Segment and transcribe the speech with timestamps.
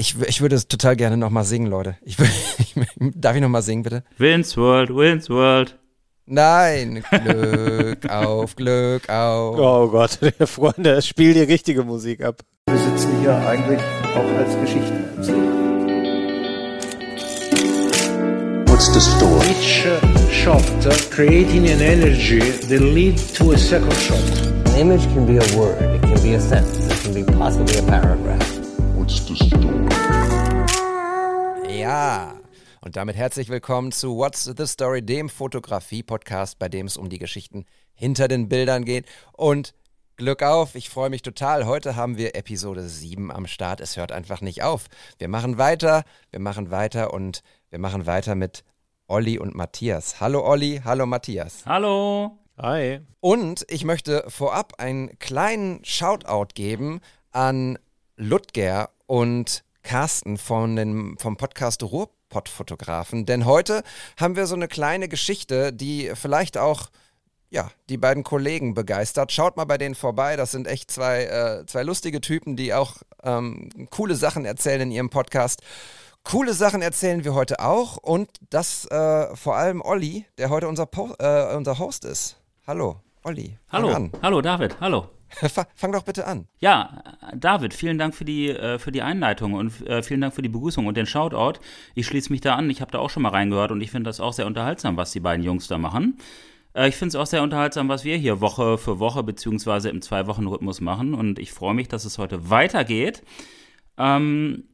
[0.00, 1.94] Ich, ich würde es total gerne nochmal singen, Leute.
[2.02, 2.16] Ich,
[2.58, 2.74] ich,
[3.14, 4.02] darf ich nochmal singen, bitte?
[4.16, 5.78] Vince World, Vince World.
[6.24, 9.58] Nein, Glück auf, Glück auf.
[9.58, 12.40] Oh Gott, Freunde, spiel die richtige Musik ab.
[12.66, 13.80] Wir sitzen hier eigentlich
[14.14, 15.04] auch als Geschichten.
[18.68, 19.48] What's the story?
[19.50, 24.16] Each uh, shot uh, creating an energy that lead to a second shot.
[24.68, 27.76] An image can be a word, it can be a sentence, it can be possibly
[27.76, 28.49] a paragraph.
[29.10, 29.88] What's the story?
[31.80, 32.40] Ja.
[32.80, 37.18] Und damit herzlich willkommen zu What's the Story, dem Fotografie-Podcast, bei dem es um die
[37.18, 39.06] Geschichten hinter den Bildern geht.
[39.32, 39.74] Und
[40.16, 41.66] Glück auf, ich freue mich total.
[41.66, 43.80] Heute haben wir Episode 7 am Start.
[43.80, 44.86] Es hört einfach nicht auf.
[45.18, 48.62] Wir machen weiter, wir machen weiter und wir machen weiter mit
[49.08, 50.20] Olli und Matthias.
[50.20, 51.66] Hallo Olli, hallo Matthias.
[51.66, 52.38] Hallo.
[52.58, 53.00] Hi.
[53.18, 57.00] Und ich möchte vorab einen kleinen Shoutout geben
[57.32, 57.76] an
[58.20, 63.26] Ludger und Carsten von dem, vom Podcast Ruhrpott-Fotografen.
[63.26, 63.82] Denn heute
[64.16, 66.90] haben wir so eine kleine Geschichte, die vielleicht auch
[67.48, 69.32] ja, die beiden Kollegen begeistert.
[69.32, 70.36] Schaut mal bei denen vorbei.
[70.36, 74.92] Das sind echt zwei, äh, zwei lustige Typen, die auch ähm, coole Sachen erzählen in
[74.92, 75.60] ihrem Podcast.
[76.22, 80.86] Coole Sachen erzählen wir heute auch und das äh, vor allem Olli, der heute unser,
[80.86, 82.36] po äh, unser Host ist.
[82.64, 83.58] Hallo, Olli.
[83.72, 84.10] Hallo.
[84.22, 84.76] Hallo, David.
[84.80, 85.08] Hallo.
[85.30, 86.46] Fa- Fang doch bitte an.
[86.58, 87.02] Ja,
[87.34, 90.48] David, vielen Dank für die, äh, für die Einleitung und äh, vielen Dank für die
[90.48, 91.60] Begrüßung und den Shoutout.
[91.94, 92.68] Ich schließe mich da an.
[92.70, 95.12] Ich habe da auch schon mal reingehört und ich finde das auch sehr unterhaltsam, was
[95.12, 96.18] die beiden Jungs da machen.
[96.74, 100.02] Äh, ich finde es auch sehr unterhaltsam, was wir hier Woche für Woche beziehungsweise im
[100.02, 103.22] Zwei-Wochen-Rhythmus machen und ich freue mich, dass es heute weitergeht.
[103.98, 104.64] Ähm,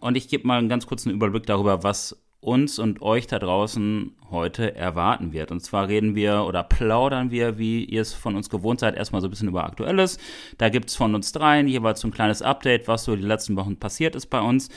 [0.00, 4.14] und ich gebe mal einen ganz kurzen Überblick darüber, was uns und euch da draußen
[4.30, 5.50] heute erwarten wird.
[5.50, 9.20] Und zwar reden wir oder plaudern wir, wie ihr es von uns gewohnt seid, erstmal
[9.20, 10.18] so ein bisschen über Aktuelles.
[10.58, 13.56] Da gibt es von uns dreien jeweils so ein kleines Update, was so die letzten
[13.56, 14.68] Wochen passiert ist bei uns.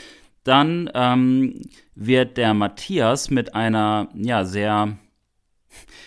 [0.44, 1.62] Dann ähm,
[1.96, 4.98] wird der Matthias mit einer, ja, sehr,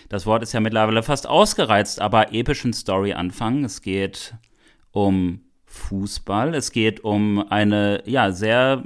[0.09, 3.63] das Wort ist ja mittlerweile fast ausgereizt, aber epischen Story anfangen.
[3.63, 4.35] Es geht
[4.91, 6.55] um Fußball.
[6.55, 8.83] Es geht um eine, ja, sehr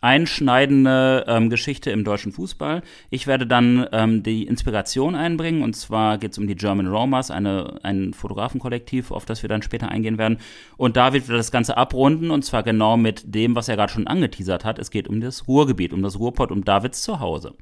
[0.00, 2.82] einschneidende ähm, Geschichte im deutschen Fußball.
[3.10, 7.30] Ich werde dann ähm, die Inspiration einbringen und zwar geht es um die German Romas,
[7.30, 10.38] eine, ein Fotografenkollektiv, auf das wir dann später eingehen werden.
[10.76, 14.06] Und David wird das Ganze abrunden und zwar genau mit dem, was er gerade schon
[14.06, 14.78] angeteasert hat.
[14.78, 17.54] Es geht um das Ruhrgebiet, um das Ruhrpott, um Davids Zuhause.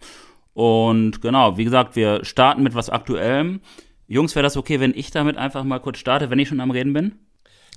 [0.54, 3.60] Und genau, wie gesagt, wir starten mit was Aktuellem.
[4.08, 6.70] Jungs, wäre das okay, wenn ich damit einfach mal kurz starte, wenn ich schon am
[6.70, 7.12] Reden bin?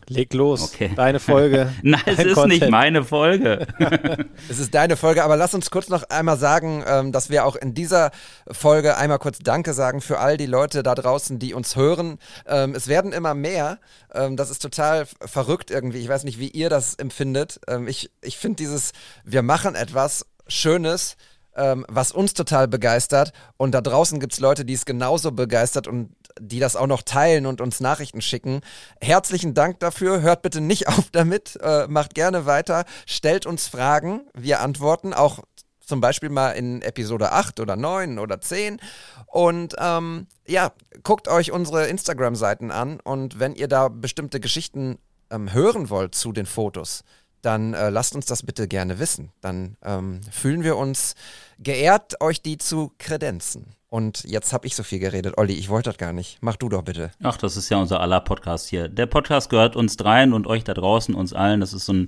[0.08, 0.64] Leg los.
[0.74, 0.92] Okay.
[0.96, 1.74] Deine Folge.
[1.82, 2.62] Nein, es ist Content.
[2.62, 3.68] nicht meine Folge.
[4.50, 7.56] Es ist deine Folge, aber lass uns kurz noch einmal sagen, ähm, dass wir auch
[7.56, 8.12] in dieser
[8.50, 12.18] Folge einmal kurz Danke sagen für all die Leute da draußen, die uns hören.
[12.48, 13.80] Ähm, es werden immer mehr.
[14.14, 16.00] Ähm, das ist total verrückt irgendwie.
[16.00, 17.60] Ich weiß nicht, wie ihr das empfindet.
[17.88, 18.92] Ich ich finde dieses,
[19.24, 21.16] wir machen etwas Schönes.
[21.54, 25.86] Ähm, was uns total begeistert und da draußen gibt es Leute, die es genauso begeistert
[25.86, 28.62] und die das auch noch teilen und uns Nachrichten schicken.
[29.00, 30.22] Herzlichen Dank dafür.
[30.22, 31.58] Hört bitte nicht auf damit.
[31.62, 32.86] Äh, macht gerne weiter.
[33.06, 34.22] Stellt uns Fragen.
[34.34, 35.40] Wir antworten auch
[35.86, 38.80] zum Beispiel mal in Episode 8 oder 9 oder 10.
[39.26, 40.72] Und ähm, ja,
[41.04, 45.00] guckt euch unsere Instagram-Seiten an und wenn ihr da bestimmte Geschichten
[45.30, 47.04] ähm, hören wollt zu den Fotos,
[47.42, 49.32] dann äh, lasst uns das bitte gerne wissen.
[49.42, 51.16] Dann ähm, fühlen wir uns
[51.60, 53.76] geehrt, euch die zu kredenzen.
[53.92, 55.38] Und jetzt habe ich so viel geredet.
[55.38, 56.38] Olli, ich wollte das gar nicht.
[56.40, 57.12] Mach du doch bitte.
[57.22, 58.88] Ach, das ist ja unser aller Podcast hier.
[58.88, 61.60] Der Podcast gehört uns dreien und euch da draußen, uns allen.
[61.60, 62.08] Das ist so ein,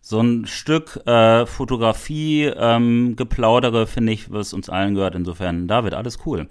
[0.00, 5.16] so ein Stück äh, Fotografie, ähm, Geplaudere, finde ich, was uns allen gehört.
[5.16, 6.46] Insofern, David, alles cool.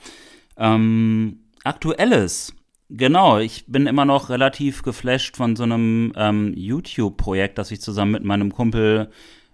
[0.58, 2.54] Ähm, Aktuelles.
[2.90, 8.12] Genau, ich bin immer noch relativ geflasht von so einem ähm, YouTube-Projekt, das ich zusammen
[8.12, 9.10] mit meinem Kumpel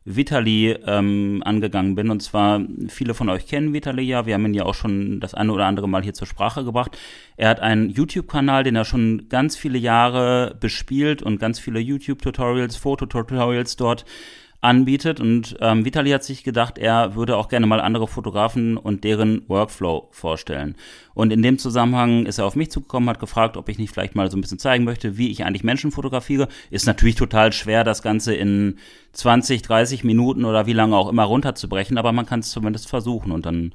[0.05, 2.11] Vitali ähm, angegangen bin.
[2.11, 4.25] Und zwar, viele von euch kennen Vitali ja.
[4.25, 6.97] Wir haben ihn ja auch schon das eine oder andere Mal hier zur Sprache gebracht.
[7.35, 12.77] Er hat einen YouTube-Kanal, den er schon ganz viele Jahre bespielt und ganz viele YouTube-Tutorials,
[12.77, 14.05] Fototutorials dort
[14.61, 15.19] anbietet.
[15.19, 19.47] Und ähm, Vitali hat sich gedacht, er würde auch gerne mal andere Fotografen und deren
[19.47, 20.75] Workflow vorstellen.
[21.13, 24.15] Und in dem Zusammenhang ist er auf mich zugekommen, hat gefragt, ob ich nicht vielleicht
[24.15, 26.47] mal so ein bisschen zeigen möchte, wie ich eigentlich Menschen fotografiere.
[26.71, 28.77] Ist natürlich total schwer, das Ganze in
[29.13, 33.31] 20, 30 Minuten oder wie lange auch immer runterzubrechen, aber man kann es zumindest versuchen.
[33.31, 33.71] Und dann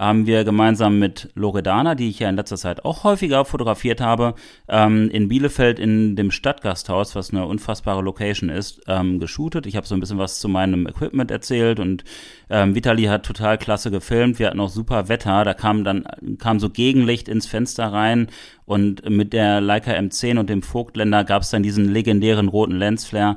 [0.00, 4.34] haben wir gemeinsam mit Loredana, die ich ja in letzter Zeit auch häufiger fotografiert habe,
[4.66, 9.66] ähm, in Bielefeld in dem Stadtgasthaus, was eine unfassbare Location ist, ähm, geshootet.
[9.66, 12.04] Ich habe so ein bisschen was zu meinem Equipment erzählt und
[12.48, 14.38] ähm, Vitali hat total klasse gefilmt.
[14.38, 15.44] Wir hatten auch super Wetter.
[15.44, 16.06] Da kam dann
[16.38, 18.28] kam so Gegenlicht ins Fenster rein
[18.64, 23.36] und mit der Leica M10 und dem Vogtländer gab es dann diesen legendären roten Lensflare.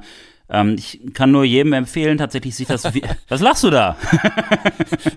[0.53, 2.83] Ähm, ich kann nur jedem empfehlen, tatsächlich sich das.
[3.27, 3.97] Was lachst du da?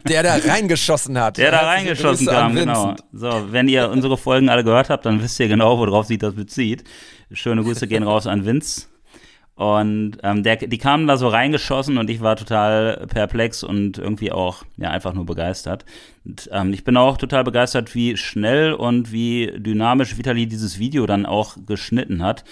[0.08, 1.36] Der da reingeschossen hat.
[1.36, 2.96] Der da reingeschossen kam, genau.
[3.12, 6.34] So, wenn ihr unsere Folgen alle gehört habt, dann wisst ihr genau, worauf sich das
[6.34, 6.84] bezieht.
[7.32, 8.86] Schöne Grüße gehen raus an Vince.
[9.56, 14.30] Und ähm, der, die kamen da so reingeschossen und ich war total perplex und irgendwie
[14.30, 15.86] auch ja einfach nur begeistert.
[16.26, 21.06] Und, ähm, ich bin auch total begeistert, wie schnell und wie dynamisch Vitali dieses Video
[21.06, 22.44] dann auch geschnitten hat.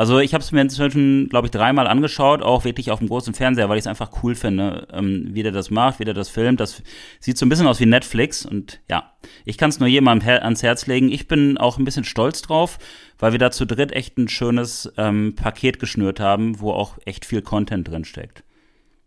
[0.00, 3.34] Also ich habe es mir inzwischen, glaube ich, dreimal angeschaut, auch wirklich auf dem großen
[3.34, 6.30] Fernseher, weil ich es einfach cool finde, ähm, wie der das macht, wie der das
[6.30, 6.58] filmt.
[6.58, 6.82] Das
[7.18, 9.12] sieht so ein bisschen aus wie Netflix und ja,
[9.44, 11.12] ich kann es nur jemandem her ans Herz legen.
[11.12, 12.78] Ich bin auch ein bisschen stolz drauf,
[13.18, 17.26] weil wir da zu dritt echt ein schönes ähm, Paket geschnürt haben, wo auch echt
[17.26, 18.42] viel Content drin steckt.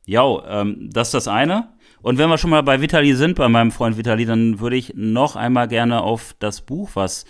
[0.05, 1.69] Ja, ähm, das ist das eine.
[2.03, 4.93] Und wenn wir schon mal bei Vitali sind, bei meinem Freund Vitali, dann würde ich
[4.95, 7.25] noch einmal gerne auf das Buch, was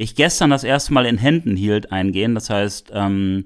[0.00, 2.34] ich gestern das erste Mal in Händen hielt, eingehen.
[2.34, 3.44] Das heißt, ähm,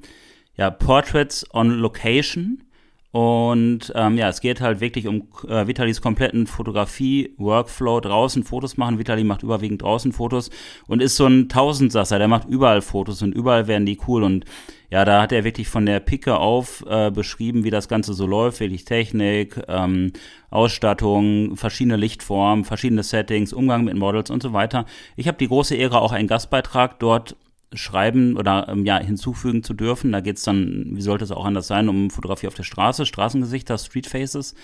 [0.56, 2.62] ja, Portraits on Location.
[3.10, 9.00] Und ähm, ja, es geht halt wirklich um äh, Vitalis kompletten Fotografie-Workflow draußen Fotos machen.
[9.00, 10.50] Vitali macht überwiegend draußen Fotos
[10.86, 12.18] und ist so ein Tausendsasser.
[12.18, 14.22] Der macht überall Fotos und überall werden die cool.
[14.22, 14.44] Und
[14.94, 18.28] ja, da hat er wirklich von der Picke auf äh, beschrieben, wie das Ganze so
[18.28, 18.60] läuft.
[18.60, 20.12] Wirklich Technik, ähm,
[20.50, 24.86] Ausstattung, verschiedene Lichtformen, verschiedene Settings, Umgang mit Models und so weiter.
[25.16, 27.34] Ich habe die große Ehre, auch einen Gastbeitrag dort
[27.76, 30.12] schreiben oder ähm, ja hinzufügen zu dürfen.
[30.12, 33.78] Da geht's dann, wie sollte es auch anders sein, um Fotografie auf der Straße, Straßengesichter,
[33.78, 34.54] Street Faces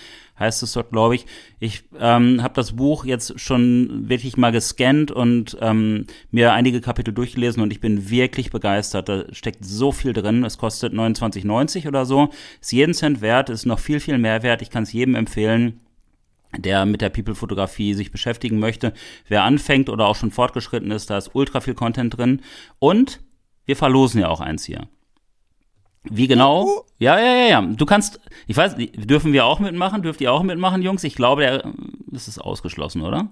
[0.40, 1.26] heißt es dort, glaube ich.
[1.60, 7.12] Ich ähm, habe das Buch jetzt schon wirklich mal gescannt und ähm, mir einige Kapitel
[7.12, 9.08] durchgelesen und ich bin wirklich begeistert.
[9.08, 10.42] Da steckt so viel drin.
[10.44, 12.30] Es kostet 29,90 oder so.
[12.60, 14.62] Ist jeden Cent wert, ist noch viel, viel mehr wert.
[14.62, 15.80] Ich kann es jedem empfehlen
[16.56, 18.93] der mit der People-Fotografie sich beschäftigen möchte.
[19.29, 22.43] Wer anfängt oder auch schon fortgeschritten ist, da ist ultra viel Content drin.
[22.79, 23.20] Und
[23.67, 24.88] wir verlosen ja auch eins hier.
[26.05, 26.85] Wie genau?
[26.99, 27.61] Ja, ja, ja, ja.
[27.62, 30.02] Du kannst, ich weiß, dürfen wir auch mitmachen?
[30.02, 31.05] Dürft ihr auch mitmachen, Jungs?
[31.05, 31.73] Ich glaube, der,
[32.06, 33.29] das ist ausgeschlossen, oder?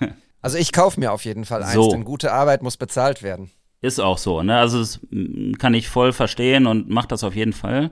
[0.42, 1.90] Also ich kaufe mir auf jeden Fall eins, So.
[1.90, 3.50] denn gute Arbeit muss bezahlt werden.
[3.82, 4.56] Ist auch so, ne?
[4.56, 5.00] Also das
[5.58, 7.90] kann ich voll verstehen und macht das auf jeden Fall.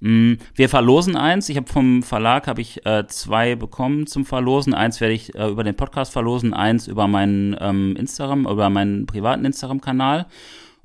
[0.00, 1.48] Mm, Wir verlosen eins.
[1.48, 4.74] Ich habe vom Verlag habe ich äh, zwei bekommen zum Verlosen.
[4.74, 9.06] Eins werde ich äh, über den Podcast verlosen, eins über meinen ähm, Instagram, über meinen
[9.06, 10.26] privaten Instagram-Kanal.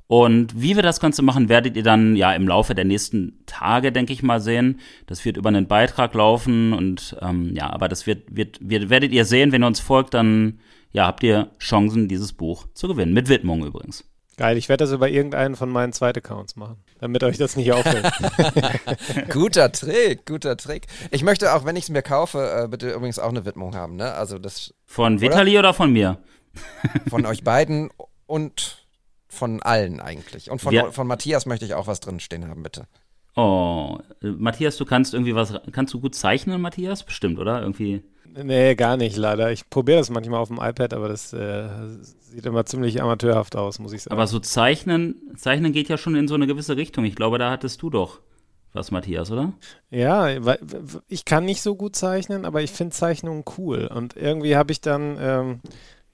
[0.06, 3.92] Und wie wir das Ganze machen, werdet ihr dann ja im Laufe der nächsten Tage,
[3.92, 4.78] denke ich mal, sehen.
[5.06, 9.12] Das wird über einen Beitrag laufen und ähm, ja, aber das wird, wird, wird, werdet
[9.12, 10.60] ihr sehen, wenn ihr uns folgt, dann
[10.90, 13.14] ja, habt ihr Chancen, dieses Buch zu gewinnen.
[13.14, 14.04] Mit Widmung übrigens.
[14.36, 18.08] Geil, ich werde das über irgendeinen von meinen Zweitaccounts machen, damit euch das nicht auffällt.
[19.30, 20.86] Guter Trick, guter Trick.
[21.10, 23.96] Ich möchte auch, wenn ich es mir kaufe, äh, bitte übrigens auch eine Widmung haben,
[23.96, 24.12] ne?
[24.14, 26.18] Also das Von Vitali oder von mir?
[27.10, 27.90] von euch beiden
[28.26, 28.86] und
[29.26, 30.48] von allen eigentlich.
[30.50, 32.86] Und von, Wir- von Matthias möchte ich auch was drin stehen haben, bitte.
[33.34, 37.02] Oh, äh, Matthias, du kannst irgendwie was, kannst du gut zeichnen, Matthias?
[37.02, 37.60] Bestimmt, oder?
[37.62, 38.04] Irgendwie.
[38.34, 39.52] Nee, gar nicht, leider.
[39.52, 41.68] Ich probiere das manchmal auf dem iPad, aber das äh,
[42.20, 44.14] sieht immer ziemlich amateurhaft aus, muss ich sagen.
[44.14, 47.04] Aber so zeichnen, zeichnen geht ja schon in so eine gewisse Richtung.
[47.04, 48.20] Ich glaube, da hattest du doch
[48.72, 49.52] was, Matthias, oder?
[49.90, 50.28] Ja,
[51.08, 53.86] ich kann nicht so gut zeichnen, aber ich finde Zeichnungen cool.
[53.86, 55.60] Und irgendwie habe ich dann, ähm,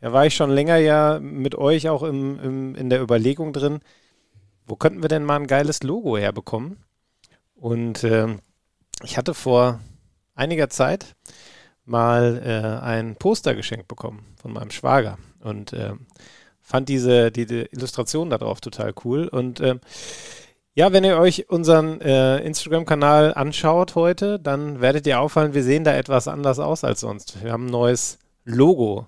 [0.01, 3.79] ja, war ich schon länger ja mit euch auch im, im, in der Überlegung drin,
[4.67, 6.79] wo könnten wir denn mal ein geiles Logo herbekommen?
[7.55, 8.41] Und ähm,
[9.05, 9.81] ich hatte vor
[10.35, 11.15] einiger Zeit
[11.89, 16.07] mal äh, ein Poster geschenkt bekommen von meinem Schwager und ähm,
[16.61, 19.27] fand diese, diese Illustration darauf total cool.
[19.29, 19.81] Und ähm,
[20.75, 25.83] ja, wenn ihr euch unseren äh, Instagram-Kanal anschaut heute, dann werdet ihr auffallen, wir sehen
[25.83, 27.43] da etwas anders aus als sonst.
[27.43, 29.07] Wir haben ein neues Logo.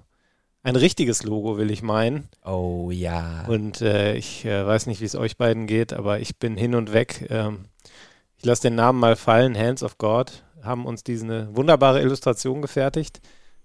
[0.62, 2.28] Ein richtiges Logo, will ich meinen.
[2.44, 3.44] Oh ja.
[3.46, 6.74] Und äh, ich äh, weiß nicht, wie es euch beiden geht, aber ich bin hin
[6.74, 7.26] und weg.
[7.30, 7.66] Ähm,
[8.36, 9.56] ich lasse den Namen mal fallen.
[9.56, 13.20] Hands of God haben uns diese wunderbare Illustration gefertigt.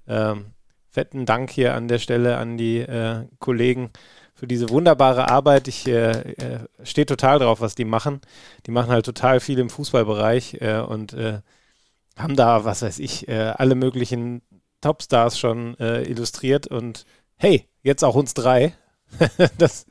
[0.07, 0.47] Ähm,
[0.89, 3.91] fetten Dank hier an der Stelle an die äh, Kollegen
[4.33, 5.67] für diese wunderbare Arbeit.
[5.67, 8.21] Ich äh, äh, stehe total drauf, was die machen.
[8.65, 11.39] Die machen halt total viel im Fußballbereich äh, und äh,
[12.17, 14.41] haben da, was weiß ich, äh, alle möglichen
[14.81, 17.05] Topstars schon illustriert und
[17.37, 18.75] hey, jetzt auch uns drei.
[19.57, 19.87] das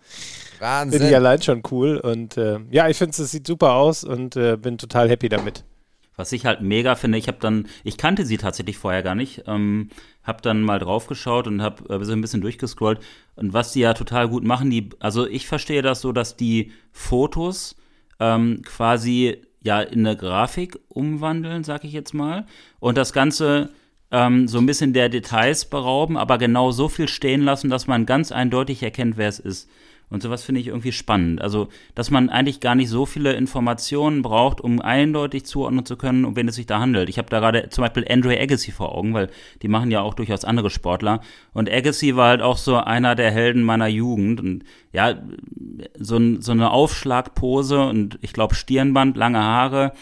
[0.60, 4.78] finde ich allein schon cool und ja, ich finde es sieht super aus und bin
[4.78, 5.64] total happy damit.
[6.16, 9.44] Was ich halt mega finde, ich habe dann, ich kannte sie tatsächlich vorher gar nicht,
[9.46, 9.90] ähm,
[10.22, 13.00] habe dann mal draufgeschaut und habe äh, so ein bisschen durchgescrollt
[13.36, 16.72] und was die ja total gut machen, die, also ich verstehe das so, dass die
[16.92, 17.76] Fotos
[18.20, 22.46] ähm, quasi ja in eine Grafik umwandeln, sag ich jetzt mal,
[22.78, 23.70] und das Ganze
[24.10, 28.06] ähm, so ein bisschen der Details berauben, aber genau so viel stehen lassen, dass man
[28.06, 29.68] ganz eindeutig erkennt, wer es ist.
[30.14, 31.42] Und sowas finde ich irgendwie spannend.
[31.42, 31.66] Also,
[31.96, 36.36] dass man eigentlich gar nicht so viele Informationen braucht, um eindeutig zuordnen zu können, um
[36.36, 37.08] wen es sich da handelt.
[37.08, 39.28] Ich habe da gerade zum Beispiel Andre Agassi vor Augen, weil
[39.62, 41.20] die machen ja auch durchaus andere Sportler.
[41.52, 44.40] Und Agassi war halt auch so einer der Helden meiner Jugend.
[44.40, 45.20] Und ja,
[45.98, 49.94] so, so eine Aufschlagpose und ich glaube Stirnband, lange Haare,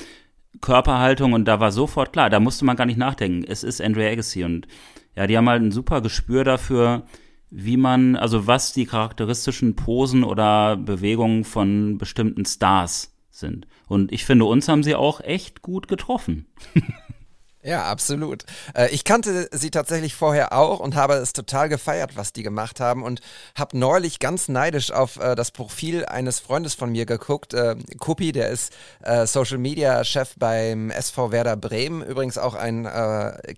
[0.61, 3.45] Körperhaltung und da war sofort klar, da musste man gar nicht nachdenken.
[3.49, 4.69] Es ist Andre Agassi und
[5.16, 7.04] ja, die haben halt ein super Gespür dafür,
[7.54, 13.66] wie man, also was die charakteristischen Posen oder Bewegungen von bestimmten Stars sind.
[13.88, 16.47] Und ich finde, uns haben sie auch echt gut getroffen.
[17.64, 18.45] Ja, absolut.
[18.75, 22.81] Äh, ich kannte sie tatsächlich vorher auch und habe es total gefeiert, was die gemacht
[22.81, 23.21] haben und
[23.54, 27.54] habe neulich ganz neidisch auf äh, das Profil eines Freundes von mir geguckt.
[27.54, 28.73] Äh, Kuppi, der ist
[29.04, 32.88] äh, Social Media Chef beim SV Werder Bremen, übrigens auch ein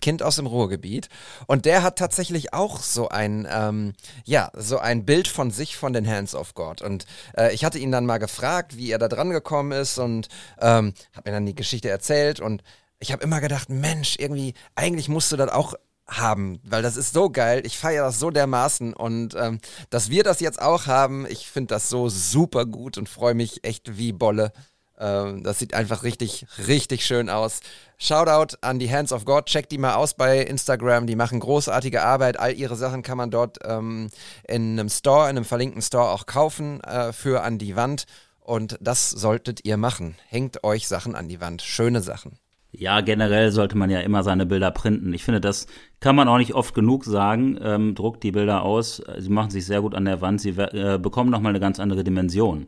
[0.01, 1.09] Kind aus dem Ruhrgebiet.
[1.47, 3.95] Und der hat tatsächlich auch so ein, ähm,
[4.25, 6.83] ja, so ein Bild von sich von den Hands of God.
[6.83, 7.07] Und
[7.53, 10.29] ich hatte ihn dann mal gefragt, wie er da dran gekommen ist und
[10.61, 12.63] ähm, habe mir dann die Geschichte erzählt und
[12.99, 15.75] ich habe immer gedacht, Mensch, irgendwie, eigentlich musst du das auch
[16.07, 17.63] haben, weil das ist so geil.
[17.65, 19.59] Ich feiere das so dermaßen und ähm,
[19.91, 23.65] dass wir das jetzt auch haben, ich finde das so super gut und freue mich
[23.65, 24.53] echt wie Bolle.
[24.99, 27.61] Ähm, das sieht einfach richtig, richtig schön aus.
[27.99, 29.47] Shoutout an die Hands of God.
[29.47, 31.07] Checkt die mal aus bei Instagram.
[31.07, 32.39] Die machen großartige Arbeit.
[32.39, 34.11] All ihre Sachen kann man dort ähm,
[34.47, 38.05] in einem Store, in einem verlinkten Store auch kaufen äh, für an die Wand.
[38.41, 40.17] Und das solltet ihr machen.
[40.29, 41.63] Hängt euch Sachen an die Wand.
[41.63, 42.39] Schöne Sachen.
[42.77, 45.15] Ja, generell sollte man ja immer seine Bilder printen.
[45.15, 45.67] Ich finde, das
[46.01, 47.57] kann man auch nicht oft genug sagen.
[47.63, 50.99] Ähm, druckt die Bilder aus, sie machen sich sehr gut an der Wand, sie äh,
[51.01, 52.67] bekommen nochmal eine ganz andere Dimension.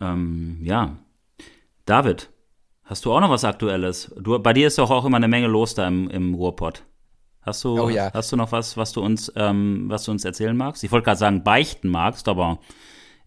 [0.00, 0.96] Ähm, ja.
[1.84, 2.30] David,
[2.84, 4.14] hast du auch noch was Aktuelles?
[4.18, 6.84] Du, bei dir ist doch auch immer eine Menge los da im, im Ruhrpott.
[7.42, 8.10] Hast du, Oh ja.
[8.12, 10.84] hast du noch was, was du uns, ähm, was du uns erzählen magst?
[10.84, 12.60] Ich wollte gerade sagen, beichten magst, aber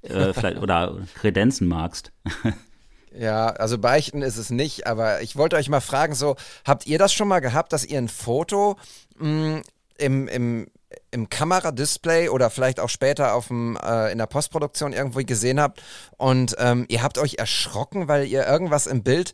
[0.02, 2.12] äh, vielleicht oder kredenzen magst.
[3.14, 6.98] Ja, also beichten ist es nicht, aber ich wollte euch mal fragen, so, habt ihr
[6.98, 8.78] das schon mal gehabt, dass ihr ein Foto
[9.18, 9.62] mh,
[9.98, 10.68] im, im,
[11.12, 15.82] im Kameradisplay oder vielleicht auch später auf dem, äh, in der Postproduktion irgendwo gesehen habt
[16.18, 19.34] und ähm, ihr habt euch erschrocken, weil ihr irgendwas im Bild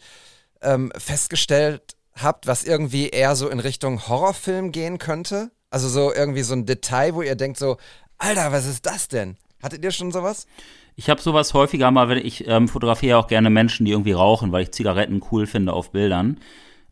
[0.62, 5.52] ähm, festgestellt habt, was irgendwie eher so in Richtung Horrorfilm gehen könnte?
[5.70, 7.78] Also so irgendwie so ein Detail, wo ihr denkt so,
[8.18, 9.38] Alter, was ist das denn?
[9.62, 10.48] Hattet ihr schon sowas?
[11.00, 14.52] Ich habe sowas häufiger mal, wenn ich ähm, fotografiere auch gerne Menschen, die irgendwie rauchen,
[14.52, 16.40] weil ich Zigaretten cool finde auf Bildern.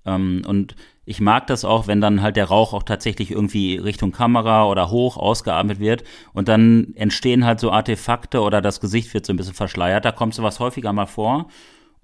[0.06, 4.12] Ähm, und ich mag das auch, wenn dann halt der Rauch auch tatsächlich irgendwie Richtung
[4.12, 9.26] Kamera oder hoch ausgeatmet wird und dann entstehen halt so Artefakte oder das Gesicht wird
[9.26, 10.06] so ein bisschen verschleiert.
[10.06, 11.48] Da kommt sowas häufiger mal vor.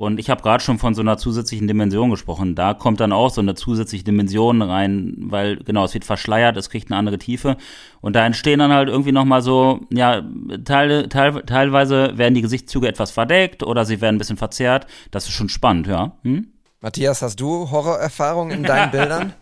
[0.01, 2.55] Und ich habe gerade schon von so einer zusätzlichen Dimension gesprochen.
[2.55, 6.72] Da kommt dann auch so eine zusätzliche Dimension rein, weil genau, es wird verschleiert, es
[6.72, 7.55] kriegt eine andere Tiefe.
[8.01, 10.24] Und da entstehen dann halt irgendwie nochmal so, ja,
[10.65, 14.88] Teile, teil, teilweise werden die Gesichtszüge etwas verdeckt oder sie werden ein bisschen verzerrt.
[15.12, 16.13] Das ist schon spannend, ja.
[16.24, 16.48] Hm?
[16.79, 19.34] Matthias, hast du Horrorerfahrungen in deinen Bildern?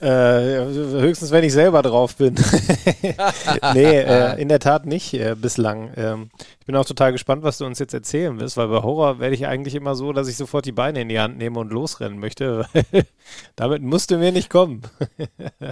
[0.00, 2.34] Äh, höchstens, wenn ich selber drauf bin.
[3.74, 5.90] nee, äh, in der Tat nicht äh, bislang.
[5.96, 9.18] Ähm, ich bin auch total gespannt, was du uns jetzt erzählen wirst, weil bei Horror
[9.18, 11.72] werde ich eigentlich immer so, dass ich sofort die Beine in die Hand nehme und
[11.72, 12.66] losrennen möchte.
[13.56, 14.82] Damit musst du mir nicht kommen.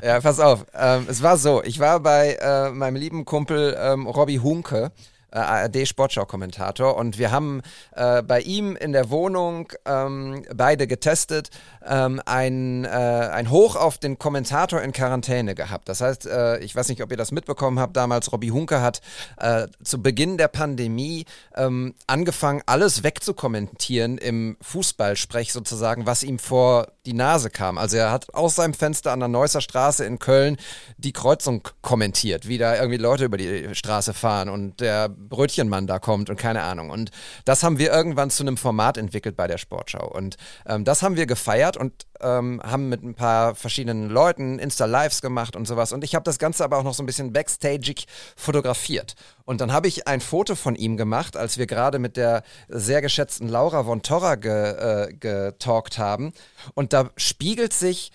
[0.03, 0.67] ja, pass auf.
[0.75, 4.91] Ähm, es war so, ich war bei äh, meinem lieben Kumpel ähm, Robby Hunke
[5.31, 6.97] äh, ARD-Sportschau-Kommentator.
[6.97, 7.63] Und wir haben
[7.95, 11.51] äh, bei ihm in der Wohnung ähm, beide getestet,
[11.87, 15.89] ähm, ein, äh, ein Hoch auf den Kommentator in Quarantäne gehabt.
[15.89, 19.01] Das heißt, äh, ich weiß nicht, ob ihr das mitbekommen habt, damals Robby Hunke hat
[19.39, 26.89] äh, zu Beginn der Pandemie ähm, angefangen, alles wegzukommentieren im Fußballsprech sozusagen, was ihm vor
[27.07, 27.79] die Nase kam.
[27.79, 30.57] Also er hat aus seinem Fenster an der Neusser Straße in Köln
[30.97, 35.99] die Kreuzung kommentiert, wie da irgendwie Leute über die Straße fahren und der Brötchenmann da
[35.99, 36.91] kommt und keine Ahnung.
[36.91, 37.11] Und
[37.45, 40.07] das haben wir irgendwann zu einem Format entwickelt bei der Sportschau.
[40.09, 45.23] Und ähm, das haben wir gefeiert und ähm, haben mit ein paar verschiedenen Leuten Insta-Lives
[45.23, 45.93] gemacht und sowas.
[45.93, 48.07] Und ich habe das Ganze aber auch noch so ein bisschen backstagig
[48.37, 49.15] fotografiert.
[49.45, 53.01] Und dann habe ich ein Foto von ihm gemacht, als wir gerade mit der sehr
[53.01, 56.33] geschätzten Laura von Torra ge, äh, getalkt haben.
[56.75, 58.13] Und da spiegelt sich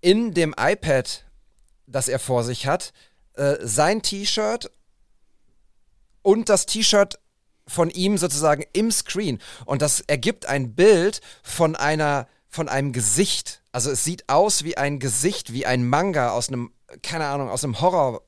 [0.00, 1.24] in dem iPad,
[1.86, 2.92] das er vor sich hat,
[3.34, 4.70] äh, sein T-Shirt
[6.22, 7.18] und das T-Shirt
[7.66, 9.40] von ihm sozusagen im Screen.
[9.64, 13.62] Und das ergibt ein Bild von einer, von einem Gesicht.
[13.72, 17.64] Also es sieht aus wie ein Gesicht, wie ein Manga aus einem, keine Ahnung, aus
[17.64, 18.22] einem Horror.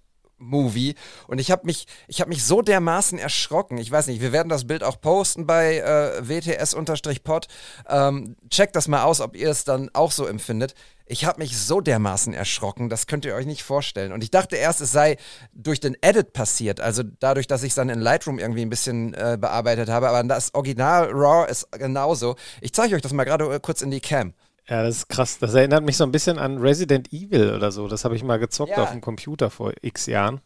[0.44, 0.94] Movie
[1.26, 3.78] und ich habe mich ich habe mich so dermaßen erschrocken.
[3.78, 7.48] Ich weiß nicht, wir werden das Bild auch posten bei äh, WTS-Pod.
[7.88, 10.74] Ähm, checkt das mal aus, ob ihr es dann auch so empfindet.
[11.06, 14.12] Ich habe mich so dermaßen erschrocken, das könnt ihr euch nicht vorstellen.
[14.12, 15.18] Und ich dachte erst, es sei
[15.52, 19.12] durch den Edit passiert, also dadurch, dass ich es dann in Lightroom irgendwie ein bisschen
[19.12, 20.08] äh, bearbeitet habe.
[20.08, 22.36] Aber das Original Raw ist genauso.
[22.62, 24.32] Ich zeige euch das mal gerade äh, kurz in die Cam.
[24.68, 25.38] Ja, das ist krass.
[25.38, 27.86] Das erinnert mich so ein bisschen an Resident Evil oder so.
[27.88, 28.82] Das habe ich mal gezockt Ja.
[28.84, 30.40] auf dem Computer vor x Jahren.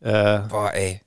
[0.00, 1.00] Äh, Boah, ey.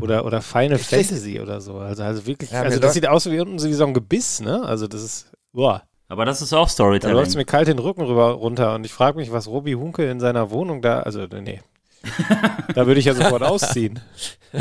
[0.00, 1.78] oder, oder Final Ich Fantasy oder so.
[1.78, 4.40] Also, also wirklich, Ja, also das sieht aus wie unten so wie so ein Gebiss,
[4.40, 4.62] ne?
[4.64, 5.82] Also das ist, boah.
[6.08, 7.36] Aber das ist auch Da läuft Storytelling.
[7.36, 10.50] mir kalt den Rücken rüber runter und ich frage mich, was Robbie Hunke in seiner
[10.50, 11.60] Wohnung da, also nee.
[12.74, 13.98] da würde ich ja sofort ausziehen.
[14.52, 14.60] Du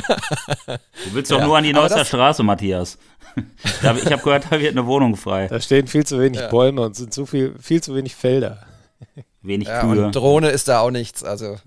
[1.13, 2.97] willst doch Ja, nur an die Neusser Straße, Matthias.
[3.65, 5.47] Ich habe gehört, da wird eine Wohnung frei.
[5.47, 6.47] Da stehen viel zu wenig Ja.
[6.49, 8.65] Bäume und sind zu viel, viel zu wenig Felder.
[9.41, 10.05] Wenig Ja, Kühe.
[10.05, 11.57] und Drohne ist da auch nichts, also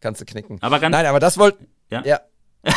[0.00, 0.58] kannst du knicken.
[0.60, 1.54] Aber ganz- Nein, aber das wollt.
[1.90, 2.02] Ja?
[2.04, 2.20] ja.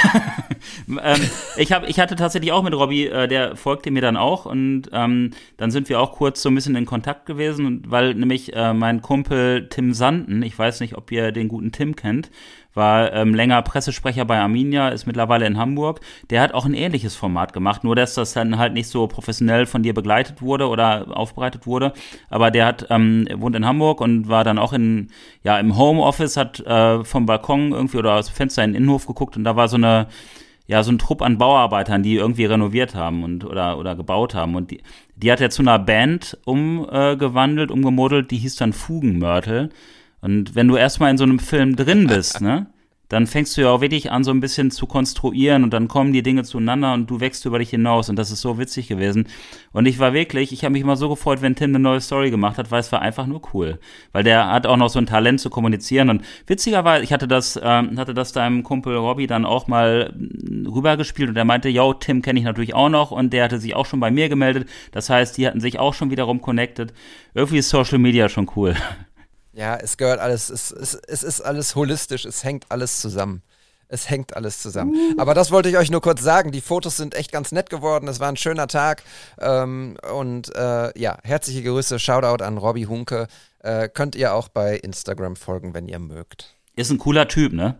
[0.87, 1.21] ähm,
[1.57, 4.83] ich, hab, ich hatte tatsächlich auch mit Robby, äh, der folgte mir dann auch und
[4.91, 8.73] ähm, dann sind wir auch kurz so ein bisschen in Kontakt gewesen, weil nämlich äh,
[8.73, 12.31] mein Kumpel Tim Sanden, ich weiß nicht, ob ihr den guten Tim kennt,
[12.75, 16.01] war ähm, länger Pressesprecher bei Arminia, ist mittlerweile in Hamburg.
[16.29, 19.65] Der hat auch ein ähnliches Format gemacht, nur dass das dann halt nicht so professionell
[19.65, 21.93] von dir begleitet wurde oder aufbereitet wurde.
[22.29, 25.07] Aber der hat ähm, wohnt in Hamburg und war dann auch in
[25.43, 29.07] ja im Homeoffice, hat äh, vom Balkon irgendwie oder aus dem Fenster in den Innenhof
[29.07, 30.07] geguckt und da war so eine
[30.67, 34.55] ja, so ein Trupp an Bauarbeitern, die irgendwie renoviert haben und oder, oder gebaut haben.
[34.55, 34.81] Und die,
[35.15, 39.69] die hat er zu einer Band umgewandelt, äh, umgemodelt, die hieß dann Fugenmörtel.
[40.25, 42.65] Und wenn du erstmal in so einem Film drin bist, ne,
[43.09, 46.13] dann fängst du ja auch wirklich an, so ein bisschen zu konstruieren und dann kommen
[46.13, 49.27] die Dinge zueinander und du wächst über dich hinaus und das ist so witzig gewesen.
[49.71, 52.31] Und ich war wirklich, ich habe mich immer so gefreut, wenn Tim eine neue Story
[52.31, 53.77] gemacht hat, weil es war einfach nur cool.
[54.13, 57.59] Weil der hat auch noch so ein Talent zu kommunizieren und witzigerweise, ich hatte das,
[57.61, 61.93] ähm, hatte das deinem Kumpel Robby dann auch mal mm, rübergespielt und er meinte, yo,
[61.93, 64.67] Tim kenne ich natürlich auch noch und der hatte sich auch schon bei mir gemeldet.
[64.91, 66.93] Das heißt, die hatten sich auch schon wiederum connected.
[67.35, 68.75] Irgendwie ist Social Media schon cool.
[69.55, 73.41] Ja, es gehört alles, es, es, es ist alles holistisch, es hängt alles zusammen.
[73.87, 74.95] Es hängt alles zusammen.
[75.19, 76.51] Aber das wollte ich euch nur kurz sagen.
[76.51, 78.07] Die Fotos sind echt ganz nett geworden.
[78.07, 79.03] Es war ein schöner Tag.
[79.39, 83.27] Ähm, und äh, ja, herzliche Grüße, Shoutout an Robby Hunke.
[83.59, 86.55] Äh, könnt ihr auch bei Instagram folgen, wenn ihr mögt.
[86.75, 87.75] Ist ein cooler Typ, ne?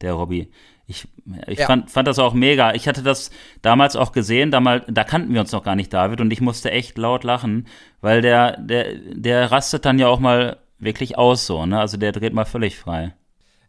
[0.00, 0.50] Der Robby.
[0.88, 1.06] Ich,
[1.46, 1.66] ich Ja.
[1.66, 2.74] fand, fand das auch mega.
[2.74, 3.30] Ich hatte das
[3.62, 6.72] damals auch gesehen, damals, da kannten wir uns noch gar nicht, David, und ich musste
[6.72, 7.68] echt laut lachen,
[8.00, 11.80] weil der, der, der rastet dann ja auch mal wirklich aus so, ne?
[11.80, 13.14] Also der dreht mal völlig frei.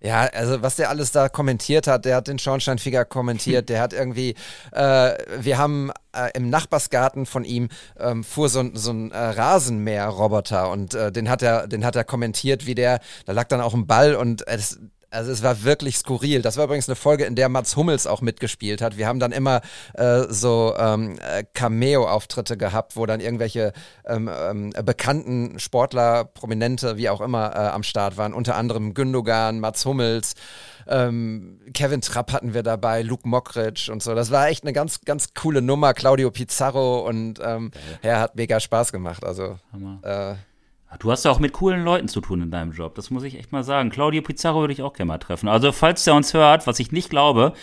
[0.02, 3.92] Ja, also was der alles da kommentiert hat, der hat den Schornsteinfeger kommentiert, der hat
[3.94, 4.36] irgendwie,
[4.72, 9.18] äh, wir haben äh, im Nachbarsgarten von ihm ähm, fuhr so, ein- so ein äh,
[9.18, 13.62] Rasenmäher-Roboter und äh, den hat er, den hat er kommentiert, wie der, da lag dann
[13.62, 14.80] auch ein Ball und äh, das,
[15.16, 16.42] also es war wirklich skurril.
[16.42, 18.98] Das war übrigens eine Folge, in der Mats Hummels auch mitgespielt hat.
[18.98, 19.62] Wir haben dann immer
[19.94, 23.74] äh, so ähm, äh, Cameo-Auftritte gehabt, wo dann irgendwelche
[24.06, 28.34] ähm, ähm, bekannten Sportler, Prominente, wie auch immer, äh, am Start waren.
[28.34, 30.36] Unter anderem Gündogan, Mats Hummels,
[30.88, 34.14] ähm, Kevin Trapp hatten wir dabei, Luke Mockridge und so.
[34.14, 35.94] Das war echt eine ganz, ganz coole Nummer.
[35.94, 37.72] Claudio Pizarro und ähm,
[38.04, 39.24] ja, hat mega Spaß gemacht.
[39.24, 39.58] Also
[40.04, 40.36] äh,
[41.00, 43.38] Du hast ja auch mit coolen Leuten zu tun in deinem Job, das muss ich
[43.38, 43.90] echt mal sagen.
[43.90, 45.48] Claudio Pizarro würde ich auch gerne mal treffen.
[45.50, 47.54] Also, falls der uns hört, was ich nicht glaube,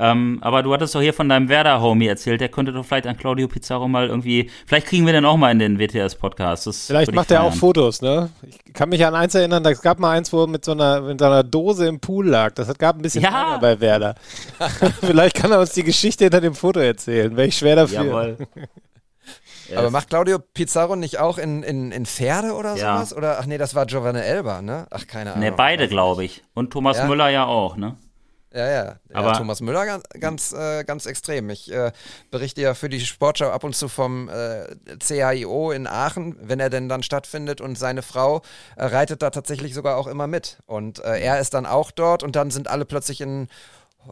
[0.00, 3.18] ähm, aber du hattest doch hier von deinem Werder-Homie erzählt, der könnte doch vielleicht an
[3.18, 6.86] Claudio Pizarro mal irgendwie, vielleicht kriegen wir den auch mal in den WTS-Podcast.
[6.86, 7.52] Vielleicht macht er auch.
[7.52, 8.30] Fotos, ne?
[8.48, 11.02] Ich kann mich an eins erinnern, es gab mal eins, wo er mit so einer,
[11.02, 12.52] mit so einer Dose im Pool lag.
[12.54, 13.58] Das hat, gab ein bisschen Ja.
[13.58, 14.14] Bei Werder.
[15.00, 17.36] Vielleicht kann er uns die Geschichte hinter dem Foto erzählen.
[17.36, 18.04] Wäre ich schwer dafür.
[18.04, 18.36] Jawohl.
[19.76, 22.96] Aber macht Claudio Pizarro nicht auch in, in, in Pferde oder Ja.
[22.96, 23.14] sowas?
[23.14, 24.86] Oder ach nee, das war Giovanni Elba, ne?
[24.90, 25.44] Ach, keine Ahnung.
[25.44, 26.42] Ne, beide, glaube ich.
[26.54, 27.06] Und Thomas Ja.
[27.06, 27.96] Müller ja auch, ne?
[28.52, 28.84] Ja, ja.
[28.84, 31.50] ja Aber- Thomas Müller ganz, ganz, äh, ganz extrem.
[31.50, 31.92] Ich äh,
[32.32, 34.64] berichte ja für die Sportschau ab und zu vom äh,
[34.98, 38.42] CHIO in Aachen, wenn er denn dann stattfindet und seine Frau
[38.76, 40.58] äh, reitet da tatsächlich sogar auch immer mit.
[40.66, 43.46] Und äh, er ist dann auch dort und dann sind alle plötzlich in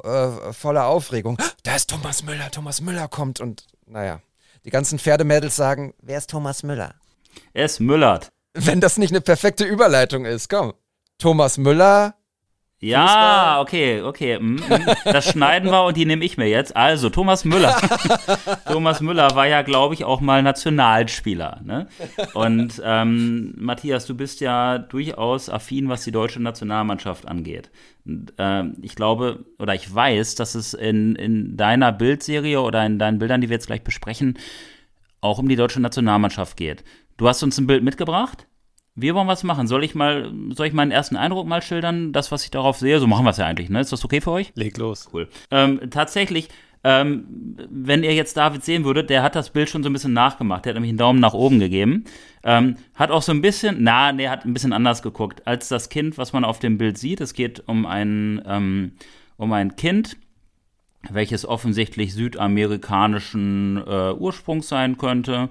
[0.05, 1.37] äh, voller Aufregung.
[1.65, 4.21] Da ist Thomas Müller, Thomas Müller kommt und naja.
[4.69, 6.95] Die ganzen Pferdemädels sagen, wer ist Thomas Müller?
[7.55, 8.29] Es müllert.
[8.53, 10.75] Wenn das nicht eine perfekte Überleitung ist, komm.
[11.17, 12.17] Thomas Müller,
[12.81, 14.39] Ja, okay, okay.
[14.39, 14.87] mm, mm.
[15.05, 16.77] Das schneiden wir und die nehme ich mir jetzt.
[16.77, 17.77] Also, Thomas Müller.
[18.67, 21.61] Thomas Müller war ja, glaube ich, auch mal Nationalspieler.
[21.65, 21.89] Ne?
[22.35, 27.71] Und ähm, Matthias, du bist ja durchaus affin, was die deutsche Nationalmannschaft angeht.
[28.07, 33.01] Und, ähm, ich glaube oder ich weiß, dass es in, in deiner Bildserie oder in
[33.01, 34.39] deinen Bildern, die wir jetzt gleich besprechen,
[35.21, 36.85] auch um die deutsche Nationalmannschaft geht.
[37.17, 38.48] Du hast uns ein Bild mitgebracht.
[39.01, 39.67] Wir wollen was machen.
[39.67, 42.13] Soll ich mal, soll ich meinen ersten Eindruck mal schildern?
[42.13, 42.99] Das, was ich darauf sehe?
[42.99, 43.81] So machen wir es ja eigentlich, ne?
[43.81, 44.53] Ist das okay für euch?
[44.55, 45.09] Leg los.
[45.13, 45.29] Cool.
[45.51, 46.49] Ähm, tatsächlich,
[46.85, 50.13] ähm, wenn ihr jetzt David sehen würdet, der hat das Bild schon so ein bisschen
[50.13, 50.65] nachgemacht.
[50.65, 52.05] Der hat nämlich einen Daumen nach oben gegeben.
[52.43, 55.89] Ähm, hat auch so ein bisschen, na, der hat ein bisschen anders geguckt als das
[55.89, 57.21] Kind, was man auf dem Bild sieht.
[57.21, 58.93] Es geht um ein, ähm,
[59.37, 60.17] um ein Kind,
[61.09, 65.49] welches offensichtlich südamerikanischen äh, Ursprungs sein könnte.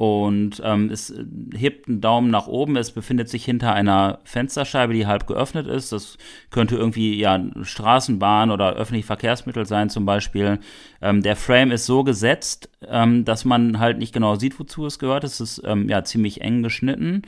[0.00, 1.12] Und ähm, es
[1.54, 2.76] hebt einen Daumen nach oben.
[2.76, 5.92] Es befindet sich hinter einer Fensterscheibe, die halb geöffnet ist.
[5.92, 6.16] Das
[6.48, 10.58] könnte irgendwie ja Straßenbahn oder öffentliche Verkehrsmittel sein, zum Beispiel.
[11.02, 14.98] Ähm, der Frame ist so gesetzt, ähm, dass man halt nicht genau sieht, wozu es
[14.98, 15.22] gehört.
[15.22, 17.20] Es ist ähm, ja ziemlich eng geschnitten.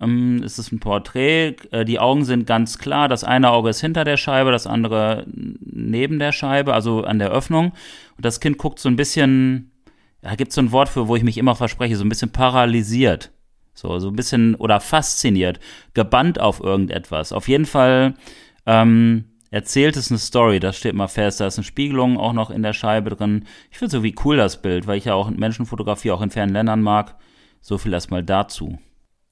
[0.00, 1.54] Ähm, es ist ein Porträt.
[1.70, 3.06] Äh, die Augen sind ganz klar.
[3.06, 7.30] Das eine Auge ist hinter der Scheibe, das andere neben der Scheibe, also an der
[7.30, 7.66] Öffnung.
[8.16, 9.70] Und das Kind guckt so ein bisschen,
[10.20, 12.30] da gibt es so ein Wort für, wo ich mich immer verspreche, so ein bisschen
[12.30, 13.30] paralysiert.
[13.74, 15.60] So, so ein bisschen oder fasziniert,
[15.94, 17.32] gebannt auf irgendetwas.
[17.32, 18.14] Auf jeden Fall
[18.66, 21.40] ähm, erzählt es eine Story, das steht mal fest.
[21.40, 23.46] Da ist eine Spiegelung auch noch in der Scheibe drin.
[23.70, 26.52] Ich finde so wie cool das Bild, weil ich ja auch Menschenfotografie auch in fernen
[26.52, 27.16] Ländern mag.
[27.60, 28.78] So viel erstmal dazu.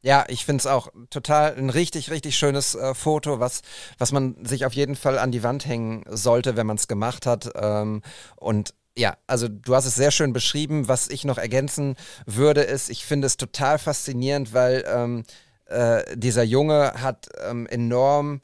[0.02, 3.62] Ja, ich finde es auch total ein richtig, richtig schönes äh, Foto, was,
[3.98, 7.26] was man sich auf jeden Fall an die Wand hängen sollte, wenn man es gemacht
[7.26, 7.50] hat.
[7.56, 8.02] Ähm,
[8.36, 10.88] und ja, also du hast es sehr schön beschrieben.
[10.88, 15.24] Was ich noch ergänzen würde, ist, ich finde es total faszinierend, weil ähm,
[15.66, 18.40] äh, dieser Junge hat ähm, enorm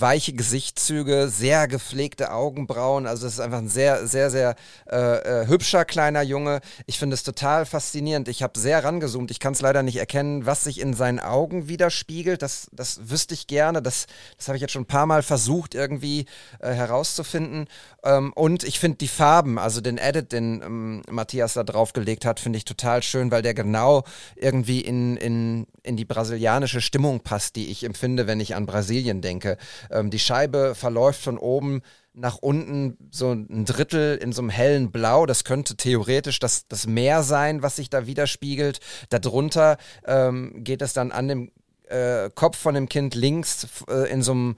[0.00, 3.06] weiche Gesichtszüge, sehr gepflegte Augenbrauen.
[3.06, 4.54] Also es ist einfach ein sehr, sehr, sehr
[4.90, 6.60] äh, äh, hübscher kleiner Junge.
[6.86, 8.28] Ich finde es total faszinierend.
[8.28, 9.30] Ich habe sehr rangezoomt.
[9.30, 12.42] Ich kann es leider nicht erkennen, was sich in seinen Augen widerspiegelt.
[12.42, 13.82] Das, das wüsste ich gerne.
[13.82, 16.26] Das, das habe ich jetzt schon ein paar Mal versucht, irgendwie
[16.60, 17.66] äh, herauszufinden.
[18.02, 22.40] Ähm, und ich finde die Farben, also den Edit, den ähm, Matthias da draufgelegt hat,
[22.40, 24.04] finde ich total schön, weil der genau
[24.36, 29.20] irgendwie in, in, in die brasilianische Stimmung passt, die ich empfinde, wenn ich an Brasilien
[29.20, 29.58] denke.
[29.90, 31.82] Ähm, die Scheibe verläuft von oben
[32.14, 35.26] nach unten so ein Drittel in so einem hellen Blau.
[35.26, 38.80] Das könnte theoretisch das, das Meer sein, was sich da widerspiegelt.
[39.08, 41.52] Darunter ähm, geht es dann an dem
[41.88, 44.56] äh, Kopf von dem Kind links äh, in so einem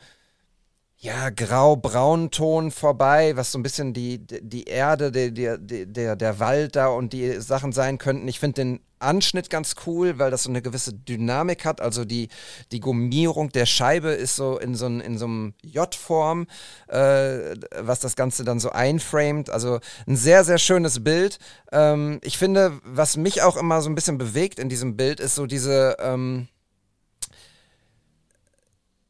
[1.05, 6.41] ja, grau-braun Ton vorbei, was so ein bisschen die, die Erde, der, der, der, der
[6.41, 8.27] Wald da und die Sachen sein könnten.
[8.27, 11.83] Ich finde den Anschnitt ganz cool, weil das so eine gewisse Dynamik hat.
[11.83, 12.31] Also die,
[12.73, 16.47] die Gummierung der Scheibe ist so in so, in so einem J-Form,
[16.89, 19.51] äh, was das Ganze dann so einframed.
[19.51, 21.39] Also ein sehr, sehr schönes Bild.
[21.71, 25.35] Ähm, ich finde, was mich auch immer so ein bisschen bewegt in diesem Bild, ist
[25.35, 25.99] so diese.
[26.01, 26.49] Ähm,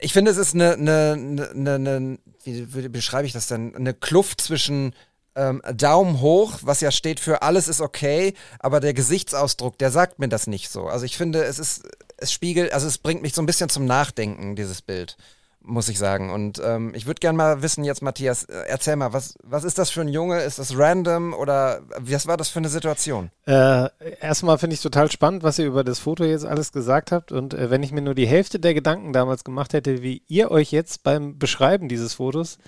[0.05, 3.75] ich finde, es ist eine, eine, eine, eine wie, beschreibe ich das denn?
[3.75, 4.95] Eine Kluft zwischen
[5.35, 10.19] ähm, Daumen hoch, was ja steht für alles ist okay, aber der Gesichtsausdruck, der sagt
[10.19, 10.87] mir das nicht so.
[10.87, 11.89] Also ich finde, es ist,
[12.19, 15.17] es spiegelt, also es bringt mich so ein bisschen zum Nachdenken, dieses Bild
[15.65, 16.31] muss ich sagen.
[16.31, 19.79] Und ähm, ich würde gerne mal wissen jetzt, Matthias, äh, erzähl mal, was, was ist
[19.79, 20.41] das für ein Junge?
[20.41, 23.31] Ist das random oder was war das für eine Situation?
[23.47, 23.89] Äh,
[24.21, 27.33] erstmal finde ich total spannend, was ihr über das Foto jetzt alles gesagt habt.
[27.33, 30.51] Und äh, wenn ich mir nur die Hälfte der Gedanken damals gemacht hätte, wie ihr
[30.51, 32.59] euch jetzt beim Beschreiben dieses Fotos,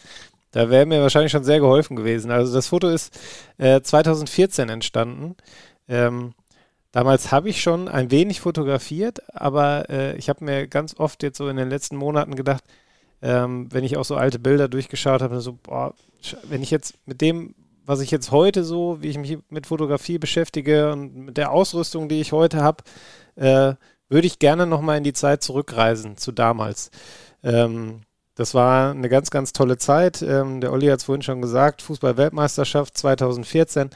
[0.53, 2.31] da wäre mir wahrscheinlich schon sehr geholfen gewesen.
[2.31, 3.19] Also das Foto ist
[3.59, 5.37] 2014 äh, entstanden.
[5.87, 6.35] Ähm,
[6.97, 11.37] Damals habe ich schon ein wenig fotografiert, aber äh, ich habe mir ganz oft jetzt
[11.37, 12.65] so in den letzten Monaten gedacht,
[13.23, 15.95] ähm, wenn ich auch so alte Bilder durchgeschaut habe, so, boah,
[16.45, 20.19] wenn ich jetzt mit dem, was ich jetzt heute so, wie ich mich mit Fotografie
[20.19, 22.85] beschäftige und mit der Ausrüstung, die ich heute habe,
[23.37, 23.75] äh,
[24.09, 26.91] würde ich gerne nochmal in die Zeit zurückreisen, zu damals.
[27.43, 28.03] Ähm,
[28.35, 30.23] das war eine ganz, ganz tolle Zeit.
[30.23, 33.91] Ähm, der Olli hat es vorhin schon gesagt, Fußball-Weltmeisterschaft 2014.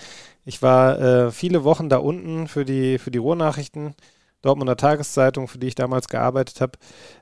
[0.46, 3.94] Ich war äh, viele Wochen da unten für die, für die Ruhrnachrichten
[4.42, 6.72] Dortmunder Tageszeitung, für die ich damals gearbeitet habe,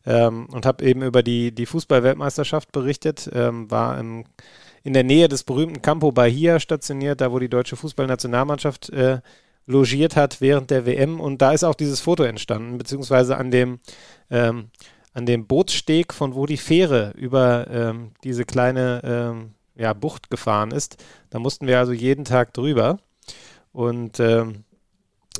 [0.06, 4.24] ähm, und habe eben über die, die Fußball-Weltmeisterschaft berichtet, ähm, war im,
[4.84, 9.20] in der Nähe des berühmten Campo Bahia stationiert, da wo die deutsche Fußballnationalmannschaft äh,
[9.66, 13.80] logiert hat während der WM und da ist auch dieses Foto entstanden, beziehungsweise an dem
[14.30, 14.70] ähm,
[15.18, 20.70] an dem Bootssteg, von wo die Fähre über ähm, diese kleine ähm, ja, Bucht gefahren
[20.70, 21.02] ist.
[21.30, 22.98] Da mussten wir also jeden Tag drüber.
[23.72, 24.64] Und ähm,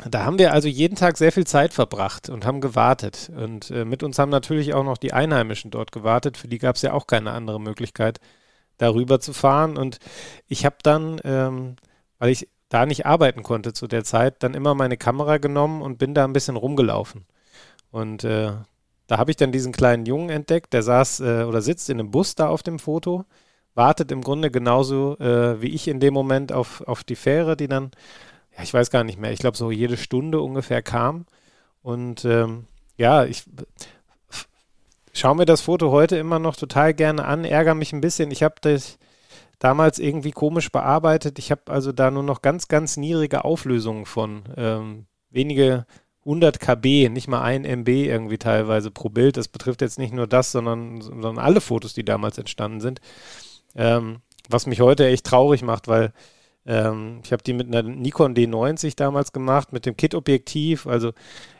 [0.07, 3.31] da haben wir also jeden Tag sehr viel Zeit verbracht und haben gewartet.
[3.35, 6.37] Und äh, mit uns haben natürlich auch noch die Einheimischen dort gewartet.
[6.37, 8.21] Für die gab es ja auch keine andere Möglichkeit,
[8.77, 9.77] darüber zu fahren.
[9.77, 9.99] Und
[10.47, 11.77] ich habe dann, ähm,
[12.19, 15.99] weil ich da nicht arbeiten konnte zu der Zeit, dann immer meine Kamera genommen und
[15.99, 17.25] bin da ein bisschen rumgelaufen.
[17.91, 18.53] Und äh,
[19.07, 22.11] da habe ich dann diesen kleinen Jungen entdeckt, der saß äh, oder sitzt in einem
[22.11, 23.25] Bus da auf dem Foto,
[23.75, 27.69] wartet im Grunde genauso äh, wie ich in dem Moment auf, auf die Fähre, die
[27.69, 27.91] dann
[28.59, 31.27] ja, ich weiß gar nicht mehr, ich glaube so jede Stunde ungefähr kam.
[31.83, 32.67] Und ähm,
[32.97, 33.45] ja, ich
[35.13, 38.31] schaue mir das Foto heute immer noch total gerne an, ärgere mich ein bisschen.
[38.31, 38.99] Ich habe das
[39.59, 41.39] damals irgendwie komisch bearbeitet.
[41.39, 45.87] Ich habe also da nur noch ganz, ganz niedrige Auflösungen von ähm, wenige
[46.21, 49.37] 100 KB, nicht mal ein MB irgendwie teilweise pro Bild.
[49.37, 53.01] Das betrifft jetzt nicht nur das, sondern, sondern alle Fotos, die damals entstanden sind.
[53.75, 54.19] Ähm,
[54.49, 56.13] was mich heute echt traurig macht, weil
[56.69, 61.13] ähm, ich habe die mit einer Nikon D90 damals gemacht, mit dem Kit-Objektiv, also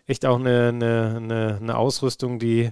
[0.07, 2.71] echt auch eine, eine, eine, eine Ausrüstung, die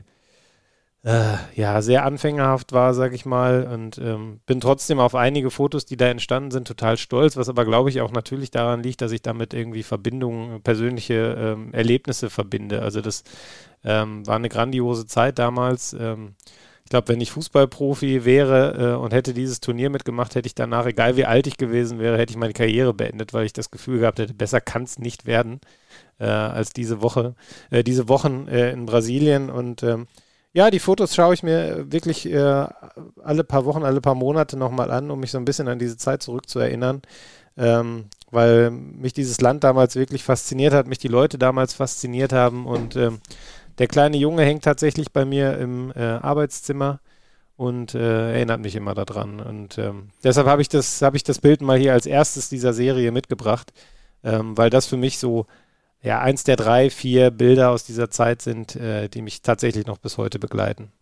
[1.02, 3.66] äh, ja sehr anfängerhaft war, sag ich mal.
[3.66, 7.64] Und ähm, bin trotzdem auf einige Fotos, die da entstanden sind, total stolz, was aber
[7.64, 12.82] glaube ich auch natürlich daran liegt, dass ich damit irgendwie Verbindungen, persönliche ähm, Erlebnisse verbinde.
[12.82, 13.24] Also das
[13.82, 15.96] ähm, war eine grandiose Zeit damals.
[16.86, 20.86] Ich glaube, wenn ich Fußballprofi wäre äh, und hätte dieses Turnier mitgemacht, hätte ich danach,
[20.86, 23.98] egal wie alt ich gewesen wäre, hätte ich meine Karriere beendet, weil ich das Gefühl
[23.98, 25.60] gehabt hätte, besser kann es nicht werden
[26.20, 27.34] äh, als diese Woche,
[27.70, 29.50] äh, diese Wochen äh, in Brasilien.
[29.50, 30.06] Und ähm,
[30.52, 32.68] ja, die Fotos schaue ich mir wirklich äh,
[33.20, 35.96] alle paar Wochen, alle paar Monate nochmal an, um mich so ein bisschen an diese
[35.96, 37.02] Zeit zurückzuerinnern.
[37.56, 42.64] Ähm, weil mich dieses Land damals wirklich fasziniert hat, mich die Leute damals fasziniert haben
[42.66, 43.18] und ähm,
[43.78, 47.00] der kleine Junge hängt tatsächlich bei mir im äh, Arbeitszimmer
[47.56, 49.40] und äh, erinnert mich immer daran.
[49.40, 52.72] Und ähm, deshalb habe ich, das, hab ich das Bild mal hier als erstes dieser
[52.72, 53.72] Serie mitgebracht,
[54.22, 55.46] ähm, weil das für mich so
[56.02, 59.98] ja, eins der drei, vier Bilder aus dieser Zeit sind, äh, die mich tatsächlich noch
[59.98, 60.92] bis heute begleiten.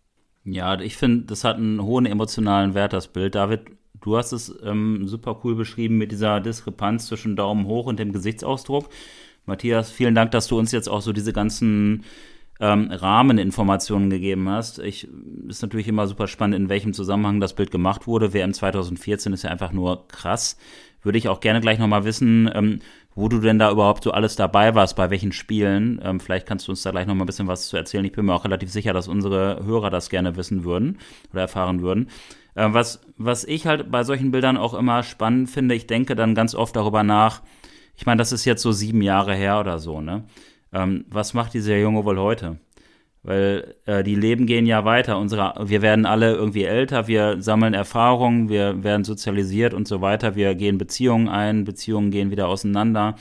[0.45, 3.35] Ja, ich finde, das hat einen hohen emotionalen Wert, das Bild.
[3.35, 3.61] David,
[4.01, 8.13] du hast es ähm, super cool beschrieben mit dieser Diskrepanz zwischen Daumen hoch und dem
[8.13, 8.89] Gesichtsausdruck.
[9.45, 12.03] Matthias, vielen Dank, dass du uns jetzt auch so diese ganzen
[12.59, 14.79] ähm, Rahmeninformationen gegeben hast.
[14.79, 15.07] Ich
[15.47, 18.33] ist natürlich immer super spannend, in welchem Zusammenhang das Bild gemacht wurde.
[18.33, 20.57] WM 2014 ist ja einfach nur krass.
[21.01, 22.79] Würde ich auch gerne gleich nochmal wissen, ähm,
[23.13, 26.01] wo du denn da überhaupt so alles dabei warst, bei welchen Spielen.
[26.03, 28.05] Ähm, vielleicht kannst du uns da gleich nochmal ein bisschen was zu erzählen.
[28.05, 30.97] Ich bin mir auch relativ sicher, dass unsere Hörer das gerne wissen würden
[31.31, 32.09] oder erfahren würden.
[32.55, 36.35] Äh, was, was ich halt bei solchen Bildern auch immer spannend finde, ich denke dann
[36.35, 37.41] ganz oft darüber nach,
[37.97, 40.23] ich meine, das ist jetzt so sieben Jahre her oder so, ne?
[40.73, 42.57] Ähm, was macht dieser Junge wohl heute?
[43.23, 45.17] Weil äh, die Leben gehen ja weiter.
[45.17, 50.35] Unsere, wir werden alle irgendwie älter, wir sammeln Erfahrungen, wir werden sozialisiert und so weiter.
[50.35, 53.15] Wir gehen Beziehungen ein, Beziehungen gehen wieder auseinander.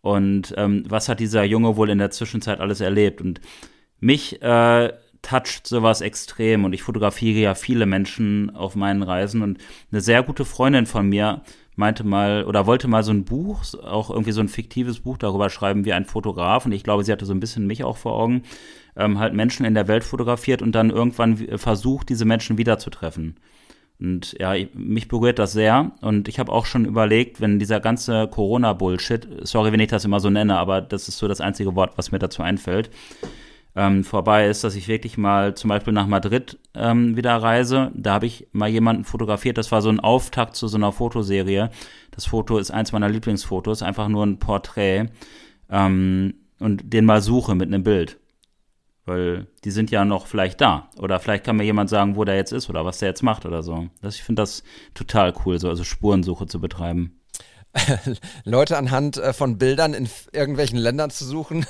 [0.00, 3.20] Und ähm, was hat dieser Junge wohl in der Zwischenzeit alles erlebt?
[3.20, 3.40] Und
[4.00, 9.58] mich äh, toucht sowas extrem und ich fotografiere ja viele Menschen auf meinen Reisen und
[9.90, 11.42] eine sehr gute Freundin von mir
[11.76, 15.50] meinte mal oder wollte mal so ein Buch, auch irgendwie so ein fiktives Buch darüber
[15.50, 16.66] schreiben wie ein Fotograf.
[16.66, 18.42] Und ich glaube, sie hatte so ein bisschen mich auch vor Augen,
[18.96, 23.36] ähm, halt Menschen in der Welt fotografiert und dann irgendwann versucht, diese Menschen wiederzutreffen.
[23.98, 25.92] Und ja, mich berührt das sehr.
[26.00, 30.20] Und ich habe auch schon überlegt, wenn dieser ganze Corona-Bullshit, sorry, wenn ich das immer
[30.20, 32.90] so nenne, aber das ist so das einzige Wort, was mir dazu einfällt,
[33.76, 37.92] ähm, vorbei ist, dass ich wirklich mal zum Beispiel nach Madrid ähm, wieder reise.
[37.94, 39.58] Da habe ich mal jemanden fotografiert.
[39.58, 41.70] Das war so ein Auftakt zu so einer Fotoserie.
[42.10, 45.10] Das Foto ist eins meiner Lieblingsfotos, einfach nur ein Porträt.
[45.68, 48.18] Ähm, und den mal suche mit einem Bild.
[49.04, 50.88] Weil die sind ja noch vielleicht da.
[50.96, 53.44] Oder vielleicht kann mir jemand sagen, wo der jetzt ist oder was der jetzt macht
[53.44, 53.88] oder so.
[54.00, 57.20] Das, ich finde das total cool, so also Spurensuche zu betreiben.
[58.44, 61.66] Leute anhand äh, von Bildern in irgendwelchen Ländern zu suchen.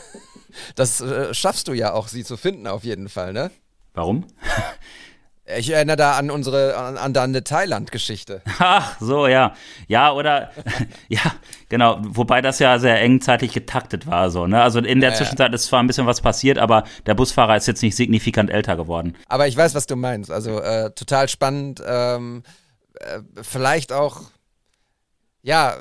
[0.74, 3.50] Das äh, schaffst du ja auch, sie zu finden, auf jeden Fall, ne?
[3.94, 4.26] Warum?
[5.58, 8.42] Ich erinnere da an unsere, an, an deine Thailand-Geschichte.
[8.58, 9.54] Ach, so, ja.
[9.86, 10.50] Ja, oder,
[11.08, 11.20] ja,
[11.68, 11.98] genau.
[12.00, 14.60] Wobei das ja sehr eng zeitlich getaktet war, so, ne?
[14.60, 17.68] Also in der ja, Zwischenzeit ist zwar ein bisschen was passiert, aber der Busfahrer ist
[17.68, 19.14] jetzt nicht signifikant älter geworden.
[19.28, 20.32] Aber ich weiß, was du meinst.
[20.32, 21.80] Also äh, total spannend.
[21.86, 22.42] Ähm,
[22.94, 24.22] äh, vielleicht auch
[25.46, 25.74] ja,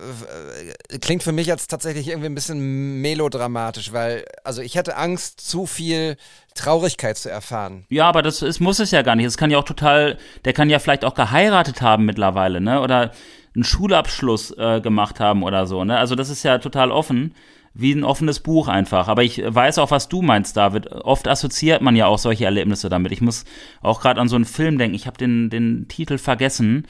[0.92, 5.42] äh, klingt für mich jetzt tatsächlich irgendwie ein bisschen melodramatisch, weil, also ich hätte Angst,
[5.42, 6.18] zu viel
[6.54, 7.84] Traurigkeit zu erfahren.
[7.90, 9.26] Ja, aber das ist, muss es ja gar nicht.
[9.26, 12.80] Es kann ja auch total, der kann ja vielleicht auch geheiratet haben mittlerweile, ne?
[12.80, 13.12] Oder
[13.56, 15.98] einen Schulabschluss äh, gemacht haben oder so, ne?
[15.98, 17.34] Also das ist ja total offen
[17.74, 19.08] wie ein offenes Buch einfach.
[19.08, 20.92] Aber ich weiß auch, was du meinst, David.
[20.92, 23.12] Oft assoziiert man ja auch solche Erlebnisse damit.
[23.12, 23.46] Ich muss
[23.82, 24.96] auch gerade an so einen Film denken.
[24.96, 26.86] Ich habe den, den Titel vergessen.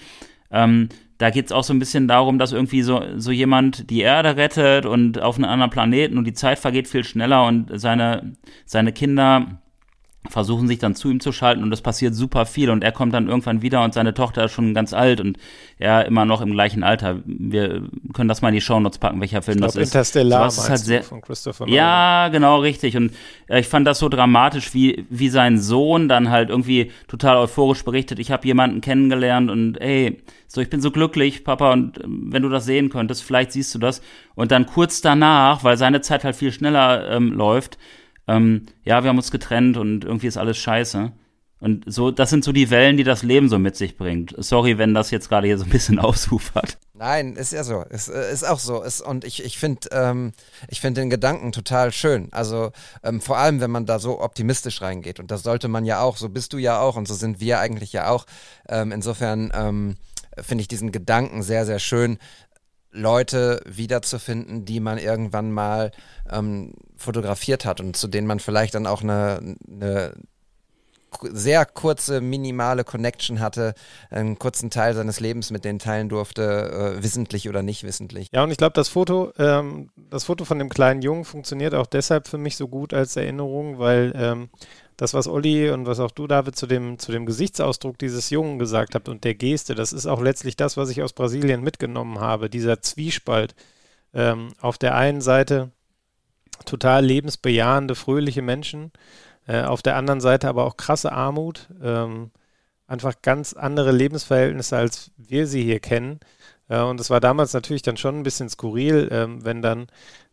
[0.51, 4.01] Ähm, da geht es auch so ein bisschen darum, dass irgendwie so, so jemand die
[4.01, 8.33] Erde rettet und auf einen anderen Planeten und die Zeit vergeht viel schneller und seine,
[8.65, 9.61] seine Kinder
[10.29, 13.13] versuchen sich dann zu ihm zu schalten und es passiert super viel und er kommt
[13.13, 15.37] dann irgendwann wieder und seine Tochter ist schon ganz alt und
[15.77, 17.19] er immer noch im gleichen Alter.
[17.25, 17.83] Wir
[18.13, 19.89] können das mal in die Shownotes packen, welcher Film ich das ist.
[19.89, 22.95] Interstellar so, ist halt sehr, von Christopher Ja, genau, richtig.
[22.97, 23.11] Und
[23.47, 27.83] äh, ich fand das so dramatisch, wie, wie sein Sohn dann halt irgendwie total euphorisch
[27.83, 32.03] berichtet, ich habe jemanden kennengelernt und ey, so ich bin so glücklich, Papa, und äh,
[32.05, 34.01] wenn du das sehen könntest, vielleicht siehst du das.
[34.35, 37.77] Und dann kurz danach, weil seine Zeit halt viel schneller ähm, läuft,
[38.27, 41.11] ähm, ja, wir haben uns getrennt und irgendwie ist alles scheiße.
[41.59, 44.35] Und so, das sind so die Wellen, die das Leben so mit sich bringt.
[44.37, 46.77] Sorry, wenn das jetzt gerade hier so ein bisschen ausufert.
[46.93, 47.81] Nein, ist ja so.
[47.83, 48.83] Ist, äh, ist auch so.
[48.83, 50.33] Ist, und ich, ich finde ähm,
[50.71, 52.27] find den Gedanken total schön.
[52.31, 52.71] Also
[53.03, 55.19] ähm, vor allem, wenn man da so optimistisch reingeht.
[55.19, 56.17] Und das sollte man ja auch.
[56.17, 58.25] So bist du ja auch und so sind wir eigentlich ja auch.
[58.67, 59.95] Ähm, insofern ähm,
[60.41, 62.17] finde ich diesen Gedanken sehr, sehr schön,
[62.95, 65.91] Leute wiederzufinden, die man irgendwann mal
[66.31, 70.13] ähm, fotografiert hat und zu denen man vielleicht dann auch eine, eine
[71.21, 73.73] sehr kurze, minimale Connection hatte,
[74.09, 78.29] einen kurzen Teil seines Lebens mit denen teilen durfte, äh, wissentlich oder nicht wissentlich.
[78.33, 81.87] Ja, und ich glaube, das Foto, ähm, das Foto von dem kleinen Jungen funktioniert auch
[81.87, 84.49] deshalb für mich so gut als Erinnerung, weil ähm,
[84.97, 88.59] das, was Olli und was auch du, David, zu dem, zu dem Gesichtsausdruck dieses Jungen
[88.59, 92.19] gesagt habt und der Geste, das ist auch letztlich das, was ich aus Brasilien mitgenommen
[92.19, 93.55] habe, dieser Zwiespalt.
[94.13, 95.71] Ähm, auf der einen Seite
[96.63, 98.91] total lebensbejahende, fröhliche Menschen,
[99.47, 102.31] äh, auf der anderen Seite aber auch krasse Armut, ähm,
[102.87, 106.19] einfach ganz andere Lebensverhältnisse, als wir sie hier kennen.
[106.69, 109.87] Äh, und es war damals natürlich dann schon ein bisschen skurril, ähm, wenn dann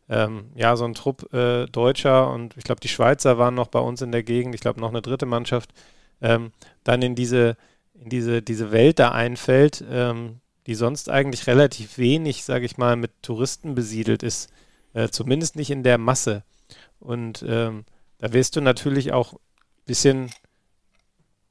[0.09, 3.81] ähm, ja so ein Trupp äh, Deutscher und ich glaube die Schweizer waren noch bei
[3.81, 5.71] uns in der Gegend, ich glaube noch eine dritte Mannschaft,
[6.21, 6.53] ähm,
[6.85, 7.57] dann in diese
[7.95, 12.97] in diese diese Welt da einfällt, ähm, die sonst eigentlich relativ wenig, sage ich mal,
[12.97, 14.51] mit Touristen besiedelt ist,
[14.95, 16.45] äh, zumindest nicht in der Masse.
[17.01, 17.85] Und ähm,
[18.19, 19.39] da wirst du natürlich auch ein
[19.87, 20.31] bisschen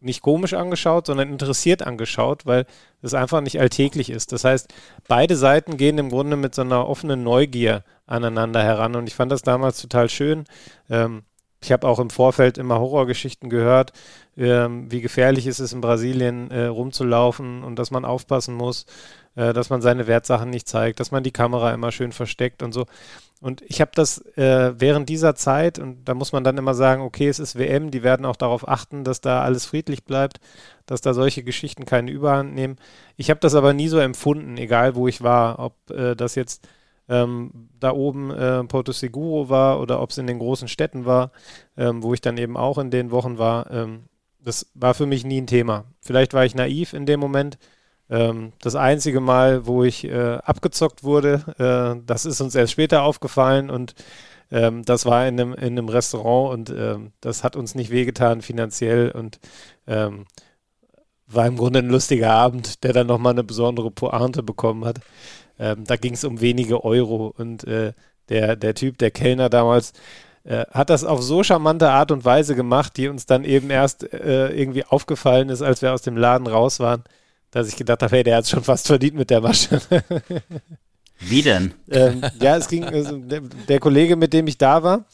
[0.01, 2.65] nicht komisch angeschaut, sondern interessiert angeschaut, weil
[3.01, 4.31] es einfach nicht alltäglich ist.
[4.31, 4.73] Das heißt,
[5.07, 9.31] beide Seiten gehen im Grunde mit so einer offenen Neugier aneinander heran und ich fand
[9.31, 10.45] das damals total schön.
[10.89, 11.23] Ähm,
[11.63, 13.93] ich habe auch im Vorfeld immer Horrorgeschichten gehört,
[14.35, 18.87] ähm, wie gefährlich ist es in Brasilien äh, rumzulaufen und dass man aufpassen muss,
[19.35, 22.71] äh, dass man seine Wertsachen nicht zeigt, dass man die Kamera immer schön versteckt und
[22.73, 22.85] so.
[23.41, 27.01] Und ich habe das äh, während dieser Zeit, und da muss man dann immer sagen,
[27.01, 30.39] okay, es ist WM, die werden auch darauf achten, dass da alles friedlich bleibt,
[30.85, 32.75] dass da solche Geschichten keine Überhand nehmen.
[33.17, 36.67] Ich habe das aber nie so empfunden, egal wo ich war, ob äh, das jetzt
[37.09, 41.31] ähm, da oben äh, Porto Seguro war oder ob es in den großen Städten war,
[41.77, 43.71] ähm, wo ich dann eben auch in den Wochen war.
[43.71, 44.03] Ähm,
[44.39, 45.85] das war für mich nie ein Thema.
[45.99, 47.57] Vielleicht war ich naiv in dem Moment,
[48.11, 53.03] ähm, das einzige Mal, wo ich äh, abgezockt wurde, äh, das ist uns erst später
[53.03, 53.95] aufgefallen und
[54.51, 58.41] ähm, das war in einem, in einem Restaurant und ähm, das hat uns nicht wehgetan
[58.41, 59.39] finanziell und
[59.87, 60.25] ähm,
[61.25, 64.99] war im Grunde ein lustiger Abend, der dann nochmal eine besondere Pointe bekommen hat.
[65.57, 67.93] Ähm, da ging es um wenige Euro und äh,
[68.27, 69.93] der, der Typ, der Kellner damals,
[70.43, 74.11] äh, hat das auf so charmante Art und Weise gemacht, die uns dann eben erst
[74.13, 77.03] äh, irgendwie aufgefallen ist, als wir aus dem Laden raus waren
[77.51, 79.81] dass ich gedacht habe, hey, der hat es schon fast verdient mit der Masche.
[81.19, 81.73] Wie denn?
[81.91, 85.05] ähm, ja, es ging, also der, der, Kollege, mit dem ich da war,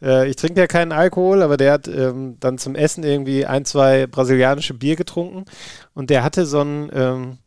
[0.00, 3.64] äh, ich trinke ja keinen Alkohol, aber der hat ähm, dann zum Essen irgendwie ein,
[3.64, 5.46] zwei brasilianische Bier getrunken
[5.94, 7.38] und der hatte so ein, ähm,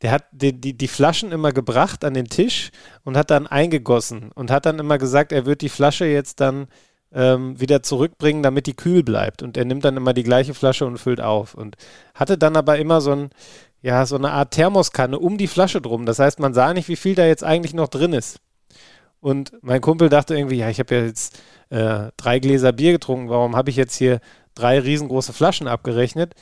[0.00, 2.70] der hat die, die, die Flaschen immer gebracht an den Tisch
[3.04, 6.66] und hat dann eingegossen und hat dann immer gesagt, er wird die Flasche jetzt dann
[7.14, 9.42] ähm, wieder zurückbringen, damit die kühl bleibt.
[9.42, 11.54] Und er nimmt dann immer die gleiche Flasche und füllt auf.
[11.54, 11.76] Und
[12.14, 13.30] hatte dann aber immer so ein,
[13.82, 16.06] ja, so eine Art Thermoskanne um die Flasche drum.
[16.06, 18.38] Das heißt, man sah nicht, wie viel da jetzt eigentlich noch drin ist.
[19.20, 23.28] Und mein Kumpel dachte irgendwie, ja, ich habe ja jetzt äh, drei Gläser Bier getrunken,
[23.28, 24.20] warum habe ich jetzt hier
[24.54, 26.34] drei riesengroße Flaschen abgerechnet?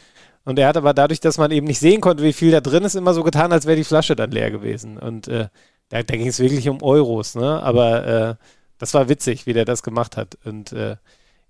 [0.45, 2.85] Und er hat aber dadurch, dass man eben nicht sehen konnte, wie viel da drin
[2.85, 4.97] ist, immer so getan, als wäre die Flasche dann leer gewesen.
[4.97, 5.49] Und äh,
[5.91, 7.63] da, da ging es wirklich um Euros, ne?
[7.63, 8.35] Aber äh,
[8.81, 10.39] das war witzig, wie der das gemacht hat.
[10.45, 10.97] Und äh,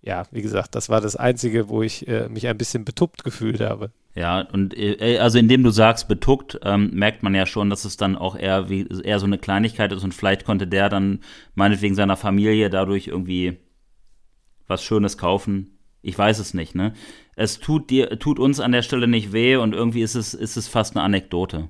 [0.03, 3.61] ja, wie gesagt, das war das Einzige, wo ich äh, mich ein bisschen betuppt gefühlt
[3.61, 3.93] habe.
[4.17, 7.97] Ja, und äh, also indem du sagst betuckt, ähm, merkt man ja schon, dass es
[7.97, 11.21] dann auch eher wie eher so eine Kleinigkeit ist und vielleicht konnte der dann
[11.55, 13.59] meinetwegen seiner Familie dadurch irgendwie
[14.67, 15.79] was Schönes kaufen.
[16.03, 16.95] Ich weiß es nicht, ne?
[17.37, 20.57] Es tut dir, tut uns an der Stelle nicht weh und irgendwie ist es, ist
[20.57, 21.69] es fast eine Anekdote.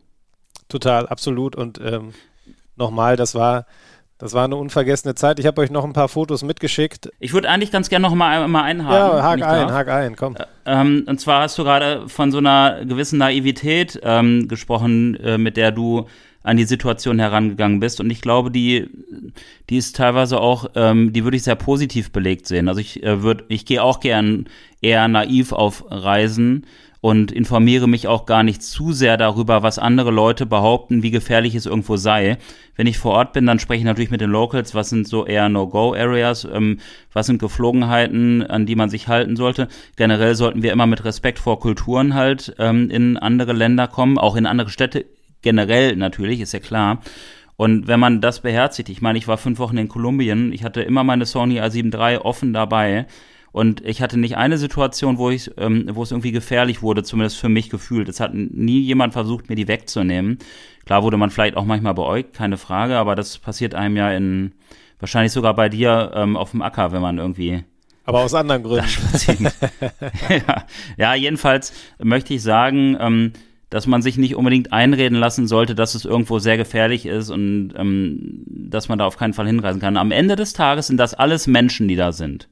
[0.68, 1.54] Total, absolut.
[1.54, 2.14] Und ähm,
[2.76, 3.66] nochmal, das war
[4.20, 5.38] das war eine unvergessene Zeit.
[5.38, 7.10] Ich habe euch noch ein paar Fotos mitgeschickt.
[7.18, 9.16] Ich würde eigentlich ganz gerne noch mal, mal einhaken.
[9.16, 9.72] Ja, hak ein, darf.
[9.72, 10.36] hak ein, komm.
[10.66, 15.56] Ähm, und zwar hast du gerade von so einer gewissen Naivität ähm, gesprochen, äh, mit
[15.56, 16.06] der du
[16.42, 17.98] an die Situation herangegangen bist.
[18.00, 18.88] Und ich glaube, die,
[19.70, 22.68] die ist teilweise auch, ähm, die würde ich sehr positiv belegt sehen.
[22.68, 24.46] Also ich äh, würde, ich gehe auch gern
[24.82, 26.66] eher naiv auf Reisen
[27.00, 31.54] und informiere mich auch gar nicht zu sehr darüber, was andere Leute behaupten, wie gefährlich
[31.54, 32.36] es irgendwo sei.
[32.76, 35.24] Wenn ich vor Ort bin, dann spreche ich natürlich mit den Locals, was sind so
[35.24, 36.78] eher No-Go-Areas, ähm,
[37.12, 39.68] was sind Geflogenheiten, an die man sich halten sollte.
[39.96, 44.36] Generell sollten wir immer mit Respekt vor Kulturen halt ähm, in andere Länder kommen, auch
[44.36, 45.06] in andere Städte
[45.40, 47.00] generell natürlich, ist ja klar.
[47.56, 50.82] Und wenn man das beherzigt, ich meine, ich war fünf Wochen in Kolumbien, ich hatte
[50.82, 53.06] immer meine Sony A7 III offen dabei
[53.52, 57.38] und ich hatte nicht eine Situation, wo ich, ähm, wo es irgendwie gefährlich wurde, zumindest
[57.38, 58.08] für mich gefühlt.
[58.08, 60.38] Es hat nie jemand versucht, mir die wegzunehmen.
[60.86, 64.52] Klar wurde man vielleicht auch manchmal beäugt, keine Frage, aber das passiert einem ja in,
[64.98, 67.64] wahrscheinlich sogar bei dir ähm, auf dem Acker, wenn man irgendwie
[68.04, 68.88] aber aus anderen Gründen.
[70.28, 70.64] ja.
[70.96, 73.32] ja, jedenfalls möchte ich sagen, ähm,
[73.68, 77.72] dass man sich nicht unbedingt einreden lassen sollte, dass es irgendwo sehr gefährlich ist und
[77.76, 79.96] ähm, dass man da auf keinen Fall hinreisen kann.
[79.96, 82.48] Am Ende des Tages sind das alles Menschen, die da sind.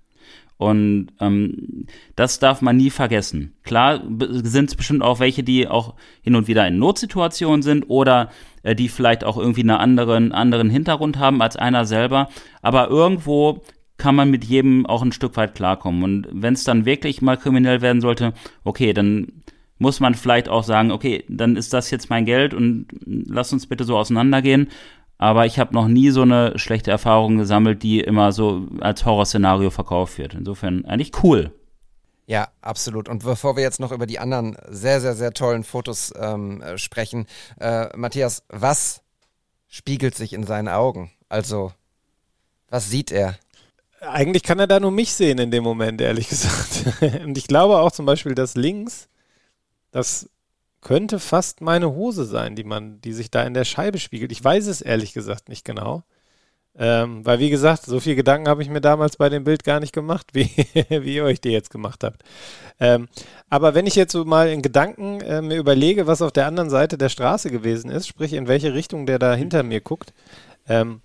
[0.58, 1.86] Und ähm,
[2.16, 3.54] das darf man nie vergessen.
[3.62, 8.30] Klar sind es bestimmt auch welche, die auch hin und wieder in Notsituationen sind oder
[8.64, 12.28] äh, die vielleicht auch irgendwie einen anderen, anderen Hintergrund haben als einer selber.
[12.60, 13.62] Aber irgendwo
[13.98, 16.02] kann man mit jedem auch ein Stück weit klarkommen.
[16.02, 18.32] Und wenn es dann wirklich mal kriminell werden sollte,
[18.64, 19.42] okay, dann
[19.78, 23.66] muss man vielleicht auch sagen, okay, dann ist das jetzt mein Geld und lass uns
[23.66, 24.68] bitte so auseinandergehen
[25.18, 29.70] aber ich habe noch nie so eine schlechte Erfahrung gesammelt, die immer so als Horrorszenario
[29.70, 30.34] verkauft wird.
[30.34, 31.52] Insofern eigentlich cool.
[32.26, 33.08] Ja, absolut.
[33.08, 36.78] Und bevor wir jetzt noch über die anderen sehr, sehr, sehr tollen Fotos ähm, äh,
[36.78, 37.26] sprechen,
[37.58, 39.02] äh, Matthias, was
[39.66, 41.10] spiegelt sich in seinen Augen?
[41.28, 41.72] Also,
[42.68, 43.36] was sieht er?
[44.00, 46.84] Eigentlich kann er da nur mich sehen in dem Moment, ehrlich gesagt.
[47.24, 49.08] Und ich glaube auch zum Beispiel, dass links,
[49.90, 50.28] das
[50.80, 54.32] könnte fast meine Hose sein, die man, die sich da in der Scheibe spiegelt.
[54.32, 56.04] Ich weiß es ehrlich gesagt nicht genau.
[56.80, 59.80] Ähm, weil, wie gesagt, so viel Gedanken habe ich mir damals bei dem Bild gar
[59.80, 60.48] nicht gemacht, wie,
[60.88, 62.22] wie ihr euch die jetzt gemacht habt.
[62.78, 63.08] Ähm,
[63.50, 66.70] aber wenn ich jetzt so mal in Gedanken äh, mir überlege, was auf der anderen
[66.70, 70.12] Seite der Straße gewesen ist, sprich in welche Richtung der da hinter mir guckt,
[70.68, 71.00] ähm,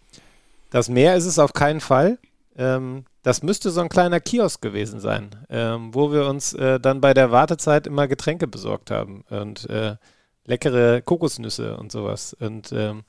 [0.69, 2.19] das Meer ist es auf keinen Fall.
[2.55, 7.01] Ähm, das müsste so ein kleiner Kiosk gewesen sein, ähm, wo wir uns äh, dann
[7.01, 9.95] bei der Wartezeit immer Getränke besorgt haben und äh,
[10.45, 12.35] leckere Kokosnüsse und sowas.
[12.39, 13.03] Und ähm,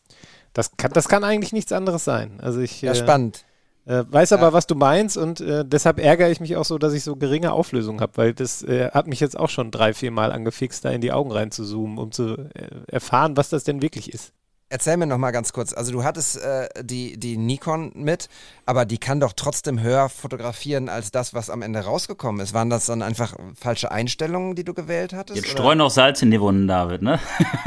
[0.53, 2.39] das, kann, das kann eigentlich nichts anderes sein.
[2.41, 3.45] Also ich, ja, äh, spannend.
[3.87, 4.53] Äh, weiß aber, ja.
[4.53, 7.53] was du meinst und äh, deshalb ärgere ich mich auch so, dass ich so geringe
[7.53, 10.91] Auflösung habe, weil das äh, hat mich jetzt auch schon drei, vier Mal angefixt, da
[10.91, 12.49] in die Augen reinzuzoomen, um zu
[12.87, 14.33] erfahren, was das denn wirklich ist.
[14.71, 15.73] Erzähl mir noch mal ganz kurz.
[15.73, 18.29] Also du hattest äh, die, die Nikon mit,
[18.67, 22.55] aber die kann doch trotzdem höher fotografieren als das, was am Ende rausgekommen ist.
[22.55, 25.37] Waren das dann einfach falsche Einstellungen, die du gewählt hattest?
[25.37, 27.21] Jetzt streuen noch Salz in die Wunden, David, ne?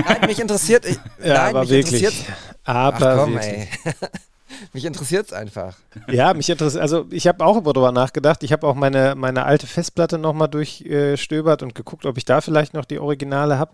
[0.05, 0.85] Nein, mich interessiert.
[0.85, 2.03] Ich, ja, nein, aber mich wirklich.
[2.03, 2.37] interessiert.
[2.63, 3.53] Aber Ach komm, wirklich.
[3.53, 3.93] ey.
[4.73, 5.77] mich interessiert es einfach.
[6.09, 8.43] Ja, mich interessiert, also ich habe auch darüber nachgedacht.
[8.43, 12.73] Ich habe auch meine, meine alte Festplatte nochmal durchstöbert und geguckt, ob ich da vielleicht
[12.73, 13.71] noch die Originale habe.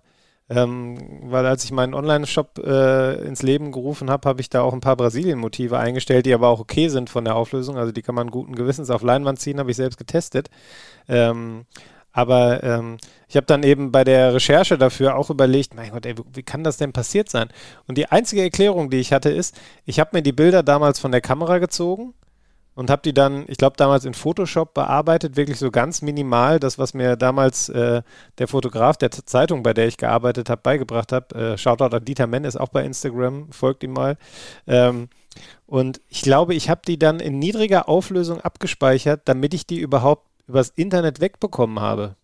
[0.49, 4.73] Ähm, weil als ich meinen Online-Shop äh, ins Leben gerufen habe, habe ich da auch
[4.73, 7.77] ein paar Brasilien-Motive eingestellt, die aber auch okay sind von der Auflösung.
[7.77, 10.49] Also die kann man guten Gewissens auf Leinwand ziehen, habe ich selbst getestet.
[11.07, 11.65] Ähm,
[12.11, 16.15] aber ähm, ich habe dann eben bei der Recherche dafür auch überlegt, mein Gott, ey,
[16.33, 17.49] wie kann das denn passiert sein?
[17.87, 21.11] Und die einzige Erklärung, die ich hatte, ist, ich habe mir die Bilder damals von
[21.11, 22.13] der Kamera gezogen
[22.75, 26.59] und habe die dann, ich glaube, damals in Photoshop bearbeitet, wirklich so ganz minimal.
[26.59, 28.01] Das, was mir damals äh,
[28.39, 31.33] der Fotograf der Zeitung, bei der ich gearbeitet habe, beigebracht hat.
[31.33, 34.17] Äh, Shoutout an Dieter Menn, ist auch bei Instagram, folgt ihm mal.
[34.65, 35.09] Ähm,
[35.67, 40.27] und ich glaube, ich habe die dann in niedriger Auflösung abgespeichert, damit ich die überhaupt
[40.47, 42.15] übers Internet wegbekommen habe.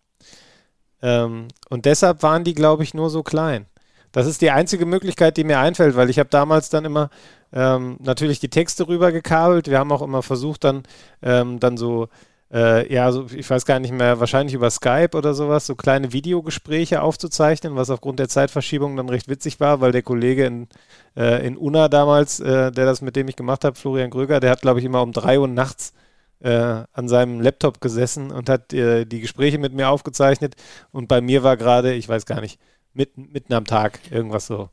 [1.02, 3.66] Ähm, und deshalb waren die, glaube ich, nur so klein.
[4.12, 7.10] Das ist die einzige Möglichkeit, die mir einfällt, weil ich habe damals dann immer
[7.52, 9.68] ähm, natürlich die Texte rüber gekabelt.
[9.68, 10.82] Wir haben auch immer versucht, dann,
[11.22, 12.08] ähm, dann so,
[12.52, 16.12] äh, ja, so, ich weiß gar nicht mehr, wahrscheinlich über Skype oder sowas, so kleine
[16.12, 20.68] Videogespräche aufzuzeichnen, was aufgrund der Zeitverschiebung dann recht witzig war, weil der Kollege in,
[21.16, 24.50] äh, in Unna damals, äh, der das mit dem ich gemacht habe, Florian Gröger, der
[24.50, 25.92] hat, glaube ich, immer um drei Uhr nachts
[26.40, 30.54] äh, an seinem Laptop gesessen und hat äh, die Gespräche mit mir aufgezeichnet.
[30.92, 32.58] Und bei mir war gerade, ich weiß gar nicht,
[32.94, 34.70] mitten, mitten am Tag, irgendwas so.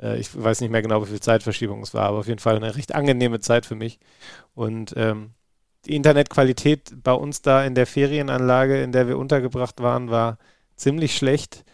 [0.00, 2.56] Äh, ich weiß nicht mehr genau, wie viel Zeitverschiebung es war, aber auf jeden Fall
[2.56, 3.98] eine recht angenehme Zeit für mich.
[4.54, 5.30] Und ähm,
[5.86, 10.38] die Internetqualität bei uns da in der Ferienanlage, in der wir untergebracht waren, war
[10.76, 11.64] ziemlich schlecht.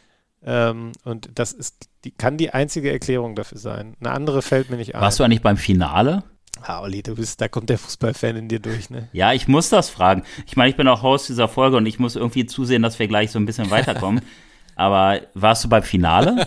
[0.42, 3.96] Ähm, und das ist, die, kann die einzige Erklärung dafür sein.
[4.00, 5.00] Eine andere fällt mir nicht ein.
[5.00, 6.24] Warst du eigentlich beim Finale?
[6.62, 9.08] Ah, Olli, du bist, da kommt der Fußballfan in dir durch, ne?
[9.12, 10.24] Ja, ich muss das fragen.
[10.46, 13.08] Ich meine, ich bin auch Host dieser Folge und ich muss irgendwie zusehen, dass wir
[13.08, 14.22] gleich so ein bisschen weiterkommen.
[14.80, 16.46] Aber warst du beim Finale?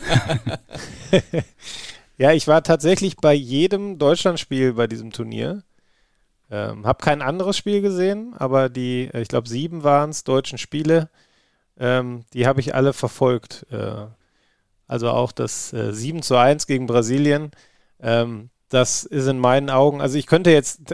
[2.18, 5.62] ja, ich war tatsächlich bei jedem Deutschlandspiel bei diesem Turnier.
[6.50, 11.12] Ähm, hab kein anderes Spiel gesehen, aber die, ich glaube, sieben waren es, deutschen Spiele,
[11.80, 13.68] ähm, die habe ich alle verfolgt.
[13.70, 14.08] Äh,
[14.88, 17.52] also auch das äh, 7 zu 1 gegen Brasilien.
[18.02, 20.92] Ähm, das ist in meinen Augen, also ich könnte jetzt,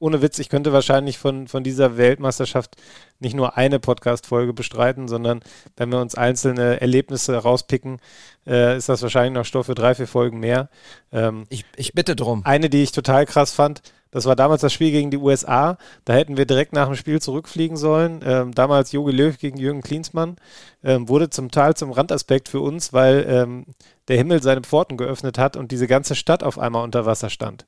[0.00, 2.76] ohne Witz, ich könnte wahrscheinlich von, von dieser Weltmeisterschaft
[3.20, 5.40] nicht nur eine Podcast-Folge bestreiten, sondern
[5.76, 8.00] wenn wir uns einzelne Erlebnisse rauspicken,
[8.46, 10.70] äh, ist das wahrscheinlich noch Stoff für drei, vier Folgen mehr.
[11.12, 12.42] Ähm, ich, ich bitte drum.
[12.44, 15.78] Eine, die ich total krass fand, das war damals das Spiel gegen die USA.
[16.04, 18.20] Da hätten wir direkt nach dem Spiel zurückfliegen sollen.
[18.24, 20.36] Ähm, damals Jogi Löw gegen Jürgen Klinsmann.
[20.82, 23.66] Ähm, wurde zum Teil zum Randaspekt für uns, weil ähm,
[24.08, 27.66] der Himmel seine Pforten geöffnet hat und diese ganze Stadt auf einmal unter Wasser stand.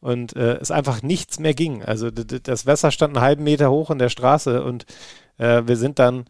[0.00, 1.82] Und äh, es einfach nichts mehr ging.
[1.82, 4.86] Also das Wasser stand einen halben Meter hoch in der Straße und
[5.38, 6.26] äh, wir sind dann,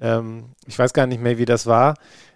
[0.00, 1.94] ähm, ich weiß gar nicht mehr, wie das war,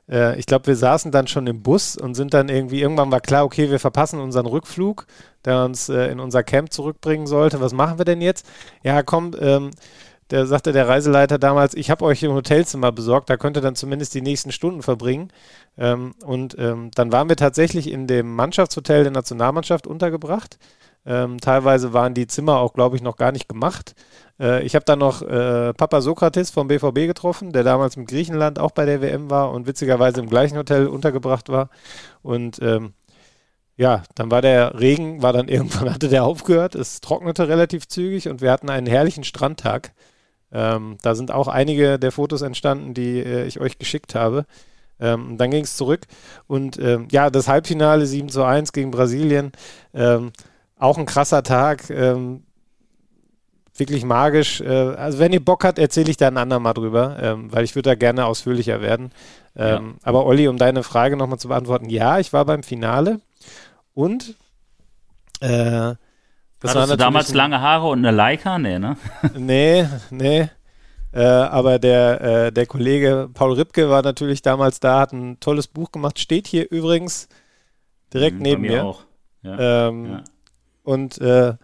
[0.09, 3.21] äh, ich glaube, wir saßen dann schon im Bus und sind dann irgendwie, irgendwann war
[3.21, 5.07] klar, okay, wir verpassen unseren Rückflug,
[5.45, 7.61] der uns äh, in unser Camp zurückbringen sollte.
[7.61, 8.47] Was machen wir denn jetzt?
[8.83, 9.71] Ja, komm, ähm,
[10.31, 13.77] der sagte der Reiseleiter damals, ich habe euch ein Hotelzimmer besorgt, da könnt ihr dann
[13.77, 15.31] zumindest die nächsten Stunden verbringen.
[15.77, 20.59] Ähm, und ähm, dann waren wir tatsächlich in dem Mannschaftshotel der Nationalmannschaft untergebracht.
[21.07, 23.95] Ähm, teilweise waren die Zimmer auch, glaube ich, noch gar nicht gemacht.
[24.41, 28.59] Äh, ich habe dann noch äh, Papa Sokrates vom BVB getroffen, der damals mit Griechenland
[28.59, 31.69] auch bei der WM war und witzigerweise im gleichen Hotel untergebracht war.
[32.23, 32.95] Und ähm,
[33.77, 38.29] ja, dann war der Regen, war dann irgendwann, hatte der aufgehört, es trocknete relativ zügig
[38.29, 39.93] und wir hatten einen herrlichen Strandtag.
[40.55, 44.47] Ähm, da sind auch einige der Fotos entstanden, die äh, ich euch geschickt habe.
[45.01, 46.07] Ähm, dann ging es zurück
[46.47, 49.51] und ähm, ja, das Halbfinale 7 zu 1 gegen Brasilien.
[49.93, 50.31] Ähm,
[50.79, 51.91] auch ein krasser Tag.
[51.91, 52.45] Ähm,
[53.77, 54.61] wirklich magisch.
[54.61, 57.75] Äh, also wenn ihr Bock habt, erzähle ich da ein andermal drüber, ähm, weil ich
[57.75, 59.11] würde da gerne ausführlicher werden.
[59.57, 59.81] Ja.
[60.03, 63.21] Aber Olli, um deine Frage nochmal zu beantworten, ja, ich war beim Finale
[63.95, 64.35] und
[65.39, 65.95] äh,
[66.65, 68.59] das Hattest du damals ein, lange Haare und eine Leica?
[68.59, 68.97] Nee, ne?
[69.37, 70.49] nee, nee.
[71.13, 75.69] Äh, aber der, äh, der Kollege Paul Ripke war natürlich damals da, hat ein tolles
[75.69, 77.29] Buch gemacht, steht hier übrigens
[78.13, 78.71] direkt mhm, neben mir.
[78.71, 78.85] mir.
[78.85, 79.03] Auch.
[79.43, 80.25] Ja, ähm, ja.
[80.83, 81.55] Und äh,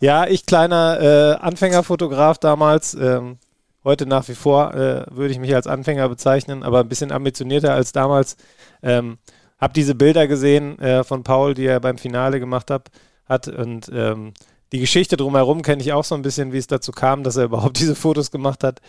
[0.00, 3.38] ja, ich kleiner äh, Anfängerfotograf damals, ähm,
[3.84, 7.72] heute nach wie vor äh, würde ich mich als Anfänger bezeichnen, aber ein bisschen ambitionierter
[7.72, 8.36] als damals.
[8.82, 9.18] Ähm,
[9.58, 12.90] hab diese Bilder gesehen äh, von Paul, die er beim Finale gemacht hat,
[13.28, 14.32] hat und ähm,
[14.72, 17.44] die Geschichte drumherum kenne ich auch so ein bisschen, wie es dazu kam, dass er
[17.44, 18.80] überhaupt diese Fotos gemacht hat.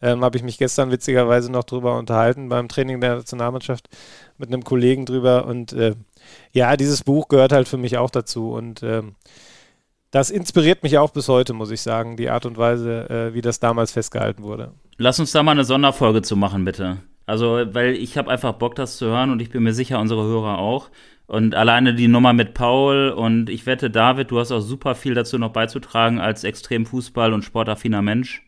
[0.00, 3.88] Ähm, Habe ich mich gestern witzigerweise noch drüber unterhalten beim Training der Nationalmannschaft
[4.38, 5.94] mit einem Kollegen drüber und äh,
[6.52, 9.14] ja, dieses Buch gehört halt für mich auch dazu und ähm,
[10.10, 13.40] das inspiriert mich auch bis heute, muss ich sagen, die Art und Weise, äh, wie
[13.40, 14.72] das damals festgehalten wurde.
[14.96, 16.98] Lass uns da mal eine Sonderfolge zu machen, bitte.
[17.26, 20.22] Also, weil ich habe einfach Bock, das zu hören und ich bin mir sicher, unsere
[20.22, 20.90] Hörer auch.
[21.26, 25.14] Und alleine die Nummer mit Paul und ich wette, David, du hast auch super viel
[25.14, 28.42] dazu noch beizutragen als extrem Fußball- und sportaffiner Mensch.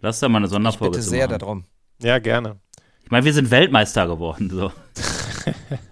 [0.00, 1.64] Lass da mal eine Sonderfolge ich bitte sehr darum.
[2.02, 2.60] Ja, gerne.
[3.04, 4.50] Ich meine, wir sind Weltmeister geworden.
[4.50, 4.72] So.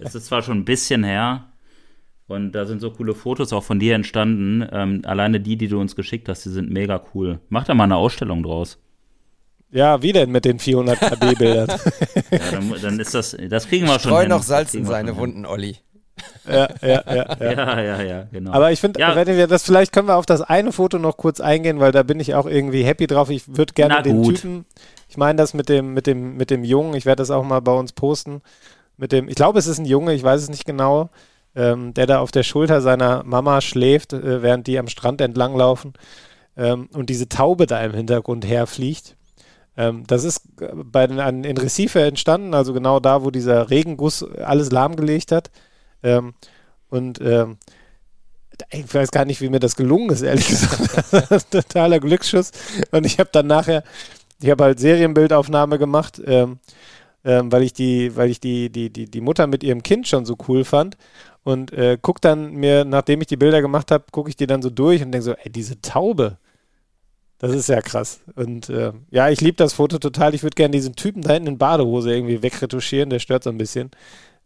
[0.00, 1.52] Es ist zwar schon ein bisschen her
[2.26, 4.66] und da sind so coole Fotos auch von dir entstanden.
[4.70, 7.40] Ähm, alleine die, die du uns geschickt hast, die sind mega cool.
[7.48, 8.78] Mach da mal eine Ausstellung draus.
[9.70, 11.68] Ja, wie denn mit den 400 KB-Bildern?
[12.30, 14.30] ja, dann, dann, ist das, das kriegen wir schon Streu hin.
[14.30, 15.76] noch Salz in seine Wunden, Olli.
[16.46, 17.80] Ja, ja, ja, ja.
[17.80, 18.52] ja, ja, genau.
[18.52, 21.40] Aber ich finde, wenn wir das, vielleicht können wir auf das eine Foto noch kurz
[21.40, 23.30] eingehen, weil da bin ich auch irgendwie happy drauf.
[23.30, 24.36] Ich würde gerne Na den gut.
[24.36, 24.64] Typen,
[25.08, 27.60] ich meine das mit dem, mit dem, mit dem Jungen, ich werde das auch mal
[27.60, 28.42] bei uns posten.
[28.96, 31.10] Mit dem, ich glaube, es ist ein Junge, ich weiß es nicht genau,
[31.54, 35.92] ähm, der da auf der Schulter seiner Mama schläft, äh, während die am Strand entlanglaufen
[36.56, 39.16] ähm, und diese Taube da im Hintergrund herfliegt.
[39.76, 43.70] Ähm, das ist äh, bei den, an, in Recife entstanden, also genau da, wo dieser
[43.70, 45.50] Regenguss alles lahmgelegt hat.
[46.02, 46.34] Ähm,
[46.88, 47.58] und ähm,
[48.70, 51.50] ich weiß gar nicht, wie mir das gelungen ist, ehrlich gesagt.
[51.50, 52.52] Totaler Glücksschuss.
[52.90, 53.84] Und ich habe dann nachher,
[54.40, 56.58] ich habe halt Serienbildaufnahme gemacht, ähm,
[57.24, 60.24] ähm, weil ich die, weil ich die, die, die, die Mutter mit ihrem Kind schon
[60.24, 60.96] so cool fand.
[61.44, 64.62] Und äh, guck dann mir, nachdem ich die Bilder gemacht habe, gucke ich die dann
[64.62, 66.38] so durch und denke so, ey, diese Taube.
[67.38, 68.20] Das ist ja krass.
[68.34, 70.34] Und äh, ja, ich liebe das Foto total.
[70.34, 73.10] Ich würde gerne diesen Typen da hinten in Badehose irgendwie wegretuschieren.
[73.10, 73.92] Der stört so ein bisschen.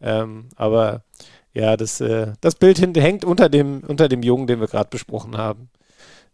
[0.00, 1.02] Ähm, aber
[1.52, 5.36] ja, das, äh, das Bild hängt unter dem, unter dem Jungen, den wir gerade besprochen
[5.36, 5.68] haben.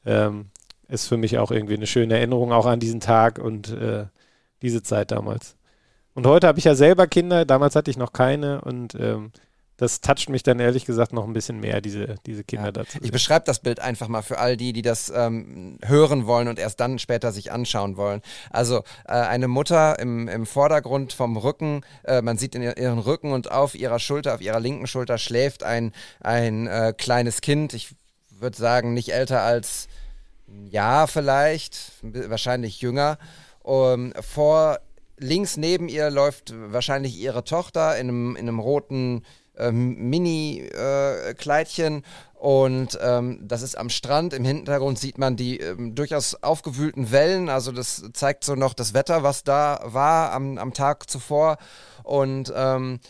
[0.06, 0.46] Ähm,
[0.88, 4.06] ist für mich auch irgendwie eine schöne Erinnerung auch an diesen Tag und äh,
[4.62, 5.56] diese Zeit damals.
[6.14, 9.32] Und heute habe ich ja selber Kinder, damals hatte ich noch keine und ähm,
[9.78, 12.72] das toucht mich dann ehrlich gesagt noch ein bisschen mehr, diese, diese Kinder ja.
[12.72, 12.98] dazu.
[13.00, 16.58] Ich beschreibe das Bild einfach mal für all die, die das ähm, hören wollen und
[16.58, 18.20] erst dann später sich anschauen wollen.
[18.50, 23.30] Also äh, eine Mutter im, im Vordergrund vom Rücken, äh, man sieht in ihren Rücken
[23.30, 27.72] und auf ihrer Schulter, auf ihrer linken Schulter schläft ein, ein äh, kleines Kind.
[27.72, 27.94] Ich
[28.30, 29.86] würde sagen, nicht älter als
[30.48, 33.16] ein Jahr vielleicht, wahrscheinlich jünger.
[33.62, 34.78] Um, vor
[35.18, 39.24] links neben ihr läuft wahrscheinlich ihre Tochter in einem, in einem roten
[39.58, 42.04] äh, Mini-Kleidchen
[42.34, 44.32] Und ähm, das ist am Strand.
[44.32, 47.48] Im Hintergrund sieht man die ähm, durchaus aufgewühlten Wellen.
[47.48, 51.58] Also das zeigt so noch das Wetter, was da war am, am Tag zuvor.
[52.04, 53.00] Und ähm,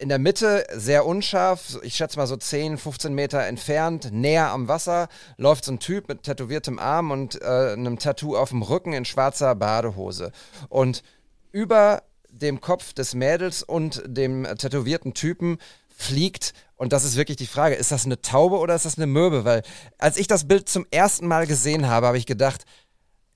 [0.00, 4.66] in der Mitte sehr unscharf, ich schätze mal so 10, 15 Meter entfernt, näher am
[4.66, 8.94] Wasser, läuft so ein Typ mit tätowiertem Arm und äh, einem Tattoo auf dem Rücken
[8.94, 10.32] in schwarzer Badehose.
[10.70, 11.02] Und
[11.52, 12.02] über
[12.42, 17.74] dem Kopf des Mädels und dem tätowierten Typen fliegt, und das ist wirklich die Frage,
[17.74, 19.44] ist das eine Taube oder ist das eine Möwe?
[19.44, 19.62] Weil
[19.98, 22.64] als ich das Bild zum ersten Mal gesehen habe, habe ich gedacht,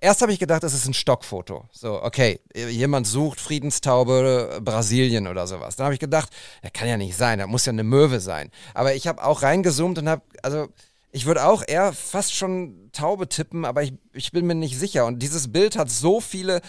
[0.04, 1.66] Erst habe ich gedacht, das ist ein Stockfoto.
[1.72, 5.76] So, okay, jemand sucht Friedenstaube Brasilien oder sowas.
[5.76, 6.28] Dann habe ich gedacht,
[6.60, 8.50] das kann ja nicht sein, das muss ja eine Möwe sein.
[8.74, 10.68] Aber ich habe auch reingezoomt und habe, also
[11.10, 15.06] ich würde auch eher fast schon Taube tippen, aber ich, ich bin mir nicht sicher.
[15.06, 16.60] Und dieses Bild hat so viele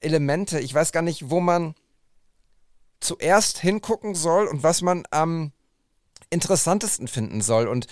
[0.00, 1.74] Elemente, ich weiß gar nicht, wo man
[3.02, 5.52] zuerst hingucken soll und was man am
[6.30, 7.68] interessantesten finden soll.
[7.68, 7.86] Und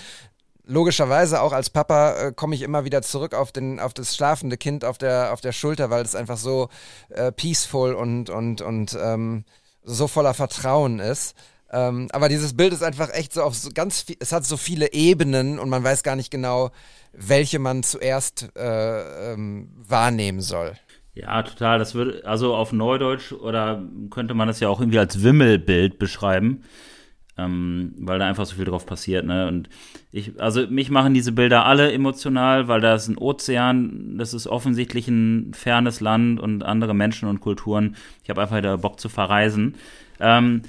[0.65, 4.57] logischerweise auch als Papa äh, komme ich immer wieder zurück auf, den, auf das schlafende
[4.57, 6.69] Kind auf der, auf der Schulter, weil es einfach so
[7.11, 9.45] äh, peaceful und, und, und ähm,
[9.83, 11.35] so voller Vertrauen ist.
[11.73, 14.57] Ähm, aber dieses Bild ist einfach echt so auf so ganz viel, es hat so
[14.57, 16.71] viele Ebenen und man weiß gar nicht genau,
[17.13, 20.77] welche man zuerst äh, ähm, wahrnehmen soll.
[21.21, 21.79] Ja, total.
[21.79, 26.63] Das würde, also auf Neudeutsch oder könnte man das ja auch irgendwie als Wimmelbild beschreiben
[27.41, 29.25] ähm, weil da einfach so viel drauf passiert.
[29.25, 29.49] Ne?
[29.49, 29.69] Und
[30.13, 34.47] ich, also mich machen diese Bilder alle emotional, weil da ist ein Ozean, das ist
[34.47, 37.97] offensichtlich ein fernes Land und andere Menschen und Kulturen.
[38.23, 39.77] Ich habe einfach da Bock zu verreisen.
[40.19, 40.63] Ähm,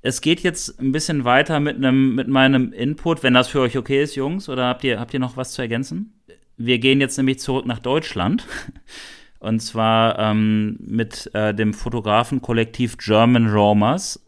[0.00, 3.76] es geht jetzt ein bisschen weiter mit einem mit meinem Input, wenn das für euch
[3.76, 6.14] okay ist, Jungs, oder habt ihr habt ihr noch was zu ergänzen?
[6.56, 8.46] Wir gehen jetzt nämlich zurück nach Deutschland.
[9.38, 14.20] Und zwar ähm, mit äh, dem Fotografenkollektiv German Romers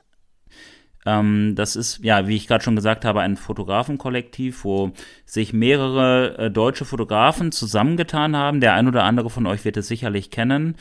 [1.06, 4.92] ähm, das ist, ja, wie ich gerade schon gesagt habe, ein Fotografenkollektiv, wo
[5.24, 8.60] sich mehrere äh, deutsche Fotografen zusammengetan haben.
[8.60, 10.76] Der ein oder andere von euch wird es sicherlich kennen.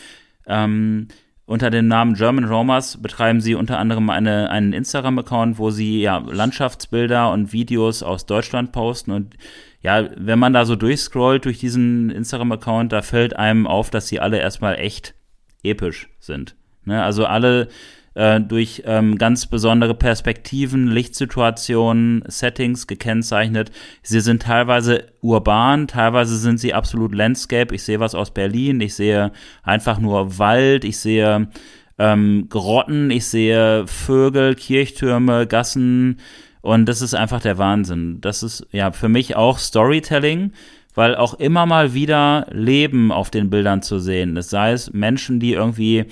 [0.45, 1.07] Ähm,
[1.45, 6.17] unter dem Namen German Romers betreiben sie unter anderem eine, einen Instagram-Account, wo sie ja
[6.17, 9.11] Landschaftsbilder und Videos aus Deutschland posten.
[9.11, 9.35] Und
[9.81, 14.19] ja, wenn man da so durchscrollt durch diesen Instagram-Account, da fällt einem auf, dass sie
[14.19, 15.15] alle erstmal echt
[15.63, 16.55] episch sind.
[16.83, 17.01] Ne?
[17.01, 17.69] Also alle
[18.15, 23.71] äh, durch ähm, ganz besondere Perspektiven, Lichtsituationen, Settings gekennzeichnet.
[24.01, 27.73] Sie sind teilweise urban, teilweise sind sie absolut Landscape.
[27.73, 29.31] Ich sehe was aus Berlin, ich sehe
[29.63, 31.47] einfach nur Wald, ich sehe
[31.97, 36.19] ähm, Grotten, ich sehe Vögel, Kirchtürme, Gassen
[36.61, 38.19] und das ist einfach der Wahnsinn.
[38.21, 40.51] Das ist ja für mich auch Storytelling
[40.99, 44.49] weil auch immer mal wieder Leben auf den Bildern zu sehen ist.
[44.49, 46.05] Sei es Menschen, die irgendwie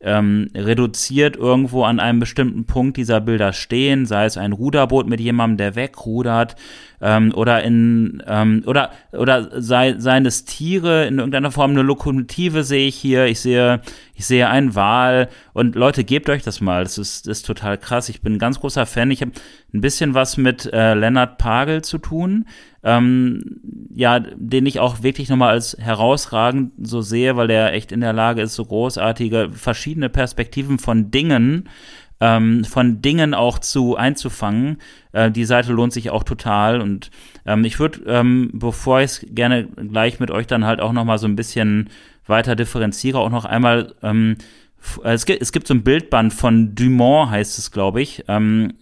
[0.00, 5.20] ähm, reduziert irgendwo an einem bestimmten Punkt dieser Bilder stehen, sei es ein Ruderboot mit
[5.20, 6.54] jemandem, der wegrudert,
[7.00, 12.64] ähm, oder in ähm, oder oder sei, seien es Tiere in irgendeiner Form eine Lokomotive
[12.64, 13.80] sehe ich hier, ich sehe
[14.14, 17.78] ich sehe einen Wal und Leute gebt euch das mal, das ist das ist total
[17.78, 18.08] krass.
[18.08, 19.10] Ich bin ein ganz großer Fan.
[19.10, 19.32] Ich habe
[19.72, 22.46] ein bisschen was mit äh, Lennart Pagel zu tun,
[22.82, 23.60] ähm,
[23.94, 28.12] ja, den ich auch wirklich nochmal als herausragend so sehe, weil der echt in der
[28.12, 31.68] Lage ist, so großartige verschiedene Perspektiven von Dingen
[32.20, 34.78] ähm, von Dingen auch zu einzufangen.
[35.12, 37.10] Äh, die Seite lohnt sich auch total und
[37.46, 41.04] ähm, ich würde, ähm, bevor ich es gerne gleich mit euch dann halt auch noch
[41.04, 41.90] mal so ein bisschen
[42.26, 44.36] weiter differenziere, auch noch einmal ähm,
[45.02, 48.24] es gibt, es gibt so ein Bildband von Dumont, heißt es, glaube ich.
[48.28, 48.74] Ähm,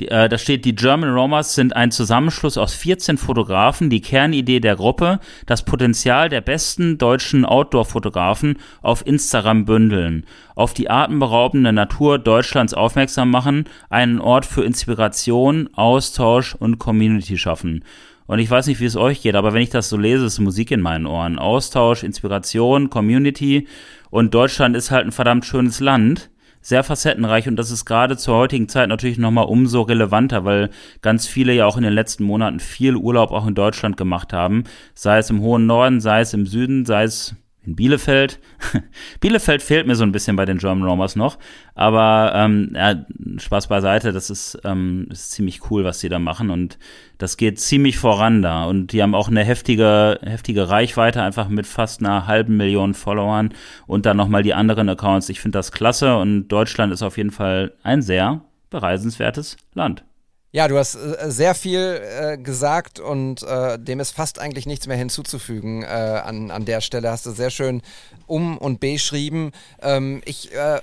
[0.00, 3.90] die, äh, da steht, die German Romers sind ein Zusammenschluss aus 14 Fotografen.
[3.90, 10.24] Die Kernidee der Gruppe, das Potenzial der besten deutschen Outdoor-Fotografen auf Instagram bündeln,
[10.54, 17.84] auf die atemberaubende Natur Deutschlands aufmerksam machen, einen Ort für Inspiration, Austausch und Community schaffen.
[18.26, 20.38] Und ich weiß nicht, wie es euch geht, aber wenn ich das so lese, ist
[20.38, 21.38] Musik in meinen Ohren.
[21.38, 23.66] Austausch, Inspiration, Community.
[24.10, 26.30] Und Deutschland ist halt ein verdammt schönes Land
[26.60, 30.70] sehr facettenreich und das ist gerade zur heutigen Zeit natürlich nochmal umso relevanter, weil
[31.02, 34.64] ganz viele ja auch in den letzten Monaten viel Urlaub auch in Deutschland gemacht haben,
[34.94, 38.40] sei es im hohen Norden, sei es im Süden, sei es in Bielefeld.
[39.20, 41.38] Bielefeld fehlt mir so ein bisschen bei den German Romers noch,
[41.74, 43.04] aber ähm, ja,
[43.36, 46.78] Spaß beiseite, das ist, ähm, ist ziemlich cool, was sie da machen und
[47.18, 51.66] das geht ziemlich voran da und die haben auch eine heftige, heftige Reichweite, einfach mit
[51.66, 53.50] fast einer halben Million Followern
[53.86, 55.28] und dann nochmal die anderen Accounts.
[55.28, 60.04] Ich finde das klasse und Deutschland ist auf jeden Fall ein sehr bereisenswertes Land.
[60.50, 64.86] Ja, du hast äh, sehr viel äh, gesagt und äh, dem ist fast eigentlich nichts
[64.86, 67.10] mehr hinzuzufügen äh, an, an der Stelle.
[67.10, 67.82] Hast du sehr schön
[68.26, 69.52] um und beschrieben.
[69.82, 70.80] Ähm, ich äh,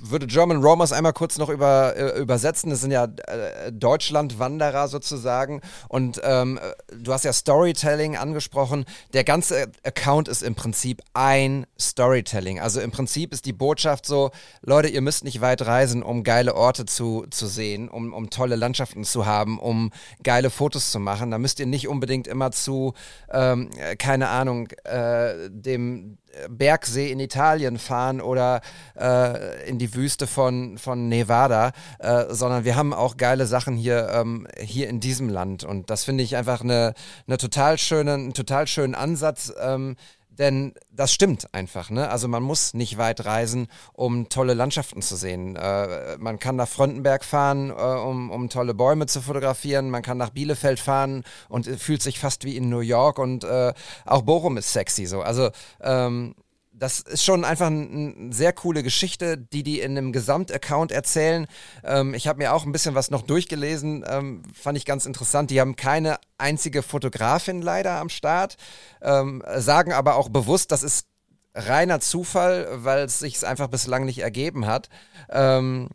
[0.00, 2.70] würde German Romers einmal kurz noch über, äh, übersetzen.
[2.70, 5.60] Das sind ja äh, Deutschland-Wanderer sozusagen.
[5.88, 6.58] Und ähm,
[6.96, 8.84] du hast ja Storytelling angesprochen.
[9.12, 12.60] Der ganze Account ist im Prinzip ein Storytelling.
[12.60, 14.30] Also im Prinzip ist die Botschaft so,
[14.62, 18.56] Leute, ihr müsst nicht weit reisen, um geile Orte zu, zu sehen, um, um tolle
[18.56, 19.92] Landschaften zu haben, um
[20.22, 21.30] geile Fotos zu machen.
[21.30, 22.94] Da müsst ihr nicht unbedingt immer zu,
[23.30, 26.18] ähm, keine Ahnung, äh, dem
[26.48, 28.60] Bergsee in Italien fahren oder
[28.98, 34.08] äh, in die Wüste von, von Nevada, äh, sondern wir haben auch geile Sachen hier,
[34.12, 35.64] ähm, hier in diesem Land.
[35.64, 36.94] Und das finde ich einfach eine,
[37.26, 39.52] eine total schöne, einen total schönen Ansatz.
[39.60, 39.96] Ähm,
[40.38, 42.10] denn das stimmt einfach, ne?
[42.10, 45.56] Also man muss nicht weit reisen, um tolle Landschaften zu sehen.
[45.56, 49.90] Äh, man kann nach Frontenberg fahren, äh, um, um tolle Bäume zu fotografieren.
[49.90, 53.18] Man kann nach Bielefeld fahren und fühlt sich fast wie in New York.
[53.18, 53.72] Und äh,
[54.04, 55.22] auch Bochum ist sexy so.
[55.22, 56.34] Also ähm,
[56.78, 61.46] das ist schon einfach eine sehr coole Geschichte, die die in einem Gesamtaccount erzählen.
[61.82, 65.50] Ähm, ich habe mir auch ein bisschen was noch durchgelesen, ähm, fand ich ganz interessant.
[65.50, 68.56] Die haben keine einzige Fotografin leider am Start,
[69.00, 71.06] ähm, sagen aber auch bewusst, das ist
[71.54, 74.90] reiner Zufall, weil es sich einfach bislang nicht ergeben hat.
[75.30, 75.88] Ähm,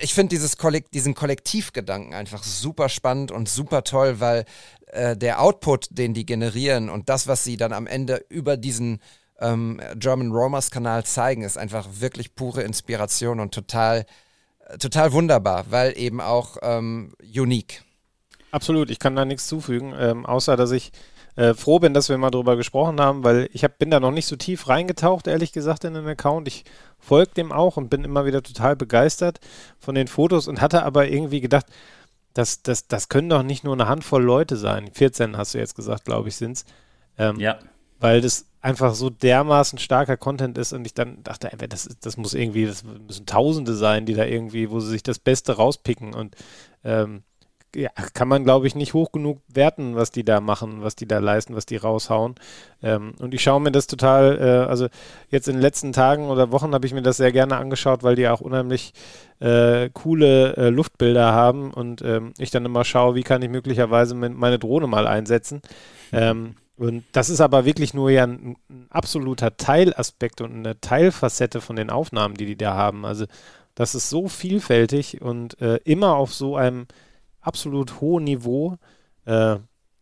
[0.00, 4.44] ich finde Kollekt diesen Kollektivgedanken einfach super spannend und super toll, weil
[4.88, 9.00] äh, der Output, den die generieren und das, was sie dann am Ende über diesen
[9.40, 14.06] ähm, German Romers Kanal zeigen, ist einfach wirklich pure Inspiration und total,
[14.78, 17.82] total wunderbar, weil eben auch ähm, unique.
[18.50, 20.92] Absolut, ich kann da nichts zufügen, ähm, außer dass ich
[21.36, 24.10] äh, froh bin, dass wir mal drüber gesprochen haben, weil ich hab, bin da noch
[24.10, 26.48] nicht so tief reingetaucht, ehrlich gesagt, in den Account.
[26.48, 26.64] Ich
[26.98, 29.40] folge dem auch und bin immer wieder total begeistert
[29.78, 31.66] von den Fotos und hatte aber irgendwie gedacht,
[32.32, 34.90] das, das, das können doch nicht nur eine Handvoll Leute sein.
[34.92, 36.64] 14 hast du jetzt gesagt, glaube ich, sind es.
[37.18, 37.58] Ähm, ja.
[37.98, 42.34] Weil das einfach so dermaßen starker Content ist und ich dann dachte, das, das muss
[42.34, 46.34] irgendwie, das müssen Tausende sein, die da irgendwie, wo sie sich das Beste rauspicken und
[46.84, 47.22] ähm,
[47.76, 51.06] ja, kann man, glaube ich, nicht hoch genug werten, was die da machen, was die
[51.06, 52.34] da leisten, was die raushauen.
[52.82, 54.88] Ähm, und ich schaue mir das total, äh, also
[55.28, 58.16] jetzt in den letzten Tagen oder Wochen habe ich mir das sehr gerne angeschaut, weil
[58.16, 58.94] die auch unheimlich
[59.40, 64.14] äh, coole äh, Luftbilder haben und ähm, ich dann immer schaue, wie kann ich möglicherweise
[64.14, 65.60] meine Drohne mal einsetzen.
[66.12, 71.60] Ähm, und das ist aber wirklich nur ja ein, ein, absoluter Teilaspekt und eine Teilfacette
[71.60, 73.06] von den Aufnahmen, die die da haben.
[73.06, 73.26] Also
[73.74, 76.86] das ist so vielfältig und äh, immer auf so einem
[77.40, 78.76] absolut hohen Niveau.
[79.24, 79.56] Äh,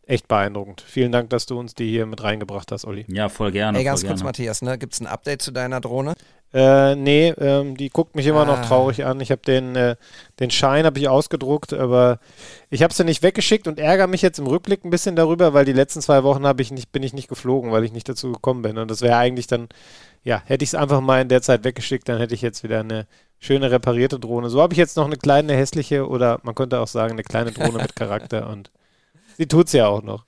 [0.07, 0.83] echt beeindruckend.
[0.83, 3.07] Vielen Dank, dass du uns die hier mit reingebracht hast, Olli.
[3.09, 3.79] Ja, voll gerne.
[3.79, 4.25] Ey, ganz kurz, gerne.
[4.25, 4.77] Matthias, ne?
[4.79, 6.15] gibt es ein Update zu deiner Drohne?
[6.55, 8.45] Äh, nee, ähm, die guckt mich immer ah.
[8.45, 9.21] noch traurig an.
[9.21, 9.97] Ich habe den, äh,
[10.39, 12.21] den Schein habe ich ausgedruckt, aber
[12.71, 15.65] ich habe sie nicht weggeschickt und ärgere mich jetzt im Rückblick ein bisschen darüber, weil
[15.65, 18.63] die letzten zwei Wochen ich nicht, bin ich nicht geflogen, weil ich nicht dazu gekommen
[18.63, 18.79] bin.
[18.79, 19.69] Und das wäre eigentlich dann,
[20.23, 22.81] ja, hätte ich es einfach mal in der Zeit weggeschickt, dann hätte ich jetzt wieder
[22.81, 23.09] eine
[23.41, 24.49] schöne reparierte Drohne.
[24.49, 27.51] So habe ich jetzt noch eine kleine hässliche oder man könnte auch sagen eine kleine
[27.51, 28.71] Drohne mit Charakter und
[29.37, 30.25] sie tut es ja auch noch.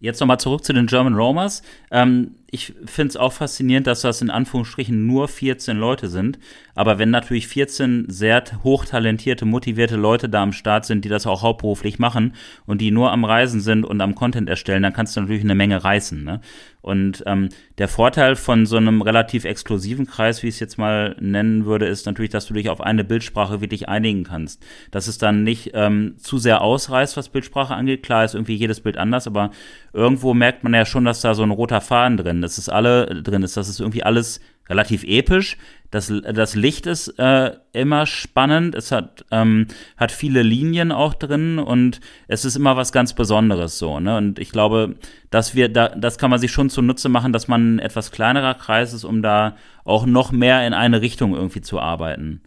[0.00, 1.62] Jetzt nochmal zurück zu den German Romers.
[1.90, 6.38] Ähm, ich finde es auch faszinierend, dass das in Anführungsstrichen nur 14 Leute sind.
[6.76, 11.42] Aber wenn natürlich 14 sehr hochtalentierte, motivierte Leute da am Start sind, die das auch
[11.42, 12.34] hauptberuflich machen
[12.64, 15.56] und die nur am Reisen sind und am Content erstellen, dann kannst du natürlich eine
[15.56, 16.22] Menge reißen.
[16.22, 16.40] Ne?
[16.80, 17.48] Und ähm,
[17.78, 21.86] der Vorteil von so einem relativ exklusiven Kreis, wie ich es jetzt mal nennen würde,
[21.86, 24.62] ist natürlich, dass du dich auf eine Bildsprache wirklich einigen kannst.
[24.90, 28.02] Dass es dann nicht ähm, zu sehr ausreißt, was Bildsprache angeht.
[28.02, 29.50] Klar ist irgendwie jedes Bild anders, aber
[29.94, 33.22] irgendwo merkt man ja schon, dass da so ein roter Faden drin dass es alle
[33.22, 35.56] drin ist, dass es irgendwie alles relativ episch.
[35.90, 38.74] Das, das Licht ist äh, immer spannend.
[38.74, 39.66] Es hat, ähm,
[39.96, 44.00] hat viele Linien auch drin und es ist immer was ganz Besonderes so.
[44.00, 44.16] Ne?
[44.16, 44.96] Und ich glaube,
[45.30, 48.54] dass wir da, das kann man sich schon zunutze machen, dass man ein etwas kleinerer
[48.54, 52.42] Kreis ist, um da auch noch mehr in eine Richtung irgendwie zu arbeiten.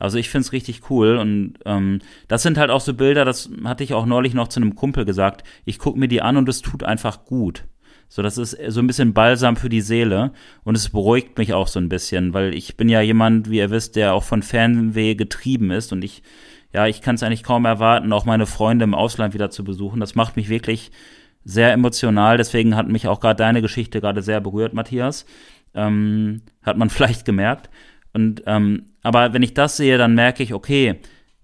[0.00, 3.50] Also ich finde es richtig cool und ähm, das sind halt auch so Bilder, das
[3.64, 5.42] hatte ich auch neulich noch zu einem Kumpel gesagt.
[5.64, 7.64] Ich gucke mir die an und es tut einfach gut.
[8.08, 10.32] So, das ist so ein bisschen Balsam für die Seele
[10.64, 13.70] und es beruhigt mich auch so ein bisschen, weil ich bin ja jemand, wie ihr
[13.70, 16.22] wisst, der auch von Fernweh getrieben ist und ich,
[16.72, 20.00] ja, ich kann es eigentlich kaum erwarten, auch meine Freunde im Ausland wieder zu besuchen.
[20.00, 20.90] Das macht mich wirklich
[21.44, 22.36] sehr emotional.
[22.36, 25.24] Deswegen hat mich auch gerade deine Geschichte gerade sehr berührt, Matthias.
[25.74, 27.70] Ähm, hat man vielleicht gemerkt.
[28.12, 31.00] Und ähm, aber wenn ich das sehe, dann merke ich, okay,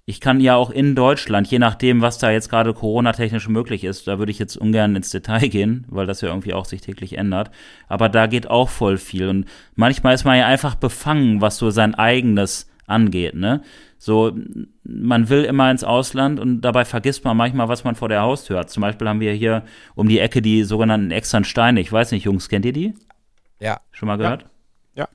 [0.06, 4.06] ich kann ja auch in Deutschland, je nachdem, was da jetzt gerade Corona-technisch möglich ist,
[4.06, 7.16] da würde ich jetzt ungern ins Detail gehen, weil das ja irgendwie auch sich täglich
[7.16, 7.50] ändert.
[7.88, 9.28] Aber da geht auch voll viel.
[9.28, 13.62] Und manchmal ist man ja einfach befangen, was so sein eigenes angeht, ne?
[13.96, 14.36] So,
[14.82, 18.58] man will immer ins Ausland und dabei vergisst man manchmal, was man vor der Haustür
[18.58, 18.68] hat.
[18.68, 21.80] Zum Beispiel haben wir hier um die Ecke die sogenannten Extern Steine.
[21.80, 22.94] Ich weiß nicht, Jungs, kennt ihr die?
[23.60, 23.80] Ja.
[23.92, 24.42] Schon mal gehört?
[24.42, 25.08] Ja.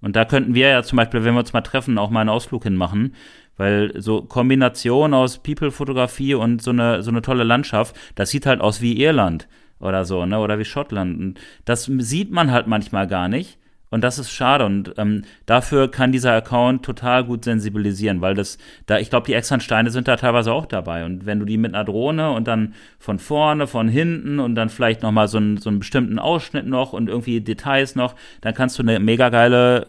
[0.00, 2.30] Und da könnten wir ja zum Beispiel, wenn wir uns mal treffen, auch mal einen
[2.30, 3.16] Ausflug hinmachen.
[3.60, 8.62] Weil so Kombination aus People-Fotografie und so eine, so eine tolle Landschaft, das sieht halt
[8.62, 9.48] aus wie Irland
[9.80, 10.38] oder so, ne?
[10.38, 11.20] Oder wie Schottland.
[11.20, 13.58] Und das sieht man halt manchmal gar nicht.
[13.90, 14.64] Und das ist schade.
[14.64, 18.56] Und ähm, dafür kann dieser Account total gut sensibilisieren, weil das,
[18.86, 21.04] da, ich glaube, die externen Steine sind da teilweise auch dabei.
[21.04, 24.70] Und wenn du die mit einer Drohne und dann von vorne, von hinten und dann
[24.70, 28.82] vielleicht nochmal so, so einen bestimmten Ausschnitt noch und irgendwie Details noch, dann kannst du
[28.82, 29.88] eine mega geile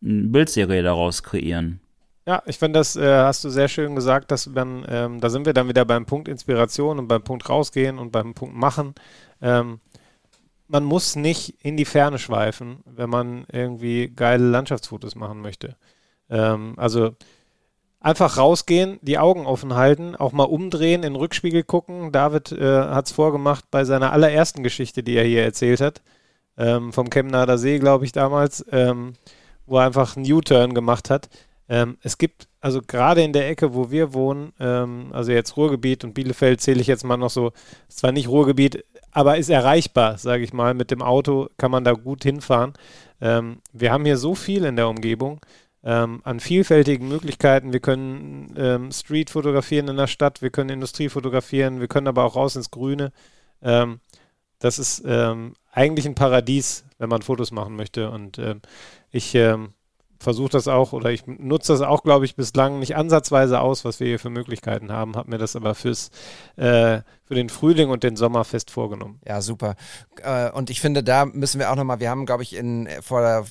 [0.00, 1.80] Bildserie daraus kreieren.
[2.28, 5.46] Ja, ich finde, das äh, hast du sehr schön gesagt, dass man, ähm, da sind
[5.46, 8.94] wir dann wieder beim Punkt Inspiration und beim Punkt rausgehen und beim Punkt machen.
[9.40, 9.80] Ähm,
[10.66, 15.76] man muss nicht in die Ferne schweifen, wenn man irgendwie geile Landschaftsfotos machen möchte.
[16.28, 17.12] Ähm, also
[17.98, 22.12] einfach rausgehen, die Augen offen halten, auch mal umdrehen, in den Rückspiegel gucken.
[22.12, 26.02] David äh, hat es vorgemacht bei seiner allerersten Geschichte, die er hier erzählt hat,
[26.58, 29.14] ähm, vom Chemnader See, glaube ich, damals, ähm,
[29.64, 31.30] wo er einfach einen U-Turn gemacht hat.
[31.68, 36.02] Ähm, es gibt, also gerade in der Ecke, wo wir wohnen, ähm, also jetzt Ruhrgebiet
[36.04, 37.52] und Bielefeld zähle ich jetzt mal noch so,
[37.88, 40.74] zwar nicht Ruhrgebiet, aber ist erreichbar, sage ich mal.
[40.74, 42.72] Mit dem Auto kann man da gut hinfahren.
[43.20, 45.40] Ähm, wir haben hier so viel in der Umgebung
[45.84, 47.72] ähm, an vielfältigen Möglichkeiten.
[47.72, 52.24] Wir können ähm, Street fotografieren in der Stadt, wir können Industrie fotografieren, wir können aber
[52.24, 53.12] auch raus ins Grüne.
[53.62, 54.00] Ähm,
[54.58, 58.10] das ist ähm, eigentlich ein Paradies, wenn man Fotos machen möchte.
[58.10, 58.40] Und
[59.12, 59.36] ich
[60.18, 64.00] versuche das auch oder ich nutze das auch, glaube ich, bislang nicht ansatzweise aus, was
[64.00, 66.10] wir hier für Möglichkeiten haben, habe mir das aber fürs
[66.56, 69.20] äh, für den Frühling und den Sommer fest vorgenommen.
[69.26, 69.76] Ja, super.
[70.22, 73.20] Äh, und ich finde, da müssen wir auch nochmal, wir haben, glaube ich, in vor
[73.20, 73.44] der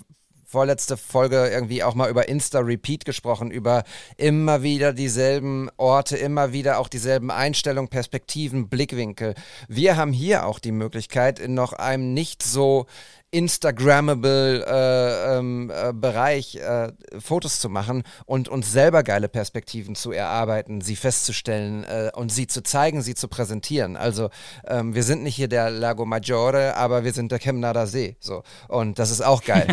[0.49, 3.83] vorletzte Folge irgendwie auch mal über Insta-Repeat gesprochen, über
[4.15, 9.35] immer wieder dieselben Orte, immer wieder auch dieselben Einstellungen, Perspektiven, Blickwinkel.
[9.67, 12.85] Wir haben hier auch die Möglichkeit, in noch einem nicht so
[13.31, 20.11] Instagrammable äh, ähm, äh, Bereich äh, Fotos zu machen und uns selber geile Perspektiven zu
[20.11, 23.97] erarbeiten, sie festzustellen äh, und sie zu zeigen, sie zu präsentieren.
[23.97, 24.29] Also
[24.65, 28.15] ähm, wir sind nicht hier der Lago Maggiore, aber wir sind der Chemnader See.
[28.21, 28.43] So.
[28.69, 29.67] Und das ist auch geil.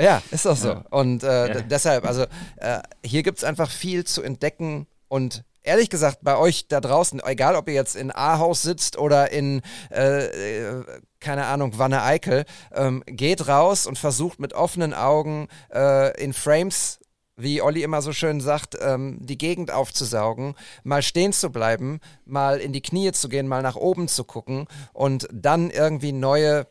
[0.00, 0.68] ja, ist doch so.
[0.68, 0.84] Ja.
[0.90, 1.60] Und äh, ja.
[1.62, 2.24] deshalb, also
[2.56, 7.20] äh, hier gibt es einfach viel zu entdecken und ehrlich gesagt, bei euch da draußen,
[7.24, 10.84] egal ob ihr jetzt in Ahaus sitzt oder in, äh, äh,
[11.20, 16.98] keine Ahnung, Wanne Eickel, ähm, geht raus und versucht mit offenen Augen äh, in Frames
[17.34, 20.54] wie Olli immer so schön sagt, ähm, die Gegend aufzusaugen,
[20.84, 24.66] mal stehen zu bleiben, mal in die Knie zu gehen, mal nach oben zu gucken
[24.92, 26.66] und dann irgendwie neue,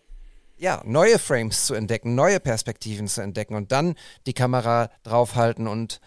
[0.58, 3.96] ja, neue Frames zu entdecken, neue Perspektiven zu entdecken und dann
[4.28, 6.00] die Kamera draufhalten und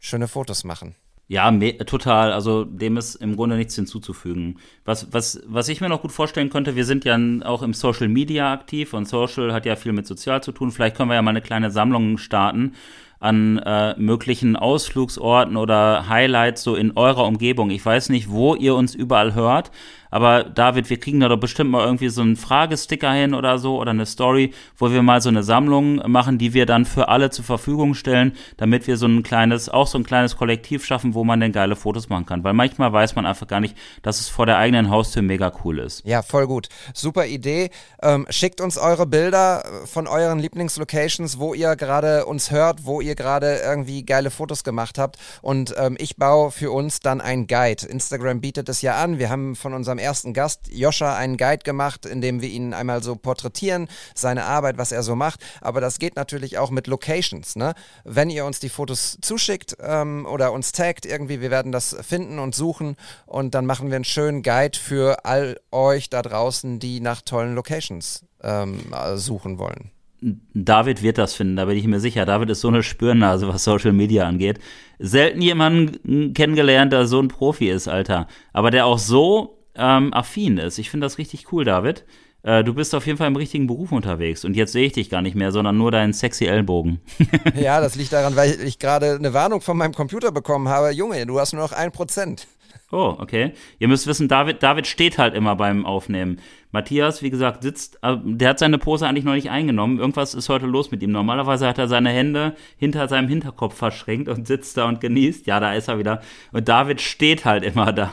[0.00, 0.96] schöne Fotos machen.
[1.30, 1.48] Ja,
[1.86, 2.32] total.
[2.32, 4.58] Also dem ist im Grunde nichts hinzuzufügen.
[4.84, 8.08] Was, was, was ich mir noch gut vorstellen könnte, wir sind ja auch im Social
[8.08, 10.72] Media aktiv und Social hat ja viel mit Sozial zu tun.
[10.72, 12.74] Vielleicht können wir ja mal eine kleine Sammlung starten
[13.20, 17.70] an äh, möglichen Ausflugsorten oder Highlights so in eurer Umgebung.
[17.70, 19.70] Ich weiß nicht, wo ihr uns überall hört,
[20.10, 23.78] aber David, wir kriegen da doch bestimmt mal irgendwie so einen Fragesticker hin oder so
[23.78, 27.30] oder eine Story, wo wir mal so eine Sammlung machen, die wir dann für alle
[27.30, 31.24] zur Verfügung stellen, damit wir so ein kleines, auch so ein kleines Kollektiv schaffen, wo
[31.24, 32.44] man dann geile Fotos machen kann.
[32.44, 35.78] Weil manchmal weiß man einfach gar nicht, dass es vor der eigenen Haustür mega cool
[35.78, 36.04] ist.
[36.04, 36.68] Ja, voll gut.
[36.94, 37.70] Super Idee.
[38.02, 43.14] Ähm, schickt uns eure Bilder von euren Lieblingslocations, wo ihr gerade uns hört, wo ihr
[43.14, 45.18] gerade irgendwie geile Fotos gemacht habt.
[45.42, 47.86] Und ähm, ich baue für uns dann ein Guide.
[47.86, 49.18] Instagram bietet es ja an.
[49.18, 53.02] Wir haben von unserem ersten Gast Joscha einen Guide gemacht, in dem wir ihn einmal
[53.02, 55.40] so porträtieren, seine Arbeit, was er so macht.
[55.60, 57.56] Aber das geht natürlich auch mit Locations.
[57.56, 57.74] Ne?
[58.04, 62.38] Wenn ihr uns die Fotos zuschickt ähm, oder uns taggt irgendwie, wir werden das finden
[62.38, 62.96] und suchen
[63.26, 67.54] und dann machen wir einen schönen Guide für all euch da draußen, die nach tollen
[67.54, 68.80] Locations ähm,
[69.16, 69.90] suchen wollen.
[70.22, 72.26] David wird das finden, da bin ich mir sicher.
[72.26, 74.58] David ist so eine Spürnase, was Social Media angeht.
[74.98, 78.26] Selten jemanden kennengelernt, der so ein Profi ist, Alter.
[78.52, 80.78] Aber der auch so ähm, affin ist.
[80.78, 82.04] Ich finde das richtig cool, David.
[82.42, 84.44] Äh, du bist auf jeden Fall im richtigen Beruf unterwegs.
[84.44, 87.00] Und jetzt sehe ich dich gar nicht mehr, sondern nur deinen sexy Ellbogen.
[87.54, 90.90] ja, das liegt daran, weil ich gerade eine Warnung von meinem Computer bekommen habe.
[90.90, 92.46] Junge, du hast nur noch ein Prozent.
[92.92, 93.52] Oh, okay.
[93.78, 96.40] Ihr müsst wissen, David, David steht halt immer beim Aufnehmen.
[96.72, 99.98] Matthias, wie gesagt, sitzt, äh, der hat seine Pose eigentlich noch nicht eingenommen.
[99.98, 101.10] Irgendwas ist heute los mit ihm.
[101.10, 105.46] Normalerweise hat er seine Hände hinter seinem Hinterkopf verschränkt und sitzt da und genießt.
[105.46, 106.20] Ja, da ist er wieder.
[106.52, 108.12] Und David steht halt immer da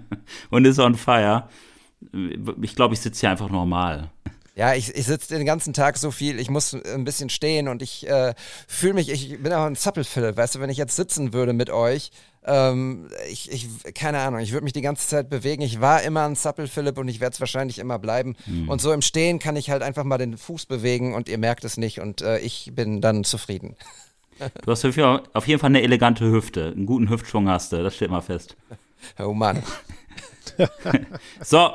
[0.50, 1.48] und ist on fire.
[2.62, 4.10] Ich glaube, ich sitze hier einfach normal.
[4.60, 7.80] Ja, ich, ich sitze den ganzen Tag so viel, ich muss ein bisschen stehen und
[7.80, 8.34] ich äh,
[8.68, 11.70] fühle mich, ich bin auch ein Zappelphilipp, weißt du, wenn ich jetzt sitzen würde mit
[11.70, 12.10] euch,
[12.44, 15.62] ähm, ich, ich, keine Ahnung, ich würde mich die ganze Zeit bewegen.
[15.62, 18.36] Ich war immer ein Zappelphilipp und ich werde es wahrscheinlich immer bleiben.
[18.44, 18.68] Mhm.
[18.68, 21.64] Und so im Stehen kann ich halt einfach mal den Fuß bewegen und ihr merkt
[21.64, 23.76] es nicht und äh, ich bin dann zufrieden.
[24.66, 26.66] Du hast auf jeden Fall eine elegante Hüfte.
[26.76, 28.58] Einen guten Hüftschwung hast du, das steht mal fest.
[29.18, 29.62] Oh Mann.
[31.42, 31.70] So,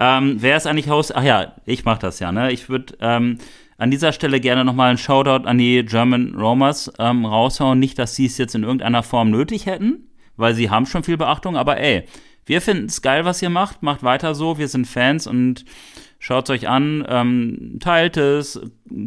[0.00, 1.14] ähm, wer ist eigentlich Host?
[1.14, 2.50] Ach ja, ich mach das ja, ne?
[2.50, 3.38] Ich würde ähm,
[3.76, 7.78] an dieser Stelle gerne nochmal einen Shoutout an die German Romers ähm, raushauen.
[7.78, 11.16] Nicht, dass sie es jetzt in irgendeiner Form nötig hätten, weil sie haben schon viel
[11.16, 12.04] Beachtung, aber ey,
[12.46, 13.82] wir finden es geil, was ihr macht.
[13.82, 15.64] Macht weiter so, wir sind Fans und
[16.18, 18.60] schaut euch an, ähm, teilt es,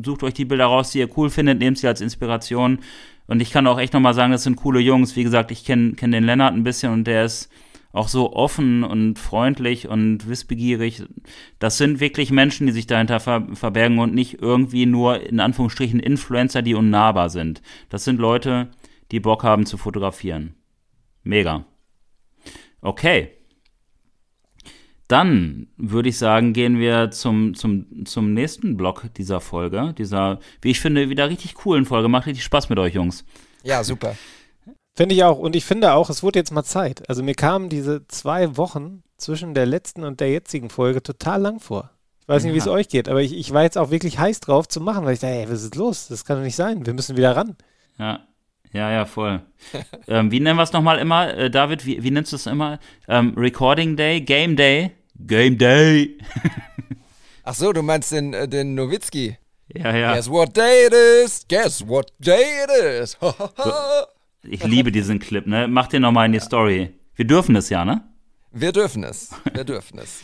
[0.03, 2.79] sucht euch die Bilder raus, die ihr cool findet, nehmt sie als Inspiration.
[3.27, 5.15] Und ich kann auch echt nochmal sagen, das sind coole Jungs.
[5.15, 7.49] Wie gesagt, ich kenne kenn den Lennart ein bisschen und der ist
[7.93, 11.03] auch so offen und freundlich und wissbegierig.
[11.59, 15.99] Das sind wirklich Menschen, die sich dahinter ver verbergen und nicht irgendwie nur in Anführungsstrichen
[15.99, 17.61] Influencer, die unnahbar sind.
[17.89, 18.69] Das sind Leute,
[19.11, 20.55] die Bock haben zu fotografieren.
[21.21, 21.65] Mega.
[22.81, 23.29] Okay.
[25.07, 29.93] Dann würde ich sagen, gehen wir zum, zum, zum nächsten Block dieser Folge.
[29.95, 32.07] Dieser, wie ich finde, wieder richtig coolen Folge.
[32.07, 33.23] Macht richtig Spaß mit euch, Jungs.
[33.63, 34.15] Ja, super.
[34.95, 35.39] Finde ich auch.
[35.39, 37.07] Und ich finde auch, es wurde jetzt mal Zeit.
[37.09, 41.59] Also mir kamen diese zwei Wochen zwischen der letzten und der jetzigen Folge total lang
[41.59, 41.89] vor.
[42.21, 42.71] Ich weiß nicht, wie es Ja.
[42.71, 45.19] euch geht, aber ich, ich war jetzt auch wirklich heiß drauf zu machen, weil ich
[45.19, 46.07] dachte, ey, was ist los?
[46.07, 46.85] Das kann doch nicht sein.
[46.85, 47.57] Wir müssen wieder ran.
[47.97, 48.19] Ja,
[48.71, 49.41] ja, ja, voll.
[50.07, 51.33] ähm, wie nennen wir es nochmal immer?
[51.33, 52.79] Äh, David, wie, wie nennst du es immer?
[53.07, 54.91] Ähm, Recording Day, Game Day?
[55.19, 56.17] Game Day.
[57.43, 59.37] Ach so, du meinst den, äh, den Nowitzki.
[59.73, 60.13] Ja, ja.
[60.15, 61.45] Guess what day it is?
[61.49, 63.17] Guess what day it is?
[64.43, 65.67] Ich liebe diesen Clip, ne?
[65.67, 66.93] Mach den nochmal in die Story.
[67.15, 68.03] Wir dürfen es ja, ne?
[68.51, 69.31] Wir dürfen es.
[69.53, 70.23] Wir dürfen es.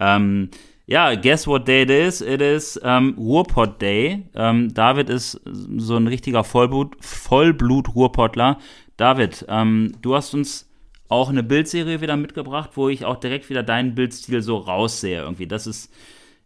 [0.00, 0.50] Ähm,
[0.86, 2.20] ja, guess what day it is?
[2.20, 4.26] It is ähm, Ruhrpott Day.
[4.34, 8.58] Ähm, David ist so ein richtiger Vollblut, Vollblut-Ruhrpottler.
[8.96, 10.68] David, ähm, du hast uns
[11.08, 15.46] auch eine Bildserie wieder mitgebracht, wo ich auch direkt wieder deinen Bildstil so raussehe irgendwie.
[15.46, 15.92] Das ist,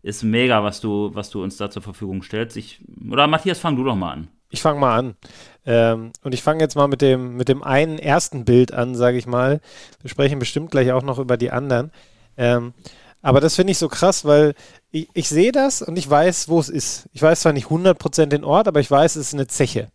[0.02, 2.56] ist mega, was du, was du uns da zur Verfügung stellst.
[2.56, 2.80] Ich,
[3.10, 4.28] oder Matthias, fang du doch mal an.
[4.52, 5.16] Ich fange mal an.
[5.64, 9.16] Ähm, und ich fange jetzt mal mit dem, mit dem einen ersten Bild an, sage
[9.16, 9.60] ich mal.
[10.02, 11.90] Wir sprechen bestimmt gleich auch noch über die anderen.
[12.36, 12.74] Ähm,
[13.22, 14.54] aber das finde ich so krass, weil
[14.90, 17.08] ich, ich sehe das und ich weiß, wo es ist.
[17.12, 19.90] Ich weiß zwar nicht 100% den Ort, aber ich weiß, es ist eine Zeche.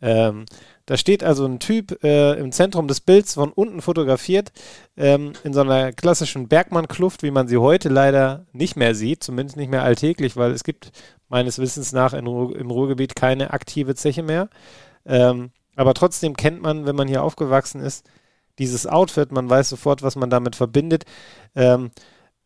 [0.00, 0.44] Ähm,
[0.88, 4.52] da steht also ein Typ äh, im Zentrum des Bilds von unten fotografiert,
[4.96, 9.58] ähm, in so einer klassischen Bergmann-Kluft, wie man sie heute leider nicht mehr sieht, zumindest
[9.58, 10.92] nicht mehr alltäglich, weil es gibt
[11.28, 14.48] meines Wissens nach in Ruhr, im Ruhrgebiet keine aktive Zeche mehr.
[15.04, 18.08] Ähm, aber trotzdem kennt man, wenn man hier aufgewachsen ist,
[18.58, 21.04] dieses Outfit, man weiß sofort, was man damit verbindet.
[21.54, 21.90] Ähm,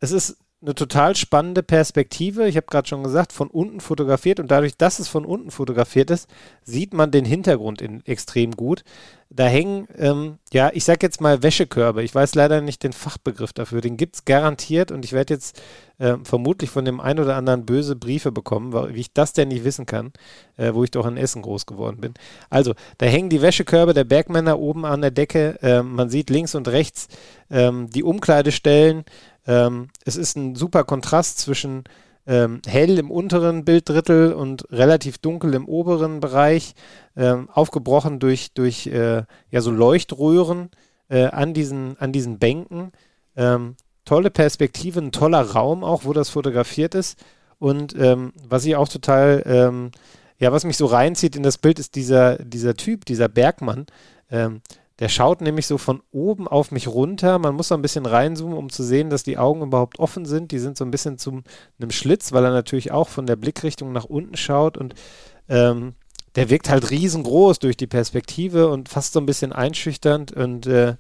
[0.01, 2.47] es ist eine total spannende Perspektive.
[2.47, 6.11] Ich habe gerade schon gesagt, von unten fotografiert und dadurch, dass es von unten fotografiert
[6.11, 6.29] ist,
[6.63, 8.85] sieht man den Hintergrund in, extrem gut.
[9.29, 12.03] Da hängen, ähm, ja, ich sag jetzt mal Wäschekörbe.
[12.03, 13.81] Ich weiß leider nicht den Fachbegriff dafür.
[13.81, 15.61] Den gibt es garantiert und ich werde jetzt
[15.99, 19.65] ähm, vermutlich von dem einen oder anderen böse Briefe bekommen, wie ich das denn nicht
[19.65, 20.13] wissen kann,
[20.59, 22.15] äh, wo ich doch in Essen groß geworden bin.
[22.51, 25.59] Also, da hängen die Wäschekörbe der Bergmänner oben an der Decke.
[25.63, 27.09] Ähm, man sieht links und rechts
[27.51, 29.05] ähm, die Umkleidestellen.
[29.47, 31.85] Ähm, es ist ein super Kontrast zwischen
[32.27, 36.75] ähm, hell im unteren Bilddrittel und relativ dunkel im oberen Bereich,
[37.17, 40.71] ähm, aufgebrochen durch, durch äh, ja, so Leuchtröhren
[41.09, 42.93] äh, an, diesen, an diesen Bänken.
[43.37, 47.19] Ähm, tolle Perspektive, ein toller Raum auch, wo das fotografiert ist.
[47.59, 49.91] Und ähm, was ich auch total, ähm,
[50.39, 53.87] ja, was mich so reinzieht in das Bild, ist dieser, dieser Typ, dieser Bergmann.
[55.03, 57.41] Der schaut nämlich so von oben auf mich runter.
[57.41, 60.53] Man muss so ein bisschen reinzoomen, um zu sehen, dass die Augen überhaupt offen sind.
[60.53, 61.43] Die sind so ein bisschen zu
[61.81, 64.79] einem Schlitz, weil er natürlich auch von der Blickrichtung nach unten schaut.
[64.79, 64.95] Und
[65.49, 65.95] ähm,
[66.37, 70.35] der wirkt halt riesengroß durch die Perspektive und fast so ein bisschen einschüchternd.
[70.35, 70.95] Und äh,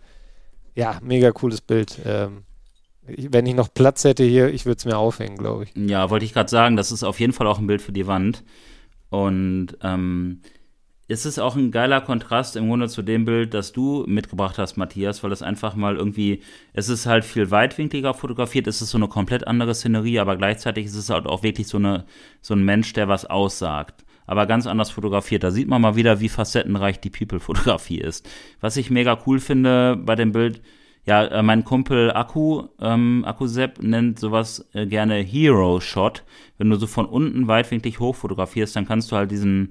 [0.74, 2.00] ja, mega cooles Bild.
[2.04, 2.42] Ähm,
[3.06, 5.76] wenn ich noch Platz hätte hier, ich würde es mir aufhängen, glaube ich.
[5.76, 8.08] Ja, wollte ich gerade sagen, das ist auf jeden Fall auch ein Bild für die
[8.08, 8.42] Wand.
[9.10, 10.40] Und ähm,
[11.08, 14.76] es ist auch ein geiler Kontrast im Grunde zu dem Bild, das du mitgebracht hast,
[14.76, 16.42] Matthias, weil es einfach mal irgendwie,
[16.72, 20.86] es ist halt viel weitwinkliger fotografiert, es ist so eine komplett andere Szenerie, aber gleichzeitig
[20.86, 22.04] ist es halt auch wirklich so, eine,
[22.40, 24.04] so ein Mensch, der was aussagt.
[24.24, 25.42] Aber ganz anders fotografiert.
[25.42, 28.28] Da sieht man mal wieder, wie facettenreich die People-Fotografie ist.
[28.60, 30.62] Was ich mega cool finde bei dem Bild,
[31.04, 36.22] ja, äh, mein Kumpel Akku, ähm, Akku-Sepp nennt sowas äh, gerne Hero-Shot.
[36.58, 39.70] Wenn du so von unten weitwinklig hoch fotografierst, dann kannst du halt diesen,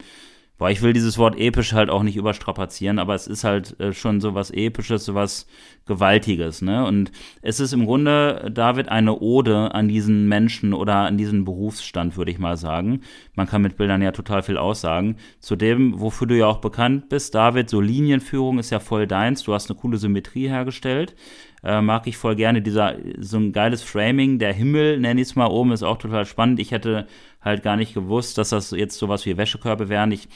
[0.61, 3.93] Boah, ich will dieses Wort episch halt auch nicht überstrapazieren, aber es ist halt äh,
[3.93, 5.47] schon so was Episches, so was
[5.87, 6.85] Gewaltiges, ne?
[6.85, 12.15] Und es ist im Grunde, David, eine Ode an diesen Menschen oder an diesen Berufsstand,
[12.15, 13.01] würde ich mal sagen.
[13.33, 15.15] Man kann mit Bildern ja total viel aussagen.
[15.39, 19.41] Zu dem, wofür du ja auch bekannt bist, David, so Linienführung ist ja voll deins.
[19.41, 21.15] Du hast eine coole Symmetrie hergestellt.
[21.63, 22.61] Äh, mag ich voll gerne.
[22.61, 26.25] Dieser, so ein geiles Framing, der Himmel, nenne ich es mal oben, ist auch total
[26.25, 26.59] spannend.
[26.59, 27.07] Ich hätte
[27.41, 30.11] halt gar nicht gewusst, dass das jetzt sowas wie Wäschekörbe wären.
[30.11, 30.27] Ich,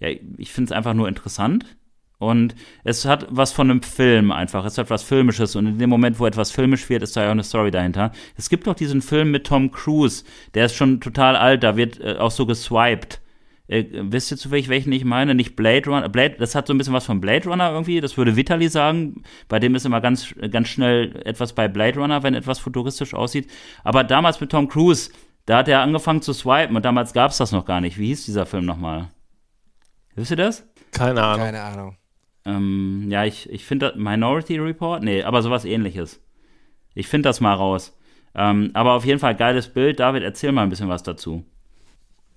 [0.00, 1.64] ja, ich finde es einfach nur interessant.
[2.18, 4.64] Und es hat was von einem Film einfach.
[4.64, 5.54] Es hat was Filmisches.
[5.54, 8.10] Und in dem Moment, wo etwas filmisch wird, ist da ja auch eine Story dahinter.
[8.36, 10.24] Es gibt doch diesen Film mit Tom Cruise.
[10.54, 11.62] Der ist schon total alt.
[11.62, 13.20] Da wird äh, auch so geswiped.
[13.68, 15.36] Äh, wisst ihr zu welch, welchen ich meine?
[15.36, 16.08] Nicht Blade Runner.
[16.08, 18.00] Blade, das hat so ein bisschen was von Blade Runner irgendwie.
[18.00, 19.22] Das würde Vitali sagen.
[19.46, 23.48] Bei dem ist immer ganz, ganz schnell etwas bei Blade Runner, wenn etwas futuristisch aussieht.
[23.84, 25.10] Aber damals mit Tom Cruise,
[25.48, 27.96] da hat er angefangen zu swipen und damals gab es das noch gar nicht.
[27.96, 29.08] Wie hieß dieser Film nochmal?
[30.14, 30.68] Wisst ihr das?
[30.92, 31.46] Keine Ahnung.
[31.46, 31.96] Keine Ahnung.
[32.44, 35.02] Ähm, ja, ich, ich finde Minority Report?
[35.02, 36.22] Nee, aber sowas ähnliches.
[36.94, 37.98] Ich finde das mal raus.
[38.34, 40.00] Ähm, aber auf jeden Fall geiles Bild.
[40.00, 41.46] David, erzähl mal ein bisschen was dazu.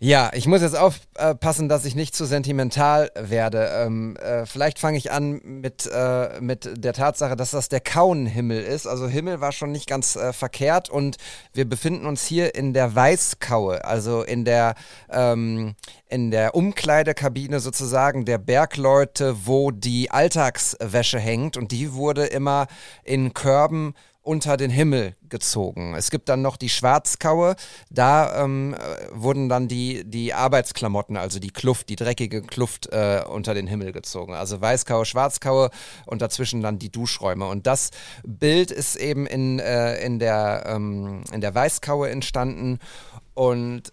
[0.04, 3.70] Ja, ich muss jetzt aufpassen, dass ich nicht zu sentimental werde.
[3.72, 8.64] Ähm, äh, vielleicht fange ich an mit, äh, mit der Tatsache, dass das der Kauenhimmel
[8.64, 8.88] ist.
[8.88, 11.18] Also Himmel war schon nicht ganz äh, verkehrt und
[11.54, 14.74] wir befinden uns hier in der Weißkaue, also in der,
[15.12, 15.76] ähm,
[16.10, 22.66] in der Umkleidekabine sozusagen der Bergleute, wo die Alltagswäsche hängt und die wurde immer
[23.04, 23.93] in Körben
[24.24, 25.95] unter den Himmel gezogen.
[25.95, 27.55] Es gibt dann noch die Schwarzkaue,
[27.89, 28.76] da ähm,
[29.11, 33.91] wurden dann die, die Arbeitsklamotten, also die Kluft, die dreckige Kluft äh, unter den Himmel
[33.91, 34.34] gezogen.
[34.34, 35.72] Also Weißkaue, Schwarzkaue
[36.05, 37.47] und dazwischen dann die Duschräume.
[37.47, 37.89] Und das
[38.24, 42.78] Bild ist eben in, äh, in, der, ähm, in der Weißkaue entstanden
[43.34, 43.91] und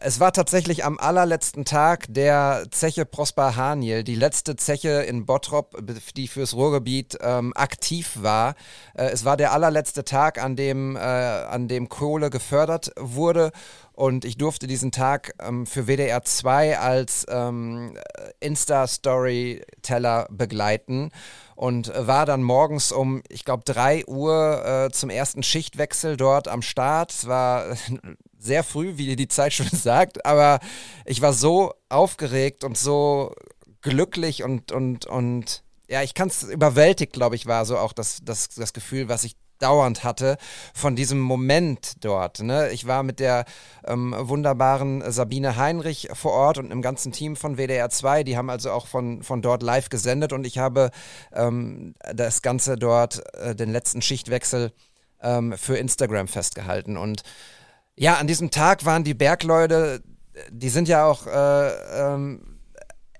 [0.00, 5.76] es war tatsächlich am allerletzten Tag der Zeche Prosper Haniel, die letzte Zeche in Bottrop,
[6.16, 8.54] die fürs Ruhrgebiet ähm, aktiv war.
[8.94, 13.50] Äh, es war der allerletzte Tag, an dem, äh, an dem Kohle gefördert wurde.
[13.92, 17.98] Und ich durfte diesen Tag ähm, für WDR 2 als ähm,
[18.38, 21.10] Insta-Storyteller begleiten
[21.56, 26.62] und war dann morgens um, ich glaube, 3 Uhr äh, zum ersten Schichtwechsel dort am
[26.62, 27.10] Start.
[27.10, 27.76] Es war
[28.38, 30.60] sehr früh, wie die Zeit schon sagt, aber
[31.04, 33.34] ich war so aufgeregt und so
[33.80, 38.18] glücklich und, und, und ja, ich kann es überwältigt, glaube ich, war so auch das,
[38.22, 40.36] das, das Gefühl, was ich dauernd hatte
[40.74, 42.40] von diesem Moment dort.
[42.40, 42.70] Ne?
[42.70, 43.44] Ich war mit der
[43.86, 48.24] ähm, wunderbaren Sabine Heinrich vor Ort und im ganzen Team von WDR 2.
[48.24, 50.90] Die haben also auch von, von dort live gesendet und ich habe
[51.32, 54.72] ähm, das Ganze dort, äh, den letzten Schichtwechsel
[55.22, 56.96] ähm, für Instagram festgehalten.
[56.96, 57.22] Und
[57.98, 60.02] ja, an diesem Tag waren die Bergleute,
[60.50, 61.68] die sind ja auch äh,
[62.00, 62.58] ähm,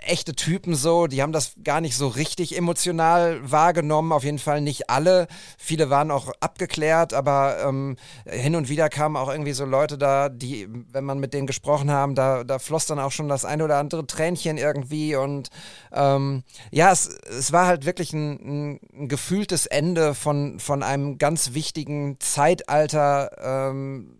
[0.08, 4.60] echte Typen so, die haben das gar nicht so richtig emotional wahrgenommen, auf jeden Fall
[4.60, 5.26] nicht alle.
[5.58, 10.28] Viele waren auch abgeklärt, aber ähm, hin und wieder kamen auch irgendwie so Leute da,
[10.28, 13.60] die, wenn man mit denen gesprochen haben, da, da floss dann auch schon das ein
[13.60, 15.48] oder andere Tränchen irgendwie und
[15.92, 21.54] ähm, ja, es, es war halt wirklich ein, ein, gefühltes Ende von, von einem ganz
[21.54, 23.70] wichtigen Zeitalter.
[23.70, 24.18] Ähm,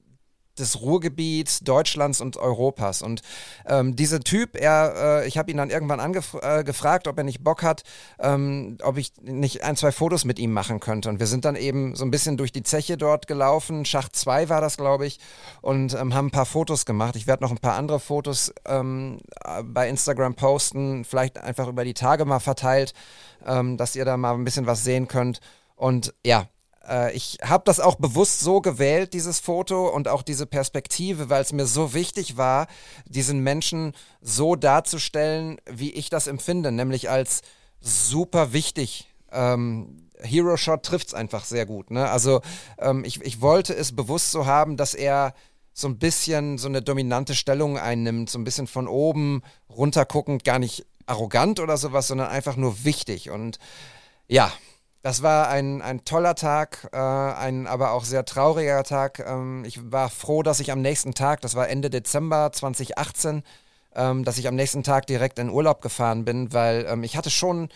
[0.59, 3.03] des Ruhrgebiets, Deutschlands und Europas.
[3.03, 3.23] Und
[3.67, 7.43] ähm, dieser Typ, er, äh, ich habe ihn dann irgendwann angefragt, äh, ob er nicht
[7.43, 7.83] Bock hat,
[8.19, 11.09] ähm, ob ich nicht ein, zwei Fotos mit ihm machen könnte.
[11.09, 13.85] Und wir sind dann eben so ein bisschen durch die Zeche dort gelaufen.
[13.85, 15.19] Schacht 2 war das, glaube ich,
[15.61, 17.17] und ähm, haben ein paar Fotos gemacht.
[17.17, 19.19] Ich werde noch ein paar andere Fotos ähm,
[19.65, 22.93] bei Instagram posten, vielleicht einfach über die Tage mal verteilt,
[23.47, 25.41] ähm, dass ihr da mal ein bisschen was sehen könnt.
[25.77, 26.49] Und ja,
[26.89, 31.43] äh, ich habe das auch bewusst so gewählt, dieses Foto und auch diese Perspektive, weil
[31.43, 32.67] es mir so wichtig war,
[33.07, 37.43] diesen Menschen so darzustellen, wie ich das empfinde, nämlich als
[37.81, 39.09] super wichtig.
[39.31, 41.91] Ähm, Hero Shot trifft es einfach sehr gut.
[41.91, 42.09] Ne?
[42.11, 42.41] Also
[42.79, 45.35] ähm, ich, ich wollte es bewusst so haben, dass er
[45.73, 50.59] so ein bisschen so eine dominante Stellung einnimmt, so ein bisschen von oben runterguckend, gar
[50.59, 53.31] nicht arrogant oder sowas, sondern einfach nur wichtig.
[53.31, 53.59] Und
[54.27, 54.53] ja,
[55.03, 59.25] das war ein, ein toller Tag, äh, ein aber auch sehr trauriger Tag.
[59.27, 63.43] Ähm, ich war froh, dass ich am nächsten Tag, das war Ende Dezember 2018,
[63.95, 67.31] ähm, dass ich am nächsten Tag direkt in Urlaub gefahren bin, weil ähm, ich hatte
[67.31, 67.69] schon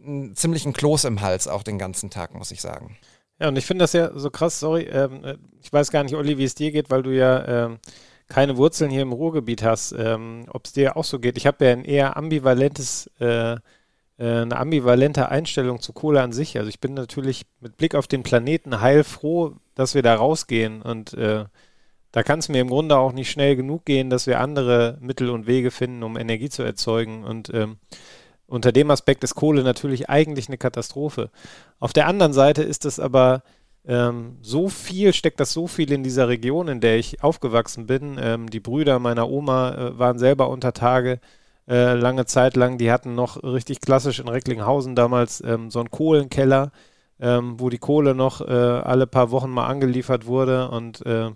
[0.00, 2.96] einen ziemlichen Kloß im Hals auch den ganzen Tag, muss ich sagen.
[3.38, 6.14] Ja, und ich finde das ja so krass, sorry, ähm, äh, ich weiß gar nicht,
[6.14, 7.78] Olli, wie es dir geht, weil du ja ähm,
[8.28, 11.36] keine Wurzeln hier im Ruhrgebiet hast, ähm, ob es dir auch so geht.
[11.36, 13.56] Ich habe ja ein eher ambivalentes äh,
[14.24, 16.56] eine ambivalente Einstellung zu Kohle an sich.
[16.58, 21.12] Also ich bin natürlich mit Blick auf den Planeten heilfroh, dass wir da rausgehen und
[21.14, 21.44] äh,
[22.16, 25.28] da kann es mir im Grunde auch nicht schnell genug gehen, dass wir andere Mittel
[25.28, 27.24] und Wege finden, um Energie zu erzeugen.
[27.24, 27.76] Und ähm,
[28.46, 31.30] unter dem Aspekt ist Kohle natürlich eigentlich eine Katastrophe.
[31.78, 33.42] Auf der anderen Seite ist es aber
[33.86, 38.18] ähm, so viel, steckt das so viel in dieser Region, in der ich aufgewachsen bin.
[38.18, 41.20] Ähm, die Brüder meiner Oma äh, waren selber unter Tage
[41.68, 42.78] äh, lange Zeit lang.
[42.78, 46.72] Die hatten noch richtig klassisch in Recklinghausen damals ähm, so einen Kohlenkeller,
[47.20, 51.30] ähm, wo die Kohle noch äh, alle paar Wochen mal angeliefert wurde und äh,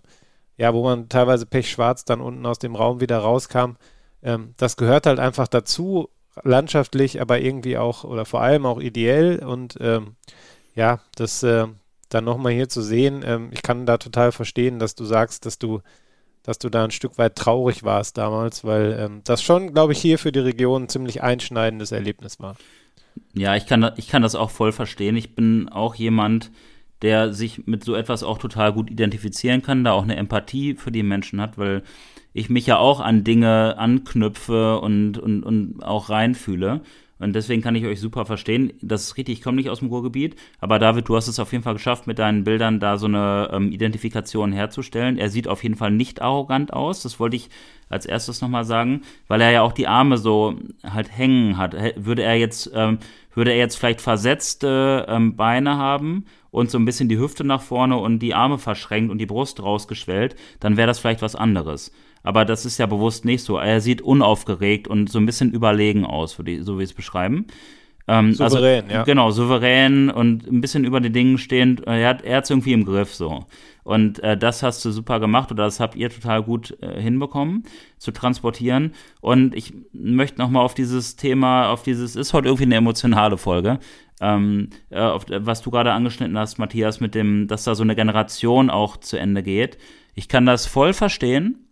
[0.56, 3.76] ja, wo man teilweise pechschwarz dann unten aus dem Raum wieder rauskam.
[4.22, 6.10] Ähm, das gehört halt einfach dazu,
[6.42, 10.16] landschaftlich, aber irgendwie auch oder vor allem auch ideell und ähm,
[10.74, 11.66] ja, das äh,
[12.08, 15.58] dann nochmal hier zu sehen, ähm, ich kann da total verstehen, dass du sagst, dass
[15.58, 15.80] du
[16.42, 20.00] dass du da ein Stück weit traurig warst damals, weil ähm, das schon, glaube ich,
[20.00, 22.56] hier für die Region ein ziemlich einschneidendes Erlebnis war.
[23.34, 25.16] Ja, ich kann, ich kann das auch voll verstehen.
[25.16, 26.50] Ich bin auch jemand,
[27.02, 30.92] der sich mit so etwas auch total gut identifizieren kann, da auch eine Empathie für
[30.92, 31.82] die Menschen hat, weil
[32.32, 36.82] ich mich ja auch an Dinge anknüpfe und, und, und auch reinfühle.
[37.20, 38.72] Und deswegen kann ich euch super verstehen.
[38.80, 41.52] Das ist richtig, ich komme nicht aus dem Ruhrgebiet, aber David, du hast es auf
[41.52, 45.18] jeden Fall geschafft, mit deinen Bildern da so eine ähm, Identifikation herzustellen.
[45.18, 47.02] Er sieht auf jeden Fall nicht arrogant aus.
[47.02, 47.50] Das wollte ich
[47.90, 51.76] als erstes nochmal sagen, weil er ja auch die Arme so halt hängen hat.
[51.96, 52.98] Würde er jetzt, ähm,
[53.34, 57.60] würde er jetzt vielleicht versetzte ähm, Beine haben und so ein bisschen die Hüfte nach
[57.62, 61.92] vorne und die Arme verschränkt und die Brust rausgeschwellt, dann wäre das vielleicht was anderes
[62.22, 63.56] aber das ist ja bewusst nicht so.
[63.56, 67.46] Er sieht unaufgeregt und so ein bisschen überlegen aus, so wie es beschreiben.
[68.10, 69.02] Ähm, also souverän, also, ja.
[69.04, 71.86] Genau, souverän und ein bisschen über den Dingen stehend.
[71.86, 73.46] Er hat es irgendwie im Griff so.
[73.84, 77.64] Und äh, das hast du super gemacht oder das habt ihr total gut äh, hinbekommen
[77.98, 78.94] zu transportieren.
[79.20, 83.78] Und ich möchte nochmal auf dieses Thema, auf dieses, ist heute irgendwie eine emotionale Folge,
[84.20, 87.96] ähm, äh, auf, was du gerade angeschnitten hast, Matthias, mit dem, dass da so eine
[87.96, 89.78] Generation auch zu Ende geht.
[90.14, 91.69] Ich kann das voll verstehen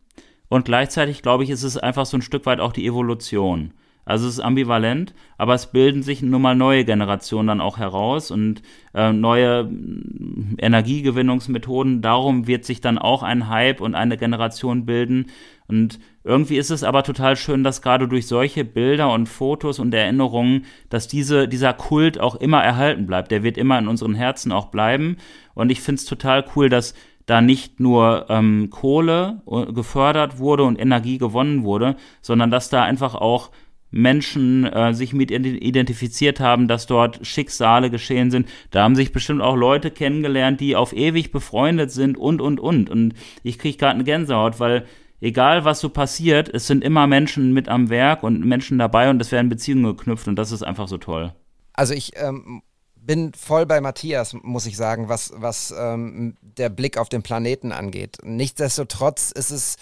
[0.49, 3.73] und gleichzeitig, glaube ich, ist es einfach so ein Stück weit auch die Evolution.
[4.09, 8.31] Also es ist ambivalent, aber es bilden sich nun mal neue Generationen dann auch heraus
[8.31, 8.63] und
[8.95, 12.01] äh, neue mm, Energiegewinnungsmethoden.
[12.01, 15.27] Darum wird sich dann auch ein Hype und eine Generation bilden.
[15.67, 19.93] Und irgendwie ist es aber total schön, dass gerade durch solche Bilder und Fotos und
[19.93, 23.31] Erinnerungen, dass diese, dieser Kult auch immer erhalten bleibt.
[23.31, 25.19] Der wird immer in unseren Herzen auch bleiben.
[25.53, 26.95] Und ich finde es total cool, dass
[27.29, 32.83] da nicht nur ähm, Kohle äh, gefördert wurde und Energie gewonnen wurde, sondern dass da
[32.83, 33.51] einfach auch
[33.91, 38.49] Menschen äh, sich mit identifiziert haben, dass dort Schicksale geschehen sind.
[38.71, 42.89] Da haben sich bestimmt auch Leute kennengelernt, die auf ewig befreundet sind und, und, und.
[42.89, 44.87] Und ich kriege gerade eine Gänsehaut, weil
[45.21, 49.21] egal was so passiert, es sind immer Menschen mit am Werk und Menschen dabei und
[49.21, 51.35] es werden Beziehungen geknüpft und das ist einfach so toll.
[51.75, 52.63] Also ich ähm,
[53.09, 57.73] bin voll bei Matthias, muss ich sagen, was, was ähm, der Blick auf den Planeten
[57.73, 58.19] angeht.
[58.23, 59.77] Nichtsdestotrotz ist es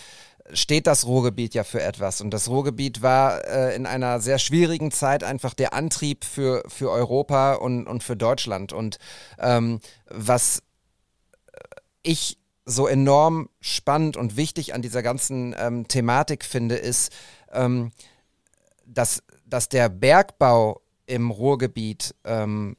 [0.52, 2.20] steht das Ruhrgebiet ja für etwas.
[2.20, 6.88] Und das Ruhrgebiet war äh, in einer sehr schwierigen Zeit einfach der Antrieb für, für
[6.88, 8.72] Europa und, und für Deutschland.
[8.72, 9.00] Und
[9.40, 10.62] ähm, was
[12.04, 17.12] ich so enorm spannend und wichtig an dieser ganzen ähm, Thematik finde, ist,
[17.52, 17.90] ähm,
[18.84, 22.76] dass, dass der Bergbau im Ruhrgebiet ähm,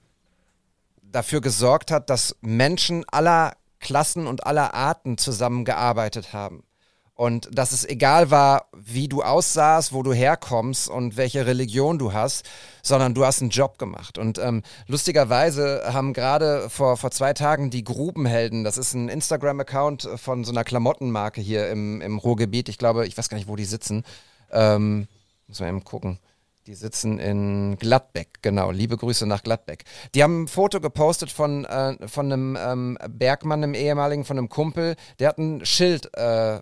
[1.11, 6.63] dafür gesorgt hat, dass Menschen aller Klassen und aller Arten zusammengearbeitet haben.
[7.17, 12.13] Und dass es egal war, wie du aussahst, wo du herkommst und welche Religion du
[12.13, 12.47] hast,
[12.83, 14.19] sondern du hast einen Job gemacht.
[14.19, 20.07] Und ähm, lustigerweise haben gerade vor, vor zwei Tagen die Grubenhelden, das ist ein Instagram-Account
[20.17, 23.55] von so einer Klamottenmarke hier im, im Ruhrgebiet, ich glaube, ich weiß gar nicht, wo
[23.55, 24.03] die sitzen,
[24.51, 25.07] ähm,
[25.47, 26.19] muss man eben gucken.
[26.67, 28.71] Die sitzen in Gladbeck, genau.
[28.71, 29.85] Liebe Grüße nach Gladbeck.
[30.13, 34.49] Die haben ein Foto gepostet von, äh, von einem ähm, Bergmann, einem ehemaligen, von einem
[34.49, 34.97] Kumpel.
[35.19, 36.59] Der hat ein Schild äh,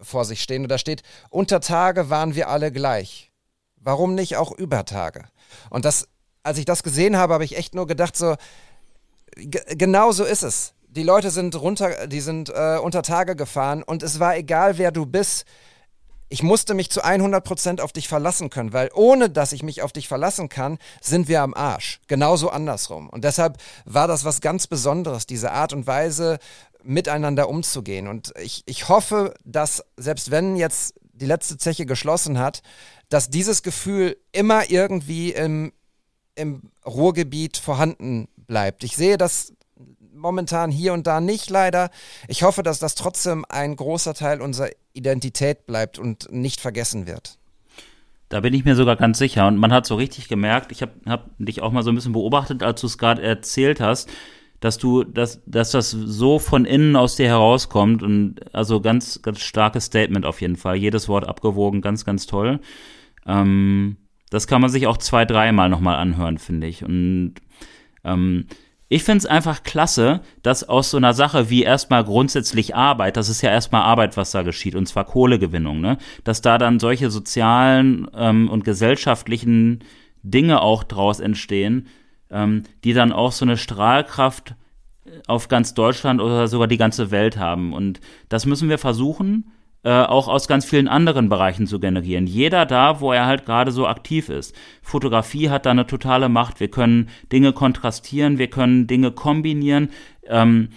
[0.00, 3.32] vor sich stehen und da steht, unter Tage waren wir alle gleich.
[3.74, 5.24] Warum nicht auch über Tage?
[5.68, 6.06] Und das,
[6.44, 8.36] als ich das gesehen habe, habe ich echt nur gedacht, so,
[9.34, 10.74] genau so ist es.
[10.86, 14.92] Die Leute sind runter, die sind äh, unter Tage gefahren und es war egal, wer
[14.92, 15.44] du bist
[16.30, 19.92] ich musste mich zu 100% auf dich verlassen können, weil ohne dass ich mich auf
[19.92, 22.00] dich verlassen kann, sind wir am Arsch.
[22.06, 23.10] Genauso andersrum.
[23.10, 26.38] Und deshalb war das was ganz Besonderes, diese Art und Weise,
[26.82, 28.06] miteinander umzugehen.
[28.08, 32.62] Und ich, ich hoffe, dass selbst wenn jetzt die letzte Zeche geschlossen hat,
[33.08, 35.72] dass dieses Gefühl immer irgendwie im,
[36.36, 38.84] im Ruhrgebiet vorhanden bleibt.
[38.84, 39.52] Ich sehe das
[40.14, 41.90] momentan hier und da nicht leider.
[42.28, 47.38] Ich hoffe, dass das trotzdem ein großer Teil unserer Identität bleibt und nicht vergessen wird.
[48.28, 49.46] Da bin ich mir sogar ganz sicher.
[49.48, 52.12] Und man hat so richtig gemerkt, ich habe hab dich auch mal so ein bisschen
[52.12, 54.08] beobachtet, als du es gerade erzählt hast,
[54.60, 59.40] dass du, dass, dass das so von innen aus dir herauskommt und also ganz, ganz
[59.40, 60.76] starkes Statement auf jeden Fall.
[60.76, 62.60] Jedes Wort abgewogen, ganz, ganz toll.
[63.26, 63.96] Ähm,
[64.30, 66.84] das kann man sich auch zwei, dreimal nochmal anhören, finde ich.
[66.84, 67.34] Und
[68.04, 68.46] ähm,
[68.92, 73.28] ich finde es einfach klasse, dass aus so einer Sache wie erstmal grundsätzlich Arbeit, das
[73.28, 75.96] ist ja erstmal Arbeit, was da geschieht, und zwar Kohlegewinnung, ne?
[76.24, 79.84] dass da dann solche sozialen ähm, und gesellschaftlichen
[80.24, 81.86] Dinge auch draus entstehen,
[82.30, 84.56] ähm, die dann auch so eine Strahlkraft
[85.28, 87.72] auf ganz Deutschland oder sogar die ganze Welt haben.
[87.72, 92.26] Und das müssen wir versuchen, äh, auch aus ganz vielen anderen Bereichen zu generieren.
[92.26, 94.54] Jeder da, wo er halt gerade so aktiv ist.
[94.82, 96.60] Fotografie hat da eine totale Macht.
[96.60, 99.90] Wir können Dinge kontrastieren, wir können Dinge kombinieren.
[100.26, 100.68] Ähm,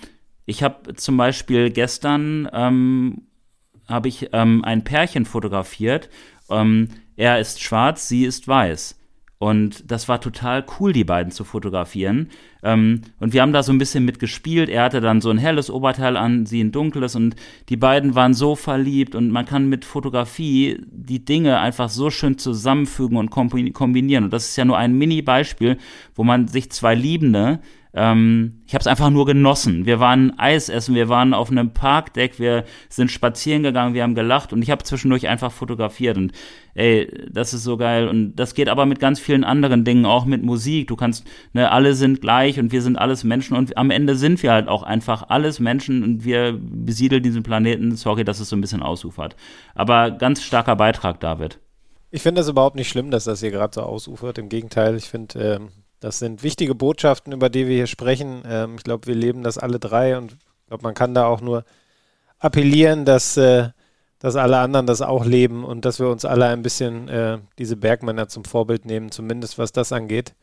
[0.46, 3.24] ich habe zum Beispiel gestern ähm,
[3.88, 6.10] habe ich ähm, ein Pärchen fotografiert.
[6.50, 9.00] Ähm, er ist schwarz, sie ist weiß.
[9.44, 12.30] Und das war total cool, die beiden zu fotografieren.
[12.64, 14.70] Ähm, und wir haben da so ein bisschen mitgespielt.
[14.70, 17.18] Er hatte dann so ein helles Oberteil an, sie ein dunkles.
[17.18, 17.36] Und
[17.68, 19.16] die beiden waren so verliebt.
[19.16, 24.24] Und man kann mit Fotografie die Dinge einfach so schön zusammenfügen und kombinieren.
[24.24, 25.78] Und das ist ja nur ein Mini-Beispiel,
[26.16, 27.60] wo man sich zwei Liebende
[27.96, 29.86] ähm, ich habe es einfach nur genossen.
[29.86, 34.16] Wir waren Eis essen, wir waren auf einem Parkdeck, wir sind spazieren gegangen, wir haben
[34.16, 36.32] gelacht und ich habe zwischendurch einfach fotografiert und
[36.74, 40.26] ey, das ist so geil und das geht aber mit ganz vielen anderen Dingen, auch
[40.26, 40.88] mit Musik.
[40.88, 44.42] Du kannst, ne, alle sind gleich und wir sind alles Menschen und am Ende sind
[44.42, 47.96] wir halt auch einfach alles Menschen und wir besiedeln diesen Planeten.
[47.96, 49.36] Sorry, dass es so ein bisschen ausufert.
[49.76, 51.60] Aber ganz starker Beitrag, David.
[52.10, 54.38] Ich finde das überhaupt nicht schlimm, dass das hier gerade so ausufert.
[54.38, 55.70] Im Gegenteil, ich finde, ähm,
[56.04, 58.44] das sind wichtige Botschaften, über die wir hier sprechen.
[58.46, 61.40] Ähm, ich glaube, wir leben das alle drei und ich glaube, man kann da auch
[61.40, 61.64] nur
[62.40, 63.70] appellieren, dass, äh,
[64.20, 67.78] dass alle anderen das auch leben und dass wir uns alle ein bisschen äh, diese
[67.78, 70.34] Bergmänner zum Vorbild nehmen, zumindest was das angeht.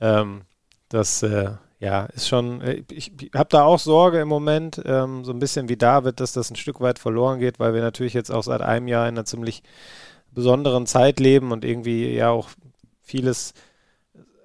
[0.00, 0.42] Ähm,
[0.90, 5.24] das äh, ja, ist schon, äh, ich, ich habe da auch Sorge im Moment, ähm,
[5.24, 8.12] so ein bisschen wie David, dass das ein Stück weit verloren geht, weil wir natürlich
[8.12, 9.62] jetzt auch seit einem Jahr in einer ziemlich
[10.30, 12.50] besonderen Zeit leben und irgendwie ja auch
[13.00, 13.54] vieles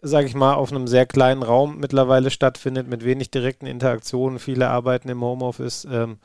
[0.06, 4.40] sage ich mal, auf einem sehr kleinen Raum mittlerweile stattfindet, mit wenig direkten Interaktionen.
[4.40, 5.88] Viele arbeiten im Homeoffice.
[5.90, 6.18] Ähm,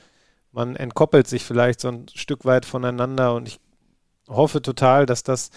[0.53, 3.61] man entkoppelt sich vielleicht so ein Stück weit voneinander und ich
[4.29, 5.51] hoffe total, dass das,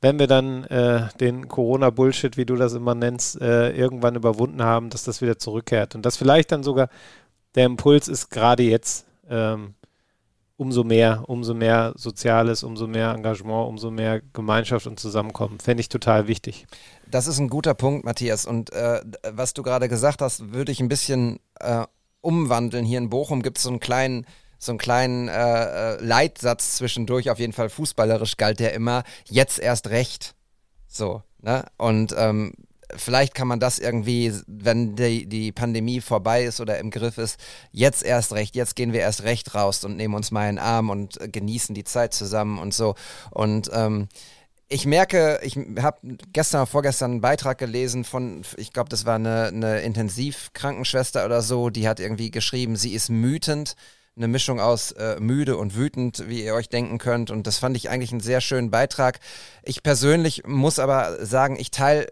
[0.00, 4.90] wenn wir dann äh, den Corona-Bullshit, wie du das immer nennst, äh, irgendwann überwunden haben,
[4.90, 6.88] dass das wieder zurückkehrt und dass vielleicht dann sogar
[7.54, 9.74] der Impuls ist, gerade jetzt, ähm,
[10.58, 15.60] umso mehr, umso mehr Soziales, umso mehr Engagement, umso mehr Gemeinschaft und Zusammenkommen.
[15.60, 16.66] Fände ich total wichtig.
[17.06, 18.44] Das ist ein guter Punkt, Matthias.
[18.44, 21.84] Und äh, was du gerade gesagt hast, würde ich ein bisschen äh,
[22.20, 22.84] umwandeln.
[22.84, 24.26] Hier in Bochum gibt es so einen kleinen
[24.60, 25.32] so einen kleinen äh,
[25.94, 30.34] äh, Leitsatz zwischendurch, auf jeden Fall fußballerisch galt der immer, jetzt erst recht.
[30.88, 31.64] So, ne?
[31.76, 32.54] Und ähm,
[32.96, 37.38] vielleicht kann man das irgendwie, wenn die, die Pandemie vorbei ist oder im Griff ist,
[37.72, 40.90] jetzt erst recht, jetzt gehen wir erst recht raus und nehmen uns mal einen Arm
[40.90, 42.94] und äh, genießen die Zeit zusammen und so.
[43.30, 44.08] Und ähm,
[44.68, 45.98] ich merke, ich habe
[46.32, 51.40] gestern oder vorgestern einen Beitrag gelesen von, ich glaube, das war eine, eine Intensivkrankenschwester oder
[51.40, 53.76] so, die hat irgendwie geschrieben, sie ist mütend
[54.18, 57.30] eine Mischung aus äh, müde und wütend, wie ihr euch denken könnt.
[57.30, 59.20] Und das fand ich eigentlich einen sehr schönen Beitrag.
[59.62, 62.08] Ich persönlich muss aber sagen, ich teile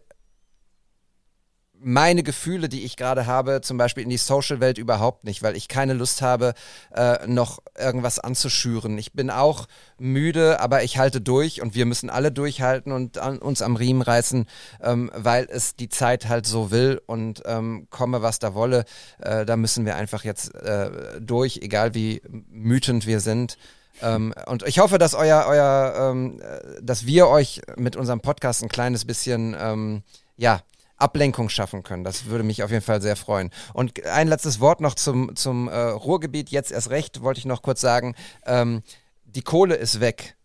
[1.81, 5.69] meine Gefühle, die ich gerade habe, zum Beispiel in die Social-Welt überhaupt nicht, weil ich
[5.69, 6.55] keine Lust habe,
[6.94, 8.97] äh, noch irgendwas anzuschüren.
[8.98, 9.66] Ich bin auch
[9.98, 14.03] müde, aber ich halte durch und wir müssen alle durchhalten und an, uns am Riemen
[14.03, 14.47] reißen,
[14.82, 18.85] ähm, weil es die Zeit halt so will und ähm, komme, was da wolle.
[19.20, 23.59] Äh, da müssen wir einfach jetzt äh, durch, egal wie mütend wir sind.
[24.03, 28.62] Ähm, und ich hoffe, dass euer, euer, ähm, äh, dass wir euch mit unserem Podcast
[28.62, 30.03] ein kleines bisschen, ähm,
[30.36, 30.61] ja,
[30.97, 32.05] Ablenkung schaffen können.
[32.05, 33.51] Das würde mich auf jeden Fall sehr freuen.
[33.74, 36.51] Und ein letztes Wort noch zum, zum äh, Ruhrgebiet.
[36.51, 38.14] Jetzt erst recht wollte ich noch kurz sagen,
[38.47, 38.82] ähm,
[39.24, 40.36] die Kohle ist weg.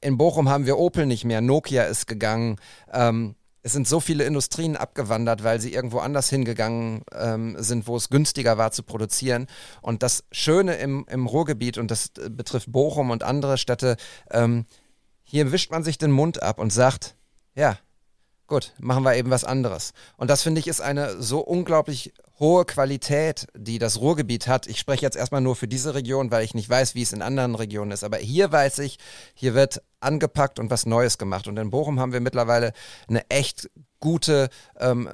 [0.00, 2.56] In Bochum haben wir Opel nicht mehr, Nokia ist gegangen.
[2.92, 7.96] Ähm, es sind so viele Industrien abgewandert, weil sie irgendwo anders hingegangen ähm, sind, wo
[7.96, 9.46] es günstiger war zu produzieren.
[9.80, 13.96] Und das Schöne im, im Ruhrgebiet, und das äh, betrifft Bochum und andere Städte,
[14.30, 14.66] ähm,
[15.22, 17.14] hier wischt man sich den Mund ab und sagt,
[17.54, 17.78] ja,
[18.46, 19.92] Gut, machen wir eben was anderes.
[20.16, 24.66] Und das finde ich ist eine so unglaublich hohe Qualität, die das Ruhrgebiet hat.
[24.66, 27.22] Ich spreche jetzt erstmal nur für diese Region, weil ich nicht weiß, wie es in
[27.22, 28.04] anderen Regionen ist.
[28.04, 28.98] Aber hier weiß ich,
[29.34, 31.46] hier wird angepackt und was Neues gemacht.
[31.46, 32.72] Und in Bochum haben wir mittlerweile
[33.08, 33.70] eine echt
[34.00, 35.08] gute ähm,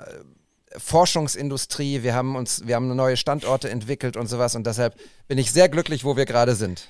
[0.76, 2.02] Forschungsindustrie.
[2.02, 4.54] Wir haben uns, wir haben neue Standorte entwickelt und sowas.
[4.54, 4.96] Und deshalb
[5.28, 6.88] bin ich sehr glücklich, wo wir gerade sind.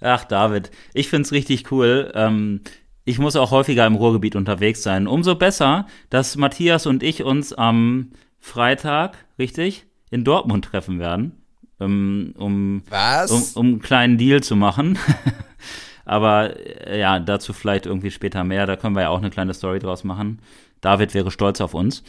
[0.00, 2.10] Ach, David, ich finde es richtig cool.
[2.14, 2.62] Ähm,
[3.04, 5.06] ich muss auch häufiger im Ruhrgebiet unterwegs sein.
[5.06, 11.32] Umso besser, dass Matthias und ich uns am Freitag, richtig, in Dortmund treffen werden,
[11.80, 13.30] ähm, um, Was?
[13.30, 14.98] um, um einen kleinen Deal zu machen.
[16.04, 16.54] Aber
[16.86, 18.66] äh, ja, dazu vielleicht irgendwie später mehr.
[18.66, 20.40] Da können wir ja auch eine kleine Story draus machen.
[20.80, 22.04] David wäre stolz auf uns.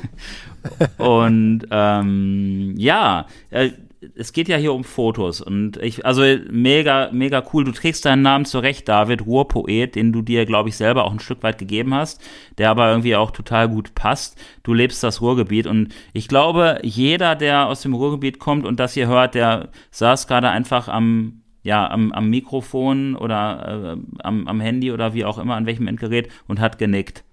[0.98, 3.72] und ähm, ja, äh,
[4.14, 7.64] es geht ja hier um Fotos und ich, also mega, mega cool.
[7.64, 11.20] Du trägst deinen Namen zurecht, David, Ruhrpoet, den du dir, glaube ich, selber auch ein
[11.20, 12.22] Stück weit gegeben hast,
[12.56, 14.40] der aber irgendwie auch total gut passt.
[14.62, 18.94] Du lebst das Ruhrgebiet und ich glaube, jeder, der aus dem Ruhrgebiet kommt und das
[18.94, 24.60] hier hört, der saß gerade einfach am, ja, am, am Mikrofon oder äh, am, am
[24.60, 27.24] Handy oder wie auch immer, an welchem Endgerät und hat genickt.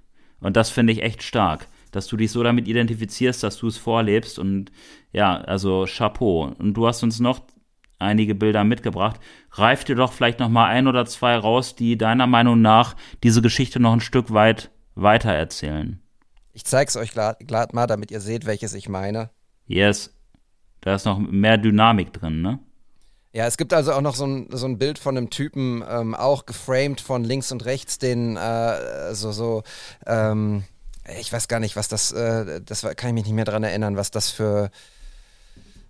[0.41, 3.77] Und das finde ich echt stark dass du dich so damit identifizierst, dass du es
[3.77, 4.39] vorlebst.
[4.39, 4.71] Und
[5.11, 6.53] ja, also Chapeau.
[6.57, 7.41] Und du hast uns noch
[7.99, 9.19] einige Bilder mitgebracht.
[9.51, 13.41] Reif dir doch vielleicht noch mal ein oder zwei raus, die deiner Meinung nach diese
[13.41, 16.01] Geschichte noch ein Stück weit weiter erzählen.
[16.53, 19.29] Ich zeig's euch glatt mal, damit ihr seht, welches ich meine.
[19.67, 20.13] Yes.
[20.81, 22.59] Da ist noch mehr Dynamik drin, ne?
[23.33, 26.15] Ja, es gibt also auch noch so ein, so ein Bild von einem Typen, ähm,
[26.15, 29.63] auch geframed von links und rechts, den äh, so, so,
[30.07, 30.63] ähm,
[31.19, 33.97] ich weiß gar nicht, was das, äh, das kann ich mich nicht mehr daran erinnern,
[33.97, 34.69] was das für,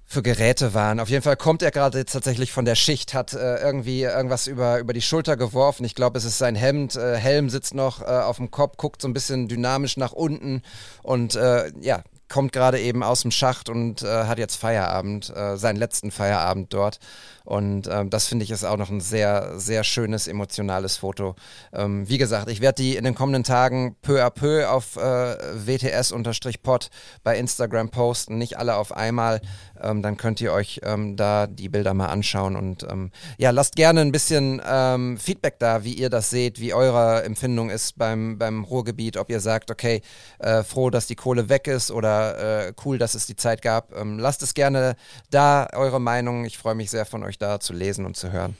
[0.05, 0.99] für Geräte waren.
[0.99, 4.79] Auf jeden Fall kommt er gerade tatsächlich von der Schicht, hat äh, irgendwie irgendwas über,
[4.79, 5.83] über die Schulter geworfen.
[5.85, 6.95] Ich glaube, es ist sein Hemd.
[6.95, 10.61] Äh, Helm sitzt noch äh, auf dem Kopf, guckt so ein bisschen dynamisch nach unten
[11.03, 15.57] und äh, ja, kommt gerade eben aus dem Schacht und äh, hat jetzt Feierabend, äh,
[15.57, 16.99] seinen letzten Feierabend dort.
[17.47, 21.35] Und ähm, das finde ich ist auch noch ein sehr, sehr schönes, emotionales Foto.
[21.71, 25.37] Ähm, wie gesagt, ich werde die in den kommenden Tagen peu à peu auf äh,
[25.65, 26.89] WTS-Pod
[27.23, 29.39] bei Instagram posten, nicht alle auf einmal.
[29.81, 32.57] Ähm, dann könnt ihr euch ähm, da die Bilder mal anschauen.
[32.57, 36.73] Und ähm, ja, lasst gerne ein bisschen ähm, Feedback da, wie ihr das seht, wie
[36.73, 40.01] eure Empfindung ist beim, beim Ruhrgebiet, ob ihr sagt, okay,
[40.39, 43.93] äh, froh, dass die Kohle weg ist oder äh, cool, dass es die Zeit gab.
[44.17, 44.97] lasst es gerne
[45.29, 46.43] da, eure Meinung.
[46.43, 48.57] Ich freue mich sehr von euch da zu lesen und zu hören.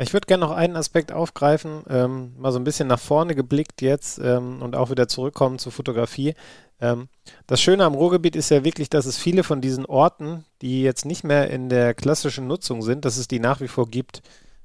[0.00, 3.82] Ich würde gerne noch einen Aspekt aufgreifen, ähm, mal so ein bisschen nach vorne geblickt
[3.82, 6.34] jetzt ähm, und auch wieder zurückkommen zur Fotografie.
[6.80, 7.08] Ähm,
[7.48, 11.04] das Schöne am Ruhrgebiet ist ja wirklich, dass es viele von diesen Orten, die jetzt
[11.04, 14.22] nicht mehr in der klassischen Nutzung sind, dass es die nach wie vor gibt.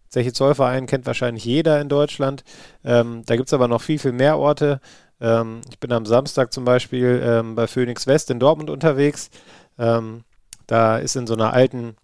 [0.07, 2.43] Zeche Zollverein kennt wahrscheinlich jeder in Deutschland.
[2.83, 4.81] Ähm, da gibt es aber noch viel, viel mehr Orte.
[5.19, 9.31] Ähm, ich bin am Samstag zum Beispiel ähm, bei Phoenix West in Dortmund unterwegs.
[10.67, 11.95] da ist in so einer alten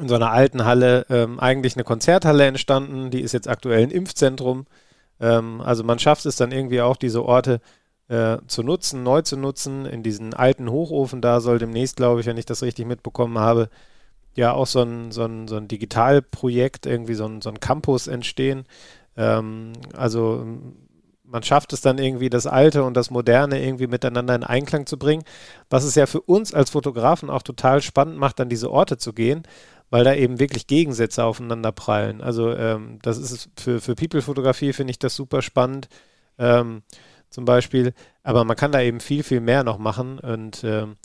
[0.00, 3.10] in so einer alten Halle ähm, eigentlich eine Konzerthalle entstanden.
[3.10, 4.66] Die ist jetzt aktuell ein Impfzentrum.
[5.20, 7.60] Ähm, also man schafft es dann irgendwie auch, diese Orte
[8.08, 9.86] äh, zu nutzen, neu zu nutzen.
[9.86, 13.68] In diesen alten Hochofen da soll demnächst, glaube ich, wenn ich das richtig mitbekommen habe,
[14.34, 18.06] ja auch so ein, so ein, so ein Digitalprojekt, irgendwie so ein, so ein Campus
[18.06, 18.64] entstehen.
[19.16, 20.44] Ähm, also
[21.24, 24.98] man schafft es dann irgendwie, das Alte und das Moderne irgendwie miteinander in Einklang zu
[24.98, 25.24] bringen,
[25.70, 29.14] was es ja für uns als Fotografen auch total spannend macht, an diese Orte zu
[29.14, 29.42] gehen,
[29.92, 32.22] weil da eben wirklich Gegensätze aufeinander prallen.
[32.22, 35.90] Also ähm, das ist für, für People-Fotografie finde ich das super spannend.
[36.38, 36.82] Ähm,
[37.28, 37.92] zum Beispiel,
[38.22, 40.96] aber man kann da eben viel, viel mehr noch machen und ähm,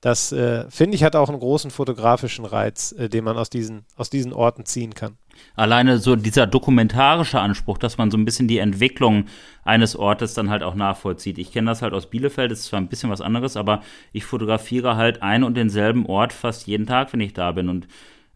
[0.00, 3.84] das äh, finde ich hat auch einen großen fotografischen Reiz, äh, den man aus diesen,
[3.96, 5.18] aus diesen Orten ziehen kann.
[5.54, 9.26] Alleine so dieser dokumentarische Anspruch, dass man so ein bisschen die Entwicklung
[9.64, 11.38] eines Ortes dann halt auch nachvollzieht.
[11.38, 13.82] Ich kenne das halt aus Bielefeld, das ist zwar ein bisschen was anderes, aber
[14.12, 17.86] ich fotografiere halt einen und denselben Ort fast jeden Tag, wenn ich da bin und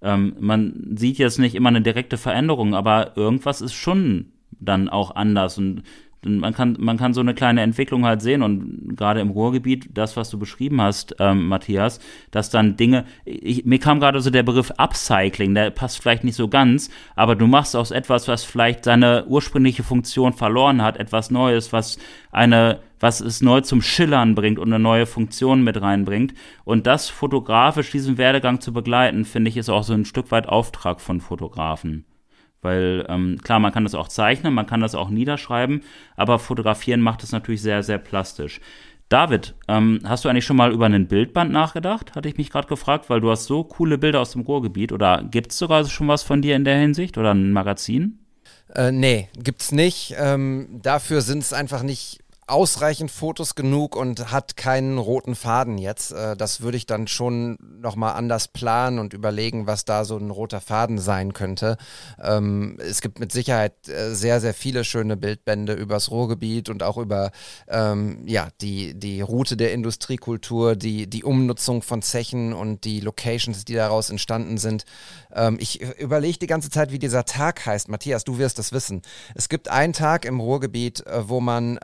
[0.03, 5.15] ähm, man sieht jetzt nicht immer eine direkte Veränderung, aber irgendwas ist schon dann auch
[5.15, 5.59] anders.
[5.59, 5.83] Und
[6.27, 8.43] man kann, man kann so eine kleine Entwicklung halt sehen.
[8.43, 12.01] Und gerade im Ruhrgebiet, das, was du beschrieben hast, ähm, Matthias,
[12.31, 16.37] dass dann Dinge, ich, mir kam gerade so der Begriff Upcycling, der passt vielleicht nicht
[16.37, 21.31] so ganz, aber du machst aus etwas, was vielleicht seine ursprüngliche Funktion verloren hat, etwas
[21.31, 21.99] Neues, was
[22.33, 26.35] eine, was es neu zum Schillern bringt und eine neue Funktion mit reinbringt.
[26.65, 30.49] Und das fotografisch, diesen Werdegang zu begleiten, finde ich, ist auch so ein Stück weit
[30.49, 32.05] Auftrag von Fotografen.
[32.63, 35.83] Weil ähm, klar, man kann das auch zeichnen, man kann das auch niederschreiben,
[36.17, 38.61] aber fotografieren macht es natürlich sehr, sehr plastisch.
[39.09, 42.17] David, ähm, hast du eigentlich schon mal über einen Bildband nachgedacht?
[42.17, 44.91] Hatte ich mich gerade gefragt, weil du hast so coole Bilder aus dem Ruhrgebiet.
[44.91, 48.19] Oder gibt es sogar schon was von dir in der Hinsicht oder ein Magazin?
[48.75, 50.17] Äh, nee, gibt's nicht.
[50.19, 52.19] Ähm, dafür sind es einfach nicht
[52.49, 56.13] ausreichend Fotos genug und hat keinen roten Faden jetzt.
[56.13, 60.31] Äh, das würde ich dann schon nochmal anders planen und überlegen, was da so ein
[60.31, 61.77] roter Faden sein könnte.
[62.23, 66.99] Ähm, es gibt mit Sicherheit äh, sehr, sehr viele schöne Bildbände übers Ruhrgebiet und auch
[66.99, 67.33] über
[67.67, 73.65] ähm, ja, die, die Route der Industriekultur, die, die Umnutzung von Zechen und die Locations,
[73.65, 74.85] die daraus entstanden sind.
[75.35, 77.89] Ähm, ich überlege die ganze Zeit, wie dieser Tag heißt.
[77.89, 79.03] Matthias, du wirst das wissen.
[79.35, 81.79] Es gibt einen Tag im Ruhrgebiet, äh, wo man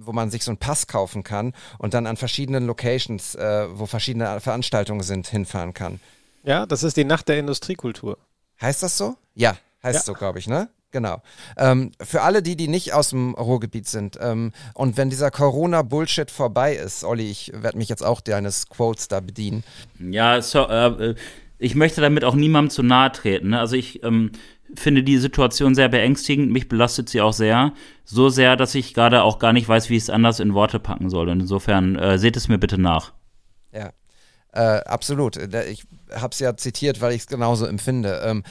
[0.00, 3.86] wo man sich so einen Pass kaufen kann und dann an verschiedenen Locations, äh, wo
[3.86, 6.00] verschiedene Veranstaltungen sind, hinfahren kann.
[6.44, 8.18] Ja, das ist die Nacht der Industriekultur.
[8.60, 9.16] Heißt das so?
[9.34, 10.02] Ja, heißt Ja.
[10.02, 10.68] so, glaube ich, ne?
[10.90, 11.22] Genau.
[11.56, 16.30] Ähm, für alle die, die nicht aus dem Ruhrgebiet sind ähm, und wenn dieser Corona-Bullshit
[16.30, 19.64] vorbei ist, Olli, ich werde mich jetzt auch deines Quotes da bedienen.
[19.98, 21.14] Ja, so, äh,
[21.58, 23.50] ich möchte damit auch niemandem zu nahe treten.
[23.50, 23.58] Ne?
[23.60, 24.32] Also ich ähm,
[24.76, 26.50] finde die Situation sehr beängstigend.
[26.50, 27.72] Mich belastet sie auch sehr.
[28.04, 30.78] So sehr, dass ich gerade auch gar nicht weiß, wie ich es anders in Worte
[30.80, 31.28] packen soll.
[31.28, 33.12] Und insofern äh, seht es mir bitte nach.
[33.72, 33.90] Ja,
[34.52, 35.36] äh, absolut.
[35.52, 35.84] Da- Ich
[36.14, 38.20] habe es ja zitiert, weil ich es genauso empfinde.
[38.24, 38.42] Ähm,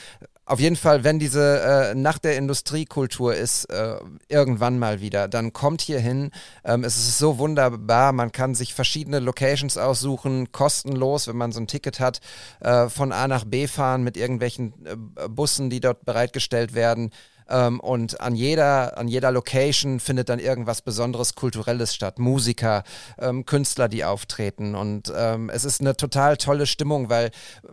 [0.44, 3.96] auf jeden Fall, wenn diese äh, Nacht der Industriekultur ist, äh,
[4.28, 6.32] irgendwann mal wieder, dann kommt hier hin.
[6.64, 11.60] Ähm, es ist so wunderbar, man kann sich verschiedene Locations aussuchen, kostenlos, wenn man so
[11.60, 12.20] ein Ticket hat,
[12.60, 17.12] äh, von A nach B fahren mit irgendwelchen äh, Bussen, die dort bereitgestellt werden.
[17.48, 22.18] Ähm, und an jeder, an jeder Location findet dann irgendwas Besonderes Kulturelles statt.
[22.18, 22.84] Musiker,
[23.18, 24.74] ähm, Künstler, die auftreten.
[24.74, 27.30] Und ähm, es ist eine total tolle Stimmung, weil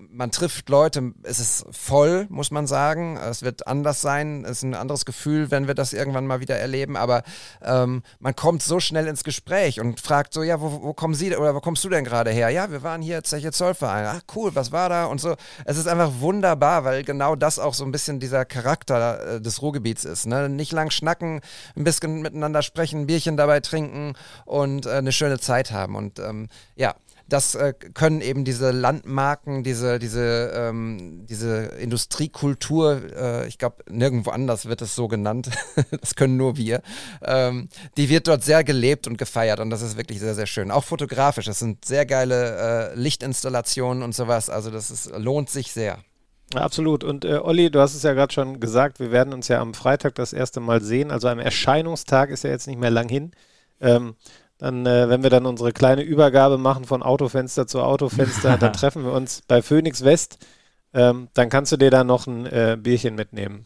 [0.10, 3.18] man trifft Leute, es ist voll, muss man sagen.
[3.18, 6.58] Es wird anders sein, es ist ein anderes Gefühl, wenn wir das irgendwann mal wieder
[6.58, 6.98] erleben.
[6.98, 7.24] Aber
[7.64, 11.36] ähm, man kommt so schnell ins Gespräch und fragt so, ja, wo, wo kommen Sie
[11.36, 12.50] oder wo kommst du denn gerade her?
[12.50, 14.06] Ja, wir waren hier Zeche Zollverein.
[14.08, 15.06] Ach cool, was war da?
[15.06, 15.36] Und so.
[15.66, 19.59] Es ist einfach wunderbar, weil genau das auch so ein bisschen dieser Charakter äh, des
[19.61, 20.26] Ruhrgebiets ist.
[20.26, 20.49] Ne?
[20.49, 21.41] Nicht lang schnacken,
[21.76, 24.14] ein bisschen miteinander sprechen, ein Bierchen dabei trinken
[24.45, 25.95] und äh, eine schöne Zeit haben.
[25.95, 26.95] Und ähm, ja,
[27.30, 34.31] das äh, können eben diese Landmarken, diese, diese, ähm, diese Industriekultur, äh, ich glaube, nirgendwo
[34.31, 35.49] anders wird es so genannt,
[36.02, 36.81] das können nur wir,
[37.22, 40.72] ähm, die wird dort sehr gelebt und gefeiert und das ist wirklich sehr, sehr schön.
[40.72, 45.72] Auch fotografisch, es sind sehr geile äh, Lichtinstallationen und sowas, also das ist, lohnt sich
[45.72, 45.99] sehr.
[46.56, 47.04] Absolut.
[47.04, 49.74] Und äh, Olli, du hast es ja gerade schon gesagt, wir werden uns ja am
[49.74, 51.12] Freitag das erste Mal sehen.
[51.12, 53.32] Also am Erscheinungstag ist ja jetzt nicht mehr lang hin.
[53.82, 54.16] Ähm,
[54.58, 59.06] dann, äh, wenn wir dann unsere kleine Übergabe machen von Autofenster zu Autofenster, dann treffen
[59.06, 60.38] wir uns bei Phoenix West.
[60.94, 63.66] Ähm, dann kannst du dir da noch ein äh, Bierchen mitnehmen.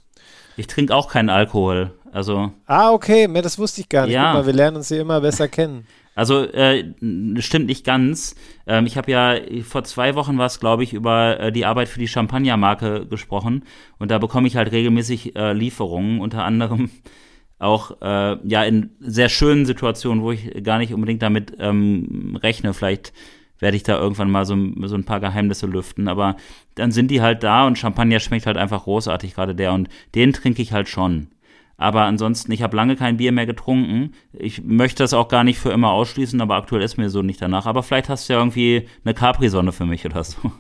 [0.56, 1.92] Ich trinke auch keinen Alkohol.
[2.12, 4.14] Also, Ah, okay, mehr, das wusste ich gar nicht.
[4.14, 4.34] Ja.
[4.34, 5.88] Guck mal, wir lernen uns hier immer besser kennen.
[6.16, 6.94] Also äh,
[7.40, 8.36] stimmt nicht ganz.
[8.68, 12.00] Ähm, ich habe ja vor zwei Wochen was, glaube ich, über äh, die Arbeit für
[12.00, 13.64] die Champagnermarke gesprochen.
[13.98, 16.92] Und da bekomme ich halt regelmäßig äh, Lieferungen, unter anderem
[17.60, 22.74] auch äh, ja in sehr schönen Situationen, wo ich gar nicht unbedingt damit ähm, rechne.
[22.74, 23.14] Vielleicht
[23.60, 26.08] werde ich da irgendwann mal so, so ein paar Geheimnisse lüften.
[26.08, 26.36] Aber
[26.76, 29.74] dann sind die halt da und Champagner schmeckt halt einfach großartig, gerade der.
[29.74, 31.30] Und den trinke ich halt schon.
[31.84, 34.14] Aber ansonsten, ich habe lange kein Bier mehr getrunken.
[34.32, 37.42] Ich möchte das auch gar nicht für immer ausschließen, aber aktuell ist mir so nicht
[37.42, 37.66] danach.
[37.66, 40.38] Aber vielleicht hast du ja irgendwie eine Capri-Sonne für mich oder so.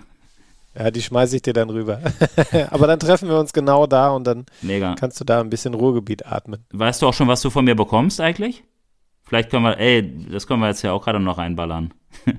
[0.75, 1.99] Ja, die schmeiße ich dir dann rüber.
[2.71, 4.95] Aber dann treffen wir uns genau da und dann Mega.
[4.95, 6.65] kannst du da ein bisschen Ruhrgebiet atmen.
[6.73, 8.63] Weißt du auch schon, was du von mir bekommst eigentlich?
[9.21, 11.93] Vielleicht können wir, ey, das können wir jetzt ja auch gerade noch reinballern.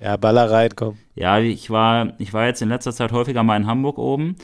[0.00, 0.96] Ja, Baller rein, komm.
[1.14, 4.36] Ja, ich war, ich war jetzt in letzter Zeit häufiger mal in Hamburg oben,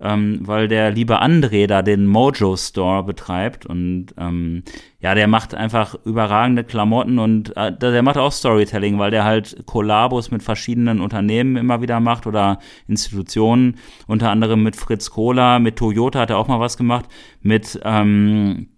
[0.00, 4.62] ähm, weil der liebe André da den Mojo Store betreibt und ähm,
[5.00, 9.64] ja, der macht einfach überragende Klamotten und äh, der macht auch Storytelling, weil der halt
[9.66, 13.76] Kollabos mit verschiedenen Unternehmen immer wieder macht oder Institutionen,
[14.06, 17.06] unter anderem mit Fritz Kohler, mit Toyota hat er auch mal was gemacht,
[17.42, 18.68] mit ähm,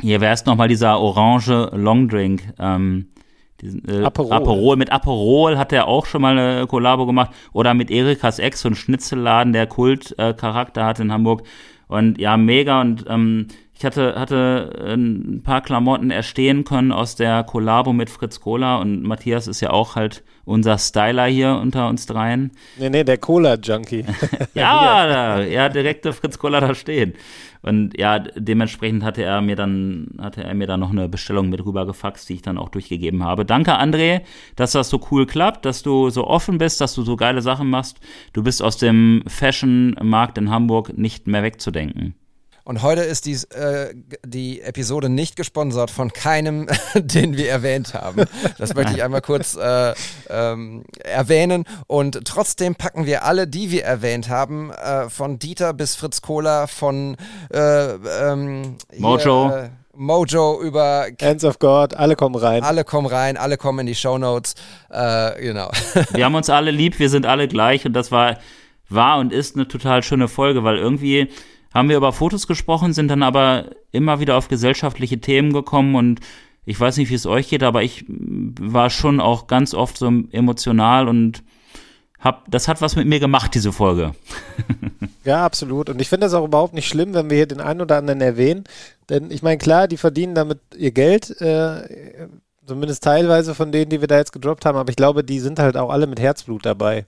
[0.00, 3.08] hier wäre es nochmal dieser orange Longdrink, ähm,
[3.60, 4.32] diesen, äh, Aperol.
[4.32, 4.76] Aperol.
[4.76, 7.30] Mit Aperol hat er auch schon mal eine Kollabo gemacht.
[7.52, 11.42] Oder mit Erikas Ex, so ein Schnitzelladen, der Kultcharakter hat in Hamburg.
[11.88, 12.80] Und ja, mega.
[12.80, 13.48] Und ähm,
[13.80, 18.78] ich hatte, hatte ein paar Klamotten erstehen können aus der Kollabo mit Fritz Kohler.
[18.78, 22.50] Und Matthias ist ja auch halt unser Styler hier unter uns dreien.
[22.78, 24.04] Nee, nee, der Cola-Junkie.
[24.54, 27.14] Ja, da, ja, direkte Fritz Kohler da stehen.
[27.62, 31.64] Und ja, dementsprechend hatte er mir dann, hatte er mir dann noch eine Bestellung mit
[31.64, 33.46] rüber gefaxt, die ich dann auch durchgegeben habe.
[33.46, 34.20] Danke, André,
[34.56, 37.70] dass das so cool klappt, dass du so offen bist, dass du so geile Sachen
[37.70, 37.98] machst.
[38.34, 42.14] Du bist aus dem Fashion-Markt in Hamburg nicht mehr wegzudenken.
[42.64, 48.24] Und heute ist die, äh, die Episode nicht gesponsert von keinem, den wir erwähnt haben.
[48.58, 49.94] Das möchte ich einmal kurz äh,
[50.28, 51.64] ähm, erwähnen.
[51.86, 56.68] Und trotzdem packen wir alle, die wir erwähnt haben, äh, von Dieter bis Fritz Kohler,
[56.68, 57.16] von
[57.52, 59.50] äh, ähm, hier, Mojo.
[59.50, 62.62] Äh, Mojo über Hands of God, alle kommen rein.
[62.62, 64.54] alle kommen rein, alle kommen in die Shownotes.
[64.88, 65.70] Äh, genau.
[66.12, 68.38] Wir haben uns alle lieb, wir sind alle gleich und das war,
[68.88, 71.28] war und ist eine total schöne Folge, weil irgendwie
[71.72, 76.20] haben wir über Fotos gesprochen, sind dann aber immer wieder auf gesellschaftliche Themen gekommen und
[76.64, 80.12] ich weiß nicht, wie es euch geht, aber ich war schon auch ganz oft so
[80.30, 81.42] emotional und
[82.18, 84.12] hab, das hat was mit mir gemacht, diese Folge.
[85.22, 85.90] Ja, absolut.
[85.90, 88.22] Und ich finde das auch überhaupt nicht schlimm, wenn wir hier den einen oder anderen
[88.22, 88.64] erwähnen.
[89.10, 92.26] Denn ich meine, klar, die verdienen damit ihr Geld, äh,
[92.66, 95.58] zumindest teilweise von denen, die wir da jetzt gedroppt haben, aber ich glaube, die sind
[95.58, 97.04] halt auch alle mit Herzblut dabei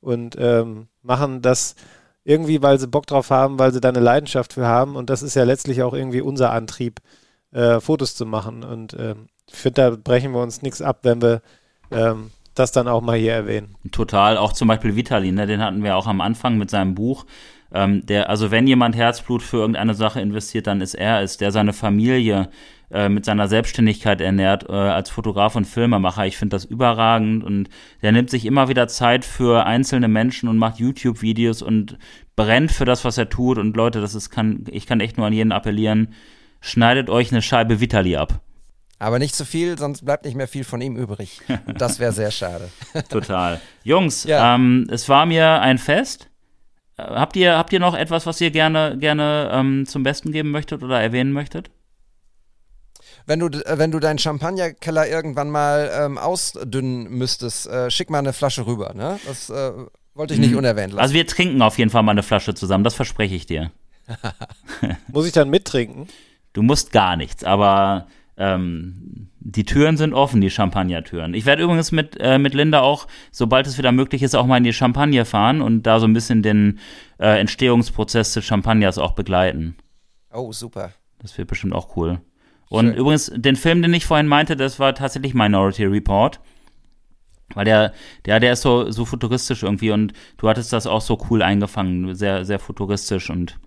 [0.00, 1.74] und ähm, machen das
[2.24, 5.22] irgendwie, weil sie Bock drauf haben, weil sie da eine Leidenschaft für haben und das
[5.22, 7.00] ist ja letztlich auch irgendwie unser Antrieb,
[7.52, 11.20] äh, Fotos zu machen und ähm, ich finde, da brechen wir uns nichts ab, wenn
[11.20, 11.42] wir
[11.90, 13.74] ähm, das dann auch mal hier erwähnen.
[13.90, 17.26] Total, auch zum Beispiel Vitali, ne, den hatten wir auch am Anfang mit seinem Buch.
[17.74, 21.52] Ähm, der, also wenn jemand Herzblut für irgendeine Sache investiert, dann ist er es, der
[21.52, 22.50] seine Familie
[22.92, 26.26] äh, mit seiner Selbstständigkeit ernährt äh, als Fotograf und Filmemacher.
[26.26, 27.68] Ich finde das überragend und
[28.02, 31.98] der nimmt sich immer wieder Zeit für einzelne Menschen und macht YouTube-Videos und
[32.36, 33.58] brennt für das, was er tut.
[33.58, 36.14] Und Leute, das ist kann, ich kann echt nur an jeden appellieren,
[36.60, 38.40] schneidet euch eine Scheibe Vitali ab.
[38.98, 41.40] Aber nicht zu viel, sonst bleibt nicht mehr viel von ihm übrig.
[41.76, 42.68] Das wäre sehr schade.
[43.08, 43.60] Total.
[43.82, 44.54] Jungs, Ja.
[44.54, 46.28] ähm, es war mir ein Fest.
[46.96, 50.52] Äh, Habt ihr, habt ihr noch etwas, was ihr gerne, gerne ähm, zum Besten geben
[50.52, 51.70] möchtet oder erwähnen möchtet?
[53.26, 58.18] Wenn du, äh, wenn du deinen Champagnerkeller irgendwann mal ähm, ausdünnen müsstest, äh, schick mal
[58.18, 58.92] eine Flasche rüber.
[58.94, 59.18] Ne?
[59.26, 59.72] Das äh,
[60.14, 61.02] wollte ich nicht unerwähnt lassen.
[61.02, 63.70] Also wir trinken auf jeden Fall mal eine Flasche zusammen, das verspreche ich dir.
[65.08, 66.08] Muss ich dann mittrinken?
[66.52, 71.34] Du musst gar nichts, aber ähm, die Türen sind offen, die Champagnertüren.
[71.34, 74.58] Ich werde übrigens mit, äh, mit Linda auch, sobald es wieder möglich ist, auch mal
[74.58, 76.78] in die Champagne fahren und da so ein bisschen den
[77.18, 79.76] äh, Entstehungsprozess des Champagners auch begleiten.
[80.32, 80.92] oh, super.
[81.18, 82.20] Das wird bestimmt auch cool.
[82.72, 82.94] Und Schön.
[82.94, 86.40] übrigens, den Film, den ich vorhin meinte, das war tatsächlich Minority Report.
[87.52, 87.92] Weil der,
[88.24, 92.14] der, der ist so, so futuristisch irgendwie und du hattest das auch so cool eingefangen.
[92.14, 93.58] Sehr, sehr futuristisch und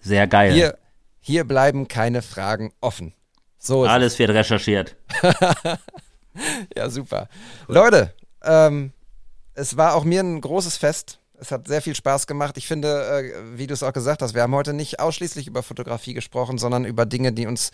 [0.00, 0.52] sehr geil.
[0.52, 0.78] Hier,
[1.18, 3.12] hier bleiben keine Fragen offen.
[3.58, 4.96] So ist Alles wird recherchiert.
[6.76, 7.28] Ja, super.
[7.66, 8.14] Leute,
[8.44, 8.92] ähm,
[9.54, 11.18] es war auch mir ein großes Fest.
[11.40, 12.56] Es hat sehr viel Spaß gemacht.
[12.58, 15.62] Ich finde, äh, wie du es auch gesagt hast, wir haben heute nicht ausschließlich über
[15.62, 17.70] Fotografie gesprochen, sondern über Dinge, die uns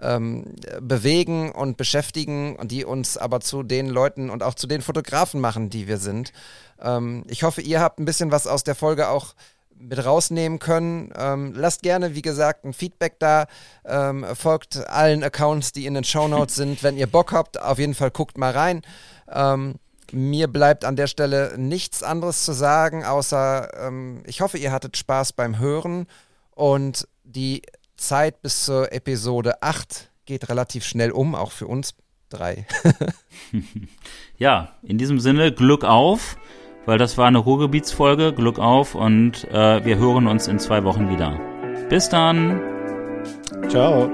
[0.00, 4.82] ähm, bewegen und beschäftigen und die uns aber zu den Leuten und auch zu den
[4.82, 6.32] Fotografen machen, die wir sind.
[6.80, 9.34] Ähm, ich hoffe, ihr habt ein bisschen was aus der Folge auch
[9.78, 11.12] mit rausnehmen können.
[11.16, 13.46] Ähm, lasst gerne, wie gesagt, ein Feedback da.
[13.84, 16.82] Ähm, folgt allen Accounts, die in den Shownotes sind.
[16.82, 18.82] Wenn ihr Bock habt, auf jeden Fall guckt mal rein.
[19.30, 19.74] Ähm,
[20.12, 24.96] mir bleibt an der Stelle nichts anderes zu sagen, außer ähm, ich hoffe, ihr hattet
[24.96, 26.06] Spaß beim Hören
[26.50, 27.62] und die
[27.96, 31.94] Zeit bis zur Episode 8 geht relativ schnell um, auch für uns
[32.28, 32.66] drei.
[34.38, 36.36] Ja, in diesem Sinne, Glück auf,
[36.84, 38.34] weil das war eine Ruhrgebietsfolge.
[38.34, 41.40] Glück auf und äh, wir hören uns in zwei Wochen wieder.
[41.88, 42.60] Bis dann.
[43.68, 44.10] Ciao.